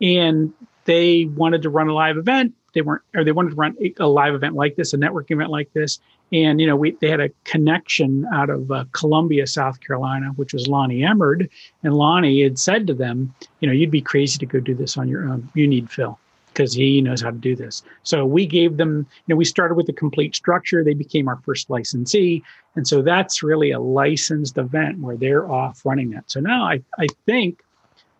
and 0.00 0.52
they 0.90 1.26
wanted 1.26 1.62
to 1.62 1.70
run 1.70 1.88
a 1.88 1.94
live 1.94 2.16
event. 2.16 2.54
They 2.74 2.82
weren't, 2.82 3.02
or 3.14 3.24
they 3.24 3.32
wanted 3.32 3.50
to 3.50 3.56
run 3.56 3.76
a 3.98 4.06
live 4.06 4.34
event 4.34 4.54
like 4.54 4.76
this, 4.76 4.92
a 4.92 4.98
networking 4.98 5.32
event 5.32 5.50
like 5.50 5.72
this. 5.72 6.00
And 6.32 6.60
you 6.60 6.66
know, 6.66 6.76
we 6.76 6.92
they 7.00 7.08
had 7.08 7.20
a 7.20 7.30
connection 7.44 8.26
out 8.32 8.50
of 8.50 8.70
uh, 8.70 8.84
Columbia, 8.92 9.46
South 9.46 9.80
Carolina, 9.80 10.28
which 10.36 10.52
was 10.52 10.68
Lonnie 10.68 11.00
Emmerd. 11.00 11.48
and 11.82 11.94
Lonnie 11.94 12.42
had 12.42 12.58
said 12.58 12.86
to 12.88 12.94
them, 12.94 13.34
you 13.60 13.68
know, 13.68 13.72
you'd 13.72 13.90
be 13.90 14.00
crazy 14.00 14.38
to 14.38 14.46
go 14.46 14.60
do 14.60 14.74
this 14.74 14.96
on 14.96 15.08
your 15.08 15.28
own. 15.28 15.48
You 15.54 15.66
need 15.66 15.90
Phil 15.90 16.18
because 16.52 16.72
he 16.72 17.00
knows 17.00 17.22
how 17.22 17.30
to 17.30 17.36
do 17.36 17.54
this. 17.54 17.82
So 18.02 18.26
we 18.26 18.46
gave 18.46 18.76
them, 18.76 19.06
you 19.26 19.34
know, 19.34 19.36
we 19.36 19.44
started 19.44 19.76
with 19.76 19.88
a 19.88 19.92
complete 19.92 20.34
structure. 20.34 20.82
They 20.82 20.94
became 20.94 21.28
our 21.28 21.36
first 21.44 21.70
licensee. 21.70 22.42
And 22.74 22.86
so 22.86 23.02
that's 23.02 23.42
really 23.42 23.70
a 23.70 23.80
licensed 23.80 24.58
event 24.58 24.98
where 24.98 25.16
they're 25.16 25.50
off 25.50 25.86
running 25.86 26.10
that. 26.10 26.30
So 26.30 26.40
now 26.40 26.64
I, 26.64 26.82
I 26.98 27.06
think, 27.26 27.62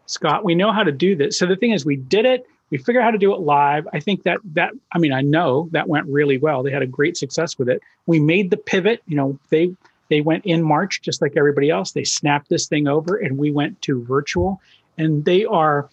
Scott, 0.06 0.44
we 0.44 0.54
know 0.54 0.72
how 0.72 0.84
to 0.84 0.92
do 0.92 1.14
this. 1.16 1.38
So 1.38 1.46
the 1.46 1.56
thing 1.56 1.72
is, 1.72 1.84
we 1.84 1.96
did 1.96 2.24
it. 2.24 2.46
We 2.70 2.78
figure 2.78 3.00
out 3.00 3.04
how 3.04 3.10
to 3.10 3.18
do 3.18 3.34
it 3.34 3.40
live. 3.40 3.88
I 3.92 4.00
think 4.00 4.22
that 4.24 4.38
that 4.54 4.72
I 4.92 4.98
mean 4.98 5.12
I 5.12 5.20
know 5.20 5.68
that 5.72 5.88
went 5.88 6.06
really 6.06 6.38
well. 6.38 6.62
They 6.62 6.70
had 6.70 6.82
a 6.82 6.86
great 6.86 7.16
success 7.16 7.58
with 7.58 7.68
it. 7.68 7.82
We 8.06 8.20
made 8.20 8.50
the 8.50 8.56
pivot. 8.56 9.02
You 9.06 9.16
know, 9.16 9.38
they 9.50 9.74
they 10.08 10.20
went 10.20 10.44
in 10.44 10.62
March 10.62 11.02
just 11.02 11.22
like 11.22 11.36
everybody 11.36 11.70
else. 11.70 11.92
They 11.92 12.04
snapped 12.04 12.48
this 12.48 12.66
thing 12.66 12.88
over, 12.88 13.16
and 13.16 13.38
we 13.38 13.50
went 13.50 13.80
to 13.82 14.04
virtual. 14.04 14.60
And 14.98 15.24
they 15.24 15.44
are 15.44 15.88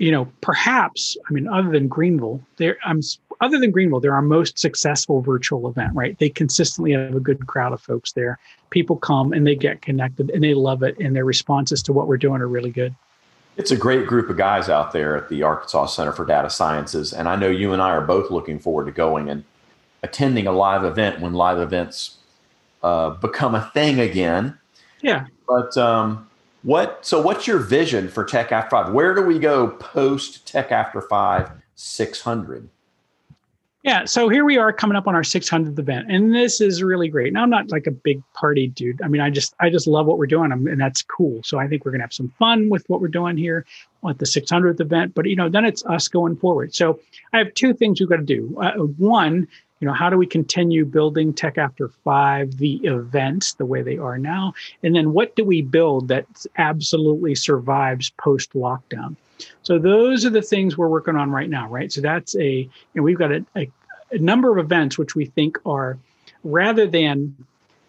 you 0.00 0.10
know, 0.10 0.26
perhaps, 0.40 1.14
I 1.28 1.32
mean, 1.32 1.46
other 1.46 1.70
than 1.70 1.86
Greenville, 1.86 2.40
there, 2.56 2.78
I'm 2.86 3.02
other 3.42 3.58
than 3.58 3.70
Greenville, 3.70 4.00
they're 4.00 4.14
our 4.14 4.22
most 4.22 4.58
successful 4.58 5.20
virtual 5.20 5.68
event, 5.68 5.94
right? 5.94 6.18
They 6.18 6.30
consistently 6.30 6.92
have 6.92 7.14
a 7.14 7.20
good 7.20 7.46
crowd 7.46 7.74
of 7.74 7.82
folks 7.82 8.12
there. 8.12 8.38
People 8.70 8.96
come 8.96 9.34
and 9.34 9.46
they 9.46 9.54
get 9.54 9.82
connected 9.82 10.30
and 10.30 10.42
they 10.42 10.54
love 10.54 10.82
it, 10.82 10.96
and 10.98 11.14
their 11.14 11.26
responses 11.26 11.82
to 11.82 11.92
what 11.92 12.08
we're 12.08 12.16
doing 12.16 12.40
are 12.40 12.48
really 12.48 12.70
good. 12.70 12.94
It's 13.60 13.70
a 13.70 13.76
great 13.76 14.06
group 14.06 14.30
of 14.30 14.38
guys 14.38 14.70
out 14.70 14.92
there 14.92 15.18
at 15.18 15.28
the 15.28 15.42
Arkansas 15.42 15.84
Center 15.84 16.12
for 16.12 16.24
Data 16.24 16.48
Sciences, 16.48 17.12
and 17.12 17.28
I 17.28 17.36
know 17.36 17.50
you 17.50 17.74
and 17.74 17.82
I 17.82 17.90
are 17.90 18.00
both 18.00 18.30
looking 18.30 18.58
forward 18.58 18.86
to 18.86 18.90
going 18.90 19.28
and 19.28 19.44
attending 20.02 20.46
a 20.46 20.52
live 20.52 20.82
event 20.82 21.20
when 21.20 21.34
live 21.34 21.58
events 21.58 22.16
uh, 22.82 23.10
become 23.10 23.54
a 23.54 23.70
thing 23.74 24.00
again. 24.00 24.58
Yeah, 25.02 25.26
but 25.46 25.76
um, 25.76 26.26
what 26.62 27.04
so 27.04 27.20
what's 27.20 27.46
your 27.46 27.58
vision 27.58 28.08
for 28.08 28.24
Tech 28.24 28.50
After 28.50 28.70
Five? 28.70 28.94
Where 28.94 29.14
do 29.14 29.20
we 29.20 29.38
go 29.38 29.68
post 29.68 30.48
Tech 30.48 30.72
After 30.72 31.02
Five 31.02 31.50
600? 31.74 32.66
Yeah, 33.82 34.04
so 34.04 34.28
here 34.28 34.44
we 34.44 34.58
are 34.58 34.74
coming 34.74 34.94
up 34.94 35.06
on 35.06 35.14
our 35.14 35.22
600th 35.22 35.78
event, 35.78 36.10
and 36.10 36.34
this 36.34 36.60
is 36.60 36.82
really 36.82 37.08
great. 37.08 37.32
Now 37.32 37.42
I'm 37.42 37.48
not 37.48 37.70
like 37.70 37.86
a 37.86 37.90
big 37.90 38.22
party 38.34 38.66
dude. 38.66 39.00
I 39.00 39.08
mean, 39.08 39.22
I 39.22 39.30
just 39.30 39.54
I 39.58 39.70
just 39.70 39.86
love 39.86 40.04
what 40.04 40.18
we're 40.18 40.26
doing, 40.26 40.52
and 40.52 40.78
that's 40.78 41.00
cool. 41.00 41.42
So 41.44 41.58
I 41.58 41.66
think 41.66 41.84
we're 41.86 41.92
gonna 41.92 42.04
have 42.04 42.12
some 42.12 42.28
fun 42.38 42.68
with 42.68 42.84
what 42.90 43.00
we're 43.00 43.08
doing 43.08 43.38
here 43.38 43.64
at 44.06 44.18
the 44.18 44.26
600th 44.26 44.80
event. 44.80 45.14
But 45.14 45.26
you 45.26 45.36
know, 45.36 45.48
then 45.48 45.64
it's 45.64 45.82
us 45.86 46.08
going 46.08 46.36
forward. 46.36 46.74
So 46.74 47.00
I 47.32 47.38
have 47.38 47.54
two 47.54 47.72
things 47.72 48.00
we've 48.00 48.08
got 48.08 48.16
to 48.16 48.22
do. 48.22 48.54
Uh, 48.60 48.72
one 48.98 49.48
you 49.80 49.86
know 49.86 49.94
how 49.94 50.10
do 50.10 50.18
we 50.18 50.26
continue 50.26 50.84
building 50.84 51.32
tech 51.32 51.56
after 51.56 51.88
five 51.88 52.58
the 52.58 52.74
events 52.84 53.54
the 53.54 53.64
way 53.64 53.80
they 53.80 53.96
are 53.96 54.18
now 54.18 54.52
and 54.82 54.94
then 54.94 55.14
what 55.14 55.34
do 55.36 55.44
we 55.44 55.62
build 55.62 56.08
that 56.08 56.26
absolutely 56.58 57.34
survives 57.34 58.10
post 58.18 58.52
lockdown 58.52 59.16
so 59.62 59.78
those 59.78 60.24
are 60.24 60.30
the 60.30 60.42
things 60.42 60.76
we're 60.76 60.88
working 60.88 61.16
on 61.16 61.30
right 61.30 61.50
now 61.50 61.68
right 61.68 61.92
so 61.92 62.00
that's 62.00 62.36
a 62.36 62.68
know 62.94 63.02
we've 63.02 63.18
got 63.18 63.32
a, 63.32 63.44
a, 63.56 63.70
a 64.12 64.18
number 64.18 64.50
of 64.50 64.64
events 64.64 64.98
which 64.98 65.14
we 65.14 65.24
think 65.24 65.58
are 65.64 65.98
rather 66.44 66.86
than 66.86 67.34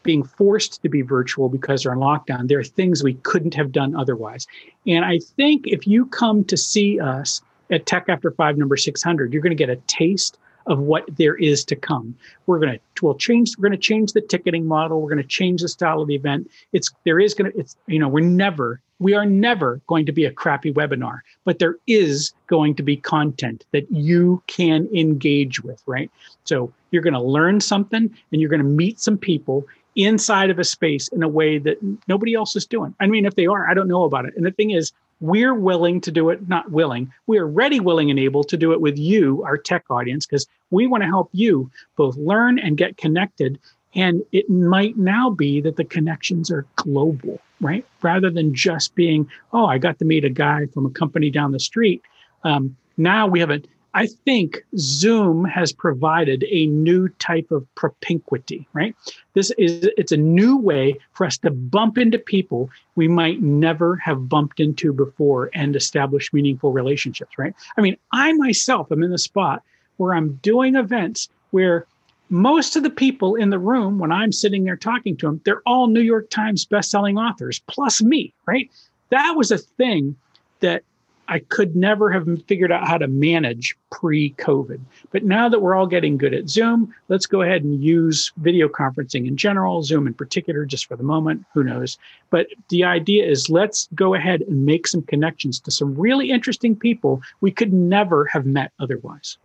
being 0.03 0.23
forced 0.23 0.81
to 0.81 0.89
be 0.89 1.01
virtual 1.01 1.49
because 1.49 1.83
they're 1.83 1.91
on 1.91 1.99
lockdown. 1.99 2.47
There 2.47 2.59
are 2.59 2.63
things 2.63 3.03
we 3.03 3.13
couldn't 3.15 3.53
have 3.53 3.71
done 3.71 3.95
otherwise. 3.95 4.47
And 4.87 5.05
I 5.05 5.19
think 5.19 5.67
if 5.67 5.85
you 5.85 6.05
come 6.07 6.43
to 6.45 6.57
see 6.57 6.99
us 6.99 7.41
at 7.69 7.85
Tech 7.85 8.05
After 8.09 8.31
Five 8.31 8.57
number 8.57 8.77
600, 8.77 9.31
you're 9.31 9.41
going 9.41 9.51
to 9.51 9.55
get 9.55 9.69
a 9.69 9.77
taste 9.87 10.37
of 10.67 10.79
what 10.79 11.03
there 11.17 11.35
is 11.35 11.65
to 11.65 11.75
come. 11.75 12.15
We're 12.45 12.59
going 12.59 12.73
to 12.73 12.79
we'll 13.01 13.15
change 13.15 13.57
we're 13.57 13.69
going 13.69 13.79
to 13.79 13.87
change 13.87 14.13
the 14.13 14.21
ticketing 14.21 14.67
model. 14.67 15.01
We're 15.01 15.09
going 15.09 15.23
to 15.23 15.27
change 15.27 15.61
the 15.61 15.69
style 15.69 16.01
of 16.01 16.07
the 16.07 16.15
event. 16.15 16.51
It's 16.71 16.91
there 17.03 17.19
is 17.19 17.33
going 17.33 17.51
to 17.51 17.57
it's 17.57 17.75
you 17.87 17.97
know 17.97 18.07
we're 18.07 18.21
never 18.21 18.79
we 19.01 19.15
are 19.15 19.25
never 19.25 19.81
going 19.87 20.05
to 20.05 20.11
be 20.11 20.25
a 20.25 20.31
crappy 20.31 20.71
webinar, 20.71 21.21
but 21.43 21.57
there 21.57 21.77
is 21.87 22.33
going 22.45 22.75
to 22.75 22.83
be 22.83 22.95
content 22.95 23.65
that 23.71 23.91
you 23.91 24.41
can 24.45 24.87
engage 24.95 25.63
with, 25.63 25.81
right? 25.87 26.11
So 26.43 26.71
you're 26.91 27.01
going 27.01 27.15
to 27.15 27.21
learn 27.21 27.59
something 27.59 28.15
and 28.31 28.41
you're 28.41 28.49
going 28.49 28.61
to 28.61 28.67
meet 28.67 28.99
some 28.99 29.17
people 29.17 29.65
inside 29.95 30.51
of 30.51 30.59
a 30.59 30.63
space 30.63 31.07
in 31.07 31.23
a 31.23 31.27
way 31.27 31.57
that 31.57 31.77
nobody 32.07 32.35
else 32.35 32.55
is 32.55 32.65
doing. 32.67 32.93
I 32.99 33.07
mean, 33.07 33.25
if 33.25 33.35
they 33.35 33.47
are, 33.47 33.67
I 33.67 33.73
don't 33.73 33.87
know 33.87 34.03
about 34.03 34.25
it. 34.25 34.35
And 34.37 34.45
the 34.45 34.51
thing 34.51 34.69
is, 34.69 34.93
we're 35.19 35.55
willing 35.55 35.99
to 36.01 36.11
do 36.11 36.29
it, 36.29 36.47
not 36.47 36.71
willing, 36.71 37.11
we 37.25 37.39
are 37.39 37.47
ready, 37.47 37.79
willing, 37.79 38.09
and 38.09 38.19
able 38.19 38.43
to 38.43 38.57
do 38.57 38.71
it 38.71 38.81
with 38.81 38.97
you, 38.97 39.43
our 39.43 39.57
tech 39.57 39.83
audience, 39.89 40.25
because 40.27 40.47
we 40.69 40.85
want 40.85 41.01
to 41.01 41.07
help 41.07 41.29
you 41.31 41.69
both 41.95 42.15
learn 42.17 42.59
and 42.59 42.77
get 42.77 42.97
connected. 42.97 43.59
And 43.95 44.23
it 44.31 44.49
might 44.49 44.97
now 44.97 45.29
be 45.29 45.59
that 45.61 45.75
the 45.75 45.85
connections 45.85 46.49
are 46.51 46.65
global, 46.75 47.39
right? 47.61 47.85
Rather 48.01 48.29
than 48.29 48.53
just 48.53 48.95
being, 48.95 49.29
oh, 49.53 49.65
I 49.65 49.77
got 49.77 49.99
to 49.99 50.05
meet 50.05 50.25
a 50.25 50.29
guy 50.29 50.65
from 50.73 50.85
a 50.85 50.89
company 50.89 51.29
down 51.29 51.51
the 51.51 51.59
street. 51.59 52.01
Um, 52.43 52.75
now 52.97 53.27
we 53.27 53.39
have 53.39 53.51
a 53.51 53.61
I 53.93 54.07
think 54.07 54.63
Zoom 54.77 55.43
has 55.45 55.73
provided 55.73 56.45
a 56.49 56.65
new 56.67 57.09
type 57.19 57.51
of 57.51 57.67
propinquity, 57.75 58.65
right? 58.73 58.95
This 59.33 59.51
is 59.57 59.89
it's 59.97 60.13
a 60.13 60.17
new 60.17 60.57
way 60.57 60.97
for 61.13 61.25
us 61.25 61.37
to 61.39 61.51
bump 61.51 61.97
into 61.97 62.17
people 62.17 62.69
we 62.95 63.07
might 63.07 63.41
never 63.41 63.97
have 63.97 64.29
bumped 64.29 64.59
into 64.59 64.93
before 64.93 65.49
and 65.53 65.75
establish 65.75 66.31
meaningful 66.31 66.71
relationships, 66.71 67.37
right? 67.37 67.53
I 67.77 67.81
mean, 67.81 67.97
I 68.13 68.31
myself 68.33 68.91
am 68.91 69.03
in 69.03 69.11
the 69.11 69.17
spot 69.17 69.61
where 69.97 70.13
I'm 70.13 70.35
doing 70.35 70.75
events 70.75 71.27
where 71.51 71.85
most 72.31 72.77
of 72.77 72.83
the 72.83 72.89
people 72.89 73.35
in 73.35 73.49
the 73.49 73.59
room 73.59 73.99
when 73.99 74.11
I'm 74.11 74.31
sitting 74.31 74.63
there 74.63 74.77
talking 74.77 75.17
to 75.17 75.27
them, 75.27 75.41
they're 75.43 75.61
all 75.65 75.87
New 75.87 76.01
York 76.01 76.29
Times 76.29 76.65
best-selling 76.65 77.17
authors 77.17 77.61
plus 77.67 78.01
me, 78.01 78.33
right? 78.45 78.71
That 79.09 79.33
was 79.35 79.51
a 79.51 79.57
thing 79.57 80.15
that 80.61 80.83
I 81.27 81.39
could 81.39 81.75
never 81.75 82.09
have 82.11 82.27
figured 82.45 82.71
out 82.71 82.87
how 82.87 82.97
to 82.97 83.07
manage 83.07 83.75
pre 83.89 84.31
COVID. 84.33 84.79
But 85.11 85.23
now 85.23 85.49
that 85.49 85.61
we're 85.61 85.75
all 85.75 85.87
getting 85.87 86.17
good 86.17 86.33
at 86.33 86.49
Zoom, 86.49 86.93
let's 87.09 87.25
go 87.25 87.41
ahead 87.41 87.63
and 87.63 87.83
use 87.83 88.31
video 88.37 88.67
conferencing 88.67 89.27
in 89.27 89.37
general, 89.37 89.83
Zoom 89.83 90.07
in 90.07 90.13
particular, 90.13 90.65
just 90.65 90.87
for 90.87 90.95
the 90.95 91.03
moment. 91.03 91.45
Who 91.53 91.63
knows? 91.63 91.97
But 92.29 92.47
the 92.69 92.83
idea 92.83 93.25
is 93.25 93.49
let's 93.49 93.87
go 93.93 94.13
ahead 94.13 94.41
and 94.41 94.65
make 94.65 94.87
some 94.87 95.03
connections 95.03 95.59
to 95.61 95.71
some 95.71 95.95
really 95.95 96.31
interesting 96.31 96.75
people 96.75 97.21
we 97.39 97.51
could 97.51 97.73
never 97.73 98.25
have 98.25 98.45
met 98.45 98.71
otherwise. 98.79 99.37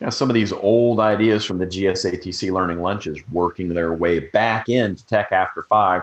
Yeah, 0.00 0.10
some 0.10 0.30
of 0.30 0.34
these 0.34 0.52
old 0.52 1.00
ideas 1.00 1.44
from 1.44 1.58
the 1.58 1.66
GSATC 1.66 2.52
learning 2.52 2.80
lunches 2.80 3.18
working 3.32 3.68
their 3.68 3.92
way 3.92 4.20
back 4.20 4.68
into 4.68 5.04
Tech 5.06 5.32
After 5.32 5.64
Five 5.64 6.02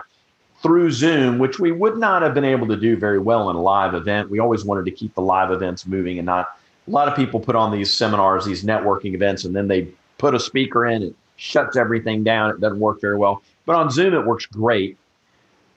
through 0.62 0.90
Zoom, 0.90 1.38
which 1.38 1.58
we 1.58 1.72
would 1.72 1.96
not 1.96 2.22
have 2.22 2.34
been 2.34 2.44
able 2.44 2.66
to 2.68 2.76
do 2.76 2.96
very 2.96 3.18
well 3.18 3.48
in 3.48 3.56
a 3.56 3.62
live 3.62 3.94
event. 3.94 4.28
We 4.28 4.38
always 4.38 4.64
wanted 4.64 4.84
to 4.86 4.90
keep 4.90 5.14
the 5.14 5.22
live 5.22 5.50
events 5.50 5.86
moving 5.86 6.18
and 6.18 6.26
not. 6.26 6.58
A 6.86 6.90
lot 6.90 7.08
of 7.08 7.16
people 7.16 7.40
put 7.40 7.56
on 7.56 7.72
these 7.72 7.92
seminars, 7.92 8.44
these 8.44 8.64
networking 8.64 9.14
events, 9.14 9.44
and 9.44 9.56
then 9.56 9.66
they 9.66 9.88
put 10.18 10.34
a 10.34 10.40
speaker 10.40 10.86
in, 10.86 11.02
it 11.02 11.14
shuts 11.36 11.76
everything 11.76 12.22
down. 12.22 12.50
It 12.50 12.60
doesn't 12.60 12.78
work 12.78 13.00
very 13.00 13.16
well. 13.16 13.42
But 13.64 13.76
on 13.76 13.90
Zoom, 13.90 14.14
it 14.14 14.24
works 14.24 14.46
great. 14.46 14.96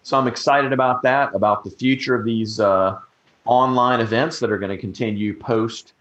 So 0.03 0.17
I'm 0.17 0.27
excited 0.27 0.71
about 0.71 1.01
that, 1.03 1.33
about 1.33 1.63
the 1.63 1.71
future 1.71 2.15
of 2.15 2.25
these 2.25 2.59
uh, 2.59 2.99
online 3.45 3.99
events 3.99 4.39
that 4.39 4.51
are 4.51 4.57
going 4.57 4.69
to 4.69 4.77
continue 4.77 5.37
post 5.37 5.93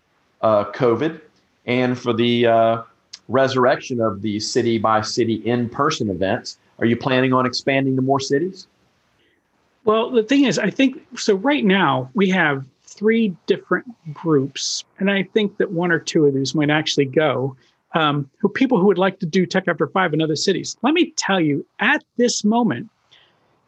uh, 0.43 0.65
COVID, 0.67 1.21
and 1.69 1.97
for 1.97 2.13
the 2.13 2.47
uh, 2.47 2.83
resurrection 3.29 4.01
of 4.01 4.23
the 4.23 4.41
city 4.41 4.79
by 4.79 5.01
city 5.03 5.35
in 5.35 5.69
person 5.69 6.11
events 6.11 6.59
are 6.79 6.87
you 6.87 6.97
planning 6.97 7.33
on 7.33 7.47
expanding 7.47 7.97
to 7.97 8.03
more 8.03 8.21
cities? 8.21 8.67
Well, 9.85 10.11
the 10.11 10.23
thing 10.23 10.45
is, 10.45 10.59
I 10.59 10.71
think 10.71 11.01
so. 11.17 11.35
Right 11.35 11.65
now, 11.65 12.11
we 12.15 12.29
have 12.31 12.65
three 12.85 13.35
different 13.47 13.87
groups, 14.13 14.85
and 14.99 15.11
I 15.11 15.25
think 15.35 15.57
that 15.57 15.73
one 15.73 15.91
or 15.91 15.99
two 15.99 16.27
of 16.27 16.35
these 16.35 16.55
might 16.55 16.71
actually 16.71 17.07
go. 17.07 17.57
Um, 17.95 18.31
who 18.39 18.51
people 18.51 18.79
who 18.79 18.85
would 18.87 18.99
like 18.99 19.19
to 19.21 19.27
do 19.27 19.47
Tech 19.47 19.67
After 19.67 19.87
Five 19.87 20.13
in 20.13 20.21
other 20.21 20.37
cities. 20.37 20.77
Let 20.83 20.93
me 20.93 21.13
tell 21.17 21.41
you, 21.41 21.65
at 21.81 22.05
this 22.19 22.45
moment, 22.45 22.91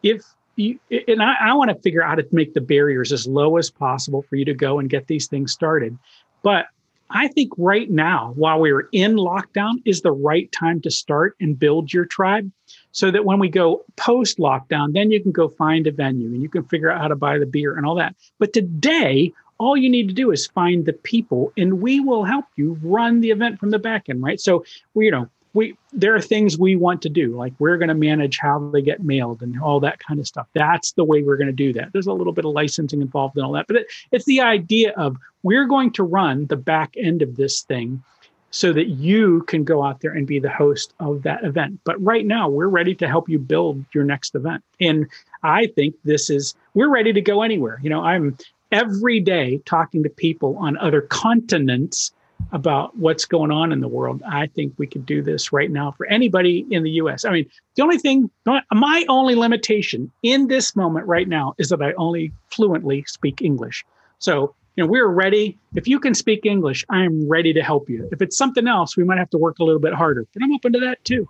if 0.03 0.23
you, 0.57 0.79
and 1.09 1.23
I, 1.23 1.37
I 1.41 1.55
want 1.55 1.71
to 1.71 1.75
figure 1.77 2.03
out 2.03 2.11
how 2.11 2.15
to 2.17 2.27
make 2.31 2.53
the 2.53 2.61
barriers 2.61 3.13
as 3.13 3.27
low 3.27 3.57
as 3.57 3.71
possible 3.71 4.23
for 4.29 4.37
you 4.37 4.45
to 4.45 4.55
go 4.55 4.79
and 4.79 4.91
get 4.91 5.07
these 5.07 5.27
things 5.27 5.53
started. 5.53 5.99
But 6.43 6.67
I 7.11 7.29
think 7.29 7.53
right 7.59 7.91
now, 7.91 8.33
while 8.37 8.61
we're 8.61 8.89
in 8.93 9.17
lockdown, 9.17 9.83
is 9.85 10.03
the 10.03 10.13
right 10.13 10.51
time 10.53 10.81
to 10.83 10.91
start 10.91 11.37
and 11.41 11.59
build 11.59 11.93
your 11.93 12.05
tribe 12.05 12.51
so 12.93 13.11
that 13.11 13.25
when 13.25 13.39
we 13.39 13.49
go 13.49 13.85
post 13.97 14.39
lockdown, 14.39 14.93
then 14.95 15.11
you 15.11 15.21
can 15.21 15.33
go 15.33 15.49
find 15.49 15.87
a 15.87 15.93
venue 15.93 16.29
and 16.29 16.43
you 16.43 16.49
can 16.49 16.65
figure 16.65 16.91
out 16.91 17.01
how 17.01 17.09
to 17.09 17.17
buy 17.17 17.39
the 17.39 17.47
beer 17.47 17.77
and 17.77 17.85
all 17.85 17.97
that. 17.97 18.15
But 18.39 18.53
today, 18.53 19.33
all 19.59 19.77
you 19.77 19.91
need 19.91 20.09
to 20.09 20.15
do 20.15 20.31
is 20.31 20.47
find 20.47 20.87
the 20.87 20.93
people 20.93 21.53
and 21.57 21.83
we 21.83 22.01
will 22.01 22.25
help 22.25 22.47
you 22.57 22.79
run 22.83 23.21
the 23.21 23.31
event 23.31 23.59
from 23.59 23.71
the 23.71 23.79
back 23.79 24.09
end, 24.09 24.23
right? 24.23 24.41
So 24.41 24.65
you 24.95 25.11
know, 25.11 25.29
we 25.53 25.77
there 25.93 26.15
are 26.15 26.21
things 26.21 26.59
we 26.59 26.77
want 26.77 27.03
to 27.03 27.09
do 27.09 27.37
like 27.37 27.53
we're 27.59 27.77
going 27.77 27.89
to 27.89 27.95
manage 27.95 28.39
how 28.39 28.59
they 28.73 28.83
get 28.83 29.03
mailed 29.03 29.43
and 29.43 29.61
all 29.61 29.81
that 29.81 29.99
kind 29.99 30.21
of 30.21 30.27
stuff 30.27 30.47
that's 30.55 30.93
the 30.93 31.05
way 31.05 31.23
we're 31.23 31.37
going 31.37 31.47
to 31.47 31.53
do 31.53 31.73
that 31.73 31.93
there's 31.93 32.07
a 32.07 32.13
little 32.13 32.33
bit 32.33 32.45
of 32.45 32.53
licensing 32.53 33.01
involved 33.01 33.37
in 33.37 33.45
all 33.45 33.53
that 33.53 33.67
but 33.67 33.77
it, 33.77 33.87
it's 34.13 34.25
the 34.25 34.41
idea 34.41 34.93
of 34.97 35.17
we're 35.43 35.67
going 35.67 35.91
to 35.91 36.03
run 36.03 36.47
the 36.47 36.57
back 36.57 36.95
end 36.97 37.23
of 37.23 37.37
this 37.37 37.63
thing 37.63 38.03
so 38.51 38.73
that 38.73 38.89
you 38.89 39.43
can 39.43 39.65
go 39.65 39.83
out 39.83 40.01
there 40.01 40.13
and 40.13 40.27
be 40.27 40.39
the 40.39 40.51
host 40.51 40.93
of 40.99 41.23
that 41.23 41.45
event. 41.45 41.79
But 41.85 42.03
right 42.03 42.27
now, 42.27 42.49
we're 42.49 42.67
ready 42.67 42.95
to 42.97 43.09
help 43.09 43.29
you 43.29 43.39
build 43.39 43.85
your 43.95 44.05
next 44.05 44.35
event. 44.35 44.65
And 44.81 45.07
I 45.43 45.69
think 45.69 45.95
this 46.05 46.31
is, 46.31 46.55
we're 46.75 46.91
ready 46.91 47.13
to 47.13 47.21
go 47.21 47.43
anywhere. 47.43 47.79
You 47.81 47.91
know, 47.91 48.03
I'm 48.03 48.37
every 48.73 49.21
day 49.21 49.61
talking 49.67 50.03
to 50.03 50.11
people 50.11 50.57
on 50.59 50.77
other 50.79 51.03
continents 51.03 52.13
about 52.53 52.97
what's 52.97 53.25
going 53.25 53.51
on 53.51 53.73
in 53.73 53.81
the 53.81 53.89
world. 53.89 54.23
I 54.29 54.47
think 54.47 54.75
we 54.77 54.87
could 54.87 55.07
do 55.07 55.23
this 55.23 55.53
right 55.53 55.71
now 55.71 55.93
for 55.93 56.07
anybody 56.07 56.67
in 56.71 56.83
the 56.83 56.91
US. 56.93 57.25
I 57.25 57.31
mean, 57.31 57.47
the 57.77 57.83
only 57.83 57.99
thing, 57.99 58.31
my 58.47 59.05
only 59.09 59.35
limitation 59.35 60.11
in 60.23 60.49
this 60.49 60.75
moment 60.75 61.07
right 61.07 61.29
now 61.29 61.55
is 61.59 61.69
that 61.69 61.83
I 61.83 61.93
only 61.95 62.33
fluently 62.49 63.05
speak 63.07 63.43
English. 63.43 63.85
So 64.19 64.55
you 64.77 64.85
know, 64.85 64.91
we're 64.91 65.09
ready. 65.09 65.59
If 65.75 65.89
you 65.89 66.01
can 66.01 66.15
speak 66.15 66.47
English, 66.47 66.85
I 66.89 67.05
am 67.05 67.29
ready 67.29 67.53
to 67.53 67.63
help 67.63 67.91
you. 67.91 68.09
If 68.13 68.23
it's 68.23 68.37
something 68.37 68.67
else, 68.67 68.97
we 68.97 69.05
might 69.05 69.19
have 69.19 69.31
to 69.31 69.39
work 69.39 69.59
a 69.59 69.65
little 69.65 69.81
bit 69.81 69.95
harder, 69.95 70.27
but 70.33 70.43
I'm 70.43 70.53
open 70.53 70.73
to 70.73 70.81
that 70.81 71.05
too. 71.05 71.29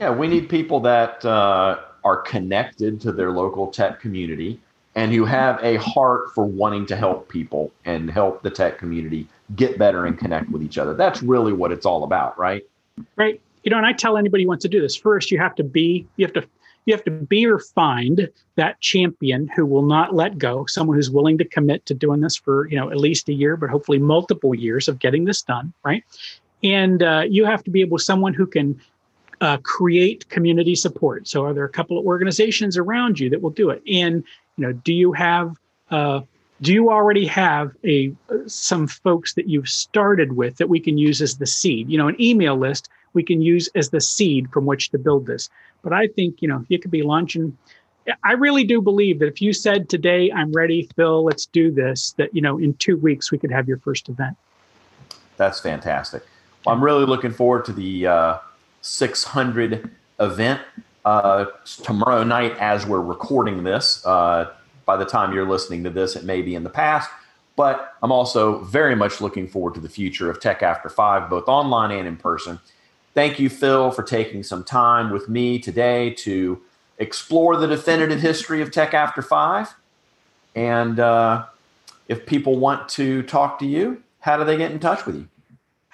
Yeah, 0.00 0.10
we 0.10 0.28
need 0.28 0.48
people 0.48 0.80
that 0.80 1.24
uh, 1.24 1.78
are 2.04 2.16
connected 2.18 3.00
to 3.02 3.12
their 3.12 3.32
local 3.32 3.68
tech 3.68 4.00
community 4.00 4.60
and 4.94 5.12
who 5.12 5.24
have 5.24 5.62
a 5.62 5.76
heart 5.76 6.34
for 6.34 6.44
wanting 6.44 6.86
to 6.86 6.96
help 6.96 7.28
people 7.28 7.70
and 7.84 8.10
help 8.10 8.42
the 8.42 8.50
tech 8.50 8.78
community 8.78 9.28
get 9.54 9.78
better 9.78 10.06
and 10.06 10.18
connect 10.18 10.50
with 10.50 10.62
each 10.62 10.78
other. 10.78 10.94
That's 10.94 11.22
really 11.22 11.52
what 11.52 11.72
it's 11.72 11.86
all 11.86 12.04
about, 12.04 12.38
right? 12.38 12.64
Right. 13.16 13.40
You 13.62 13.70
know, 13.70 13.76
and 13.76 13.86
I 13.86 13.92
tell 13.92 14.16
anybody 14.16 14.44
who 14.44 14.48
wants 14.48 14.62
to 14.62 14.68
do 14.68 14.80
this 14.80 14.96
first, 14.96 15.30
you 15.30 15.38
have 15.38 15.54
to 15.56 15.64
be, 15.64 16.06
you 16.16 16.26
have 16.26 16.32
to 16.34 16.46
you 16.86 16.94
have 16.94 17.04
to 17.04 17.10
be 17.10 17.44
or 17.44 17.58
find 17.58 18.30
that 18.54 18.80
champion 18.80 19.48
who 19.48 19.66
will 19.66 19.82
not 19.82 20.14
let 20.14 20.38
go, 20.38 20.64
someone 20.66 20.96
who's 20.96 21.10
willing 21.10 21.36
to 21.38 21.44
commit 21.44 21.84
to 21.86 21.94
doing 21.94 22.20
this 22.20 22.36
for, 22.36 22.68
you 22.68 22.76
know, 22.76 22.90
at 22.90 22.98
least 22.98 23.28
a 23.28 23.32
year, 23.32 23.56
but 23.56 23.70
hopefully 23.70 23.98
multiple 23.98 24.54
years 24.54 24.86
of 24.86 25.00
getting 25.00 25.24
this 25.24 25.42
done, 25.42 25.72
right? 25.84 26.04
And 26.62 27.02
uh, 27.02 27.24
you 27.28 27.44
have 27.44 27.64
to 27.64 27.70
be 27.70 27.80
able 27.80 27.98
someone 27.98 28.34
who 28.34 28.46
can 28.46 28.80
uh, 29.40 29.58
create 29.58 30.28
community 30.28 30.74
support. 30.76 31.28
So, 31.28 31.44
are 31.44 31.52
there 31.52 31.64
a 31.64 31.68
couple 31.68 31.98
of 31.98 32.06
organizations 32.06 32.78
around 32.78 33.18
you 33.18 33.28
that 33.30 33.42
will 33.42 33.50
do 33.50 33.70
it? 33.70 33.82
And 33.92 34.24
you 34.56 34.66
know, 34.66 34.72
do 34.72 34.94
you 34.94 35.12
have 35.12 35.56
uh, 35.90 36.20
do 36.60 36.72
you 36.72 36.90
already 36.90 37.26
have 37.26 37.72
a 37.84 38.12
some 38.46 38.86
folks 38.86 39.34
that 39.34 39.48
you've 39.48 39.68
started 39.68 40.36
with 40.36 40.56
that 40.56 40.68
we 40.68 40.80
can 40.80 40.96
use 40.96 41.20
as 41.20 41.36
the 41.36 41.46
seed? 41.46 41.90
You 41.90 41.98
know, 41.98 42.08
an 42.08 42.20
email 42.20 42.56
list 42.56 42.88
we 43.12 43.22
can 43.22 43.42
use 43.42 43.68
as 43.74 43.90
the 43.90 44.00
seed 44.00 44.50
from 44.52 44.66
which 44.66 44.90
to 44.90 44.98
build 44.98 45.26
this. 45.26 45.48
But 45.82 45.92
I 45.92 46.06
think, 46.08 46.40
you 46.40 46.48
know, 46.48 46.64
you 46.68 46.78
could 46.78 46.90
be 46.90 47.02
launching. 47.02 47.56
I 48.22 48.32
really 48.32 48.64
do 48.64 48.80
believe 48.80 49.18
that 49.18 49.26
if 49.26 49.42
you 49.42 49.52
said 49.52 49.88
today, 49.88 50.30
I'm 50.30 50.52
ready, 50.52 50.88
Phil, 50.94 51.24
let's 51.24 51.46
do 51.46 51.72
this, 51.72 52.12
that, 52.18 52.34
you 52.34 52.40
know, 52.40 52.58
in 52.58 52.74
two 52.74 52.96
weeks 52.96 53.32
we 53.32 53.38
could 53.38 53.50
have 53.50 53.66
your 53.66 53.78
first 53.78 54.08
event. 54.08 54.36
That's 55.36 55.60
fantastic. 55.60 56.22
Well, 56.64 56.74
I'm 56.74 56.82
really 56.82 57.04
looking 57.04 57.32
forward 57.32 57.64
to 57.66 57.72
the 57.72 58.06
uh, 58.06 58.38
600 58.80 59.90
event 60.20 60.60
uh, 61.04 61.46
tomorrow 61.82 62.22
night 62.22 62.56
as 62.58 62.86
we're 62.86 63.00
recording 63.00 63.64
this. 63.64 64.04
Uh, 64.06 64.52
by 64.86 64.96
the 64.96 65.04
time 65.04 65.34
you're 65.34 65.48
listening 65.48 65.84
to 65.84 65.90
this, 65.90 66.16
it 66.16 66.24
may 66.24 66.40
be 66.40 66.54
in 66.54 66.64
the 66.64 66.70
past. 66.70 67.10
But 67.56 67.94
I'm 68.02 68.12
also 68.12 68.60
very 68.60 68.94
much 68.94 69.20
looking 69.20 69.48
forward 69.48 69.74
to 69.74 69.80
the 69.80 69.88
future 69.88 70.30
of 70.30 70.40
Tech 70.40 70.62
After 70.62 70.88
Five, 70.88 71.28
both 71.28 71.48
online 71.48 71.90
and 71.90 72.06
in 72.06 72.16
person. 72.16 72.60
thank 73.14 73.38
you, 73.38 73.48
Phil, 73.48 73.90
for 73.90 74.02
taking 74.02 74.42
some 74.42 74.62
time 74.62 75.10
with 75.10 75.28
me 75.28 75.58
today 75.58 76.10
to 76.10 76.60
explore 76.98 77.56
the 77.56 77.66
definitive 77.66 78.20
history 78.20 78.60
of 78.60 78.70
Tech 78.70 78.94
After 78.94 79.22
Five. 79.22 79.74
And 80.54 81.00
uh, 81.00 81.46
if 82.08 82.26
people 82.26 82.58
want 82.58 82.88
to 82.90 83.22
talk 83.22 83.58
to 83.58 83.66
you, 83.66 84.02
how 84.20 84.36
do 84.36 84.44
they 84.44 84.56
get 84.56 84.70
in 84.70 84.78
touch 84.78 85.06
with 85.06 85.16
you? 85.16 85.28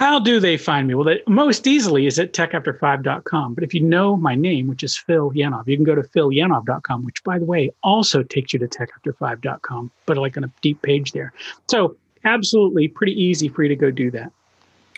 How 0.03 0.18
do 0.18 0.40
they 0.40 0.57
find 0.57 0.88
me? 0.88 0.94
Well, 0.94 1.05
they, 1.05 1.22
most 1.28 1.64
easily 1.64 2.09
is 2.09 2.18
at 2.18 2.32
techafter5.com. 2.32 3.55
But 3.55 3.62
if 3.62 3.72
you 3.72 3.80
know 3.80 4.16
my 4.16 4.34
name, 4.34 4.66
which 4.66 4.82
is 4.82 4.96
Phil 4.96 5.30
Yanov, 5.30 5.68
you 5.68 5.76
can 5.76 5.84
go 5.84 5.94
to 5.94 6.03
philyanov.com, 6.03 7.05
which, 7.05 7.22
by 7.22 7.38
the 7.38 7.44
way, 7.44 7.70
also 7.84 8.24
takes 8.24 8.53
you 8.53 8.59
to 8.59 8.66
techafter5.com, 8.66 9.92
but 10.07 10.16
like 10.16 10.36
on 10.36 10.42
a 10.42 10.50
deep 10.61 10.82
page 10.82 11.12
there. 11.12 11.32
So, 11.68 11.94
absolutely 12.24 12.88
pretty 12.88 13.12
easy 13.12 13.48
for 13.48 13.62
you 13.62 13.68
to 13.68 13.76
go 13.76 13.92
do 13.92 14.11
that. 14.11 14.32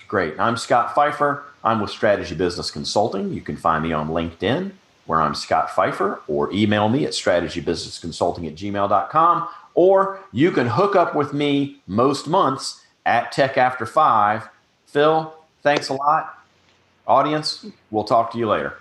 Great. 0.08 0.40
I'm 0.40 0.56
Scott 0.56 0.94
Pfeiffer. 0.94 1.42
I'm 1.62 1.82
with 1.82 1.90
Strategy 1.90 2.34
Business 2.34 2.70
Consulting. 2.70 3.30
You 3.30 3.42
can 3.42 3.58
find 3.58 3.84
me 3.84 3.92
on 3.92 4.08
LinkedIn, 4.08 4.72
where 5.04 5.20
I'm 5.20 5.34
Scott 5.34 5.70
Pfeiffer, 5.70 6.22
or 6.28 6.50
email 6.50 6.88
me 6.88 7.04
at 7.04 7.12
strategybusinessconsulting 7.12 8.46
at 8.46 8.54
gmail.com. 8.54 9.48
Or 9.74 10.20
you 10.32 10.50
can 10.50 10.66
hook 10.66 10.96
up 10.96 11.14
with 11.14 11.34
me 11.34 11.82
most 11.86 12.26
months 12.26 12.80
at 13.04 13.32
Tech 13.32 13.58
After 13.58 13.84
Five 13.84 14.48
Phil, 14.94 15.34
thanks 15.64 15.88
a 15.88 15.92
lot. 15.92 16.38
Audience, 17.08 17.66
we'll 17.90 18.04
talk 18.04 18.30
to 18.30 18.38
you 18.38 18.48
later. 18.48 18.78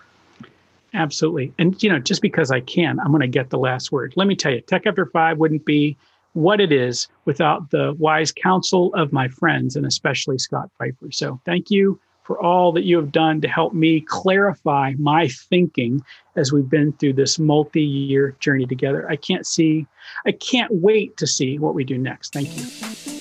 Absolutely. 0.93 1.51
And, 1.57 1.81
you 1.81 1.89
know, 1.89 1.97
just 1.97 2.21
because 2.21 2.51
I 2.51 2.59
can, 2.59 2.99
I'm 2.99 3.07
going 3.07 3.21
to 3.21 3.27
get 3.27 3.49
the 3.49 3.57
last 3.57 3.91
word. 3.91 4.13
Let 4.15 4.27
me 4.27 4.35
tell 4.35 4.53
you, 4.53 4.61
Tech 4.61 4.85
After 4.85 5.07
Five 5.07 5.39
wouldn't 5.39 5.65
be 5.65 5.97
what 6.33 6.61
it 6.61 6.71
is 6.71 7.07
without 7.25 7.71
the 7.71 7.95
wise 7.97 8.31
counsel 8.31 8.93
of 8.93 9.11
my 9.11 9.27
friends 9.27 9.75
and 9.75 9.87
especially 9.87 10.37
Scott 10.37 10.69
Pfeiffer. 10.77 11.11
So 11.11 11.41
thank 11.45 11.71
you 11.71 11.99
for 12.21 12.39
all 12.39 12.71
that 12.73 12.83
you 12.83 12.95
have 12.97 13.11
done 13.11 13.41
to 13.41 13.47
help 13.47 13.73
me 13.73 13.99
clarify 14.01 14.93
my 14.99 15.27
thinking 15.27 15.99
as 16.35 16.53
we've 16.53 16.69
been 16.69 16.93
through 16.93 17.13
this 17.13 17.39
multi-year 17.39 18.35
journey 18.39 18.67
together. 18.67 19.09
I 19.09 19.15
can't 19.15 19.47
see, 19.47 19.87
I 20.27 20.31
can't 20.33 20.71
wait 20.71 21.17
to 21.17 21.25
see 21.25 21.57
what 21.57 21.73
we 21.73 21.83
do 21.83 21.97
next. 21.97 22.33
Thank 22.33 22.55
you. 22.55 23.12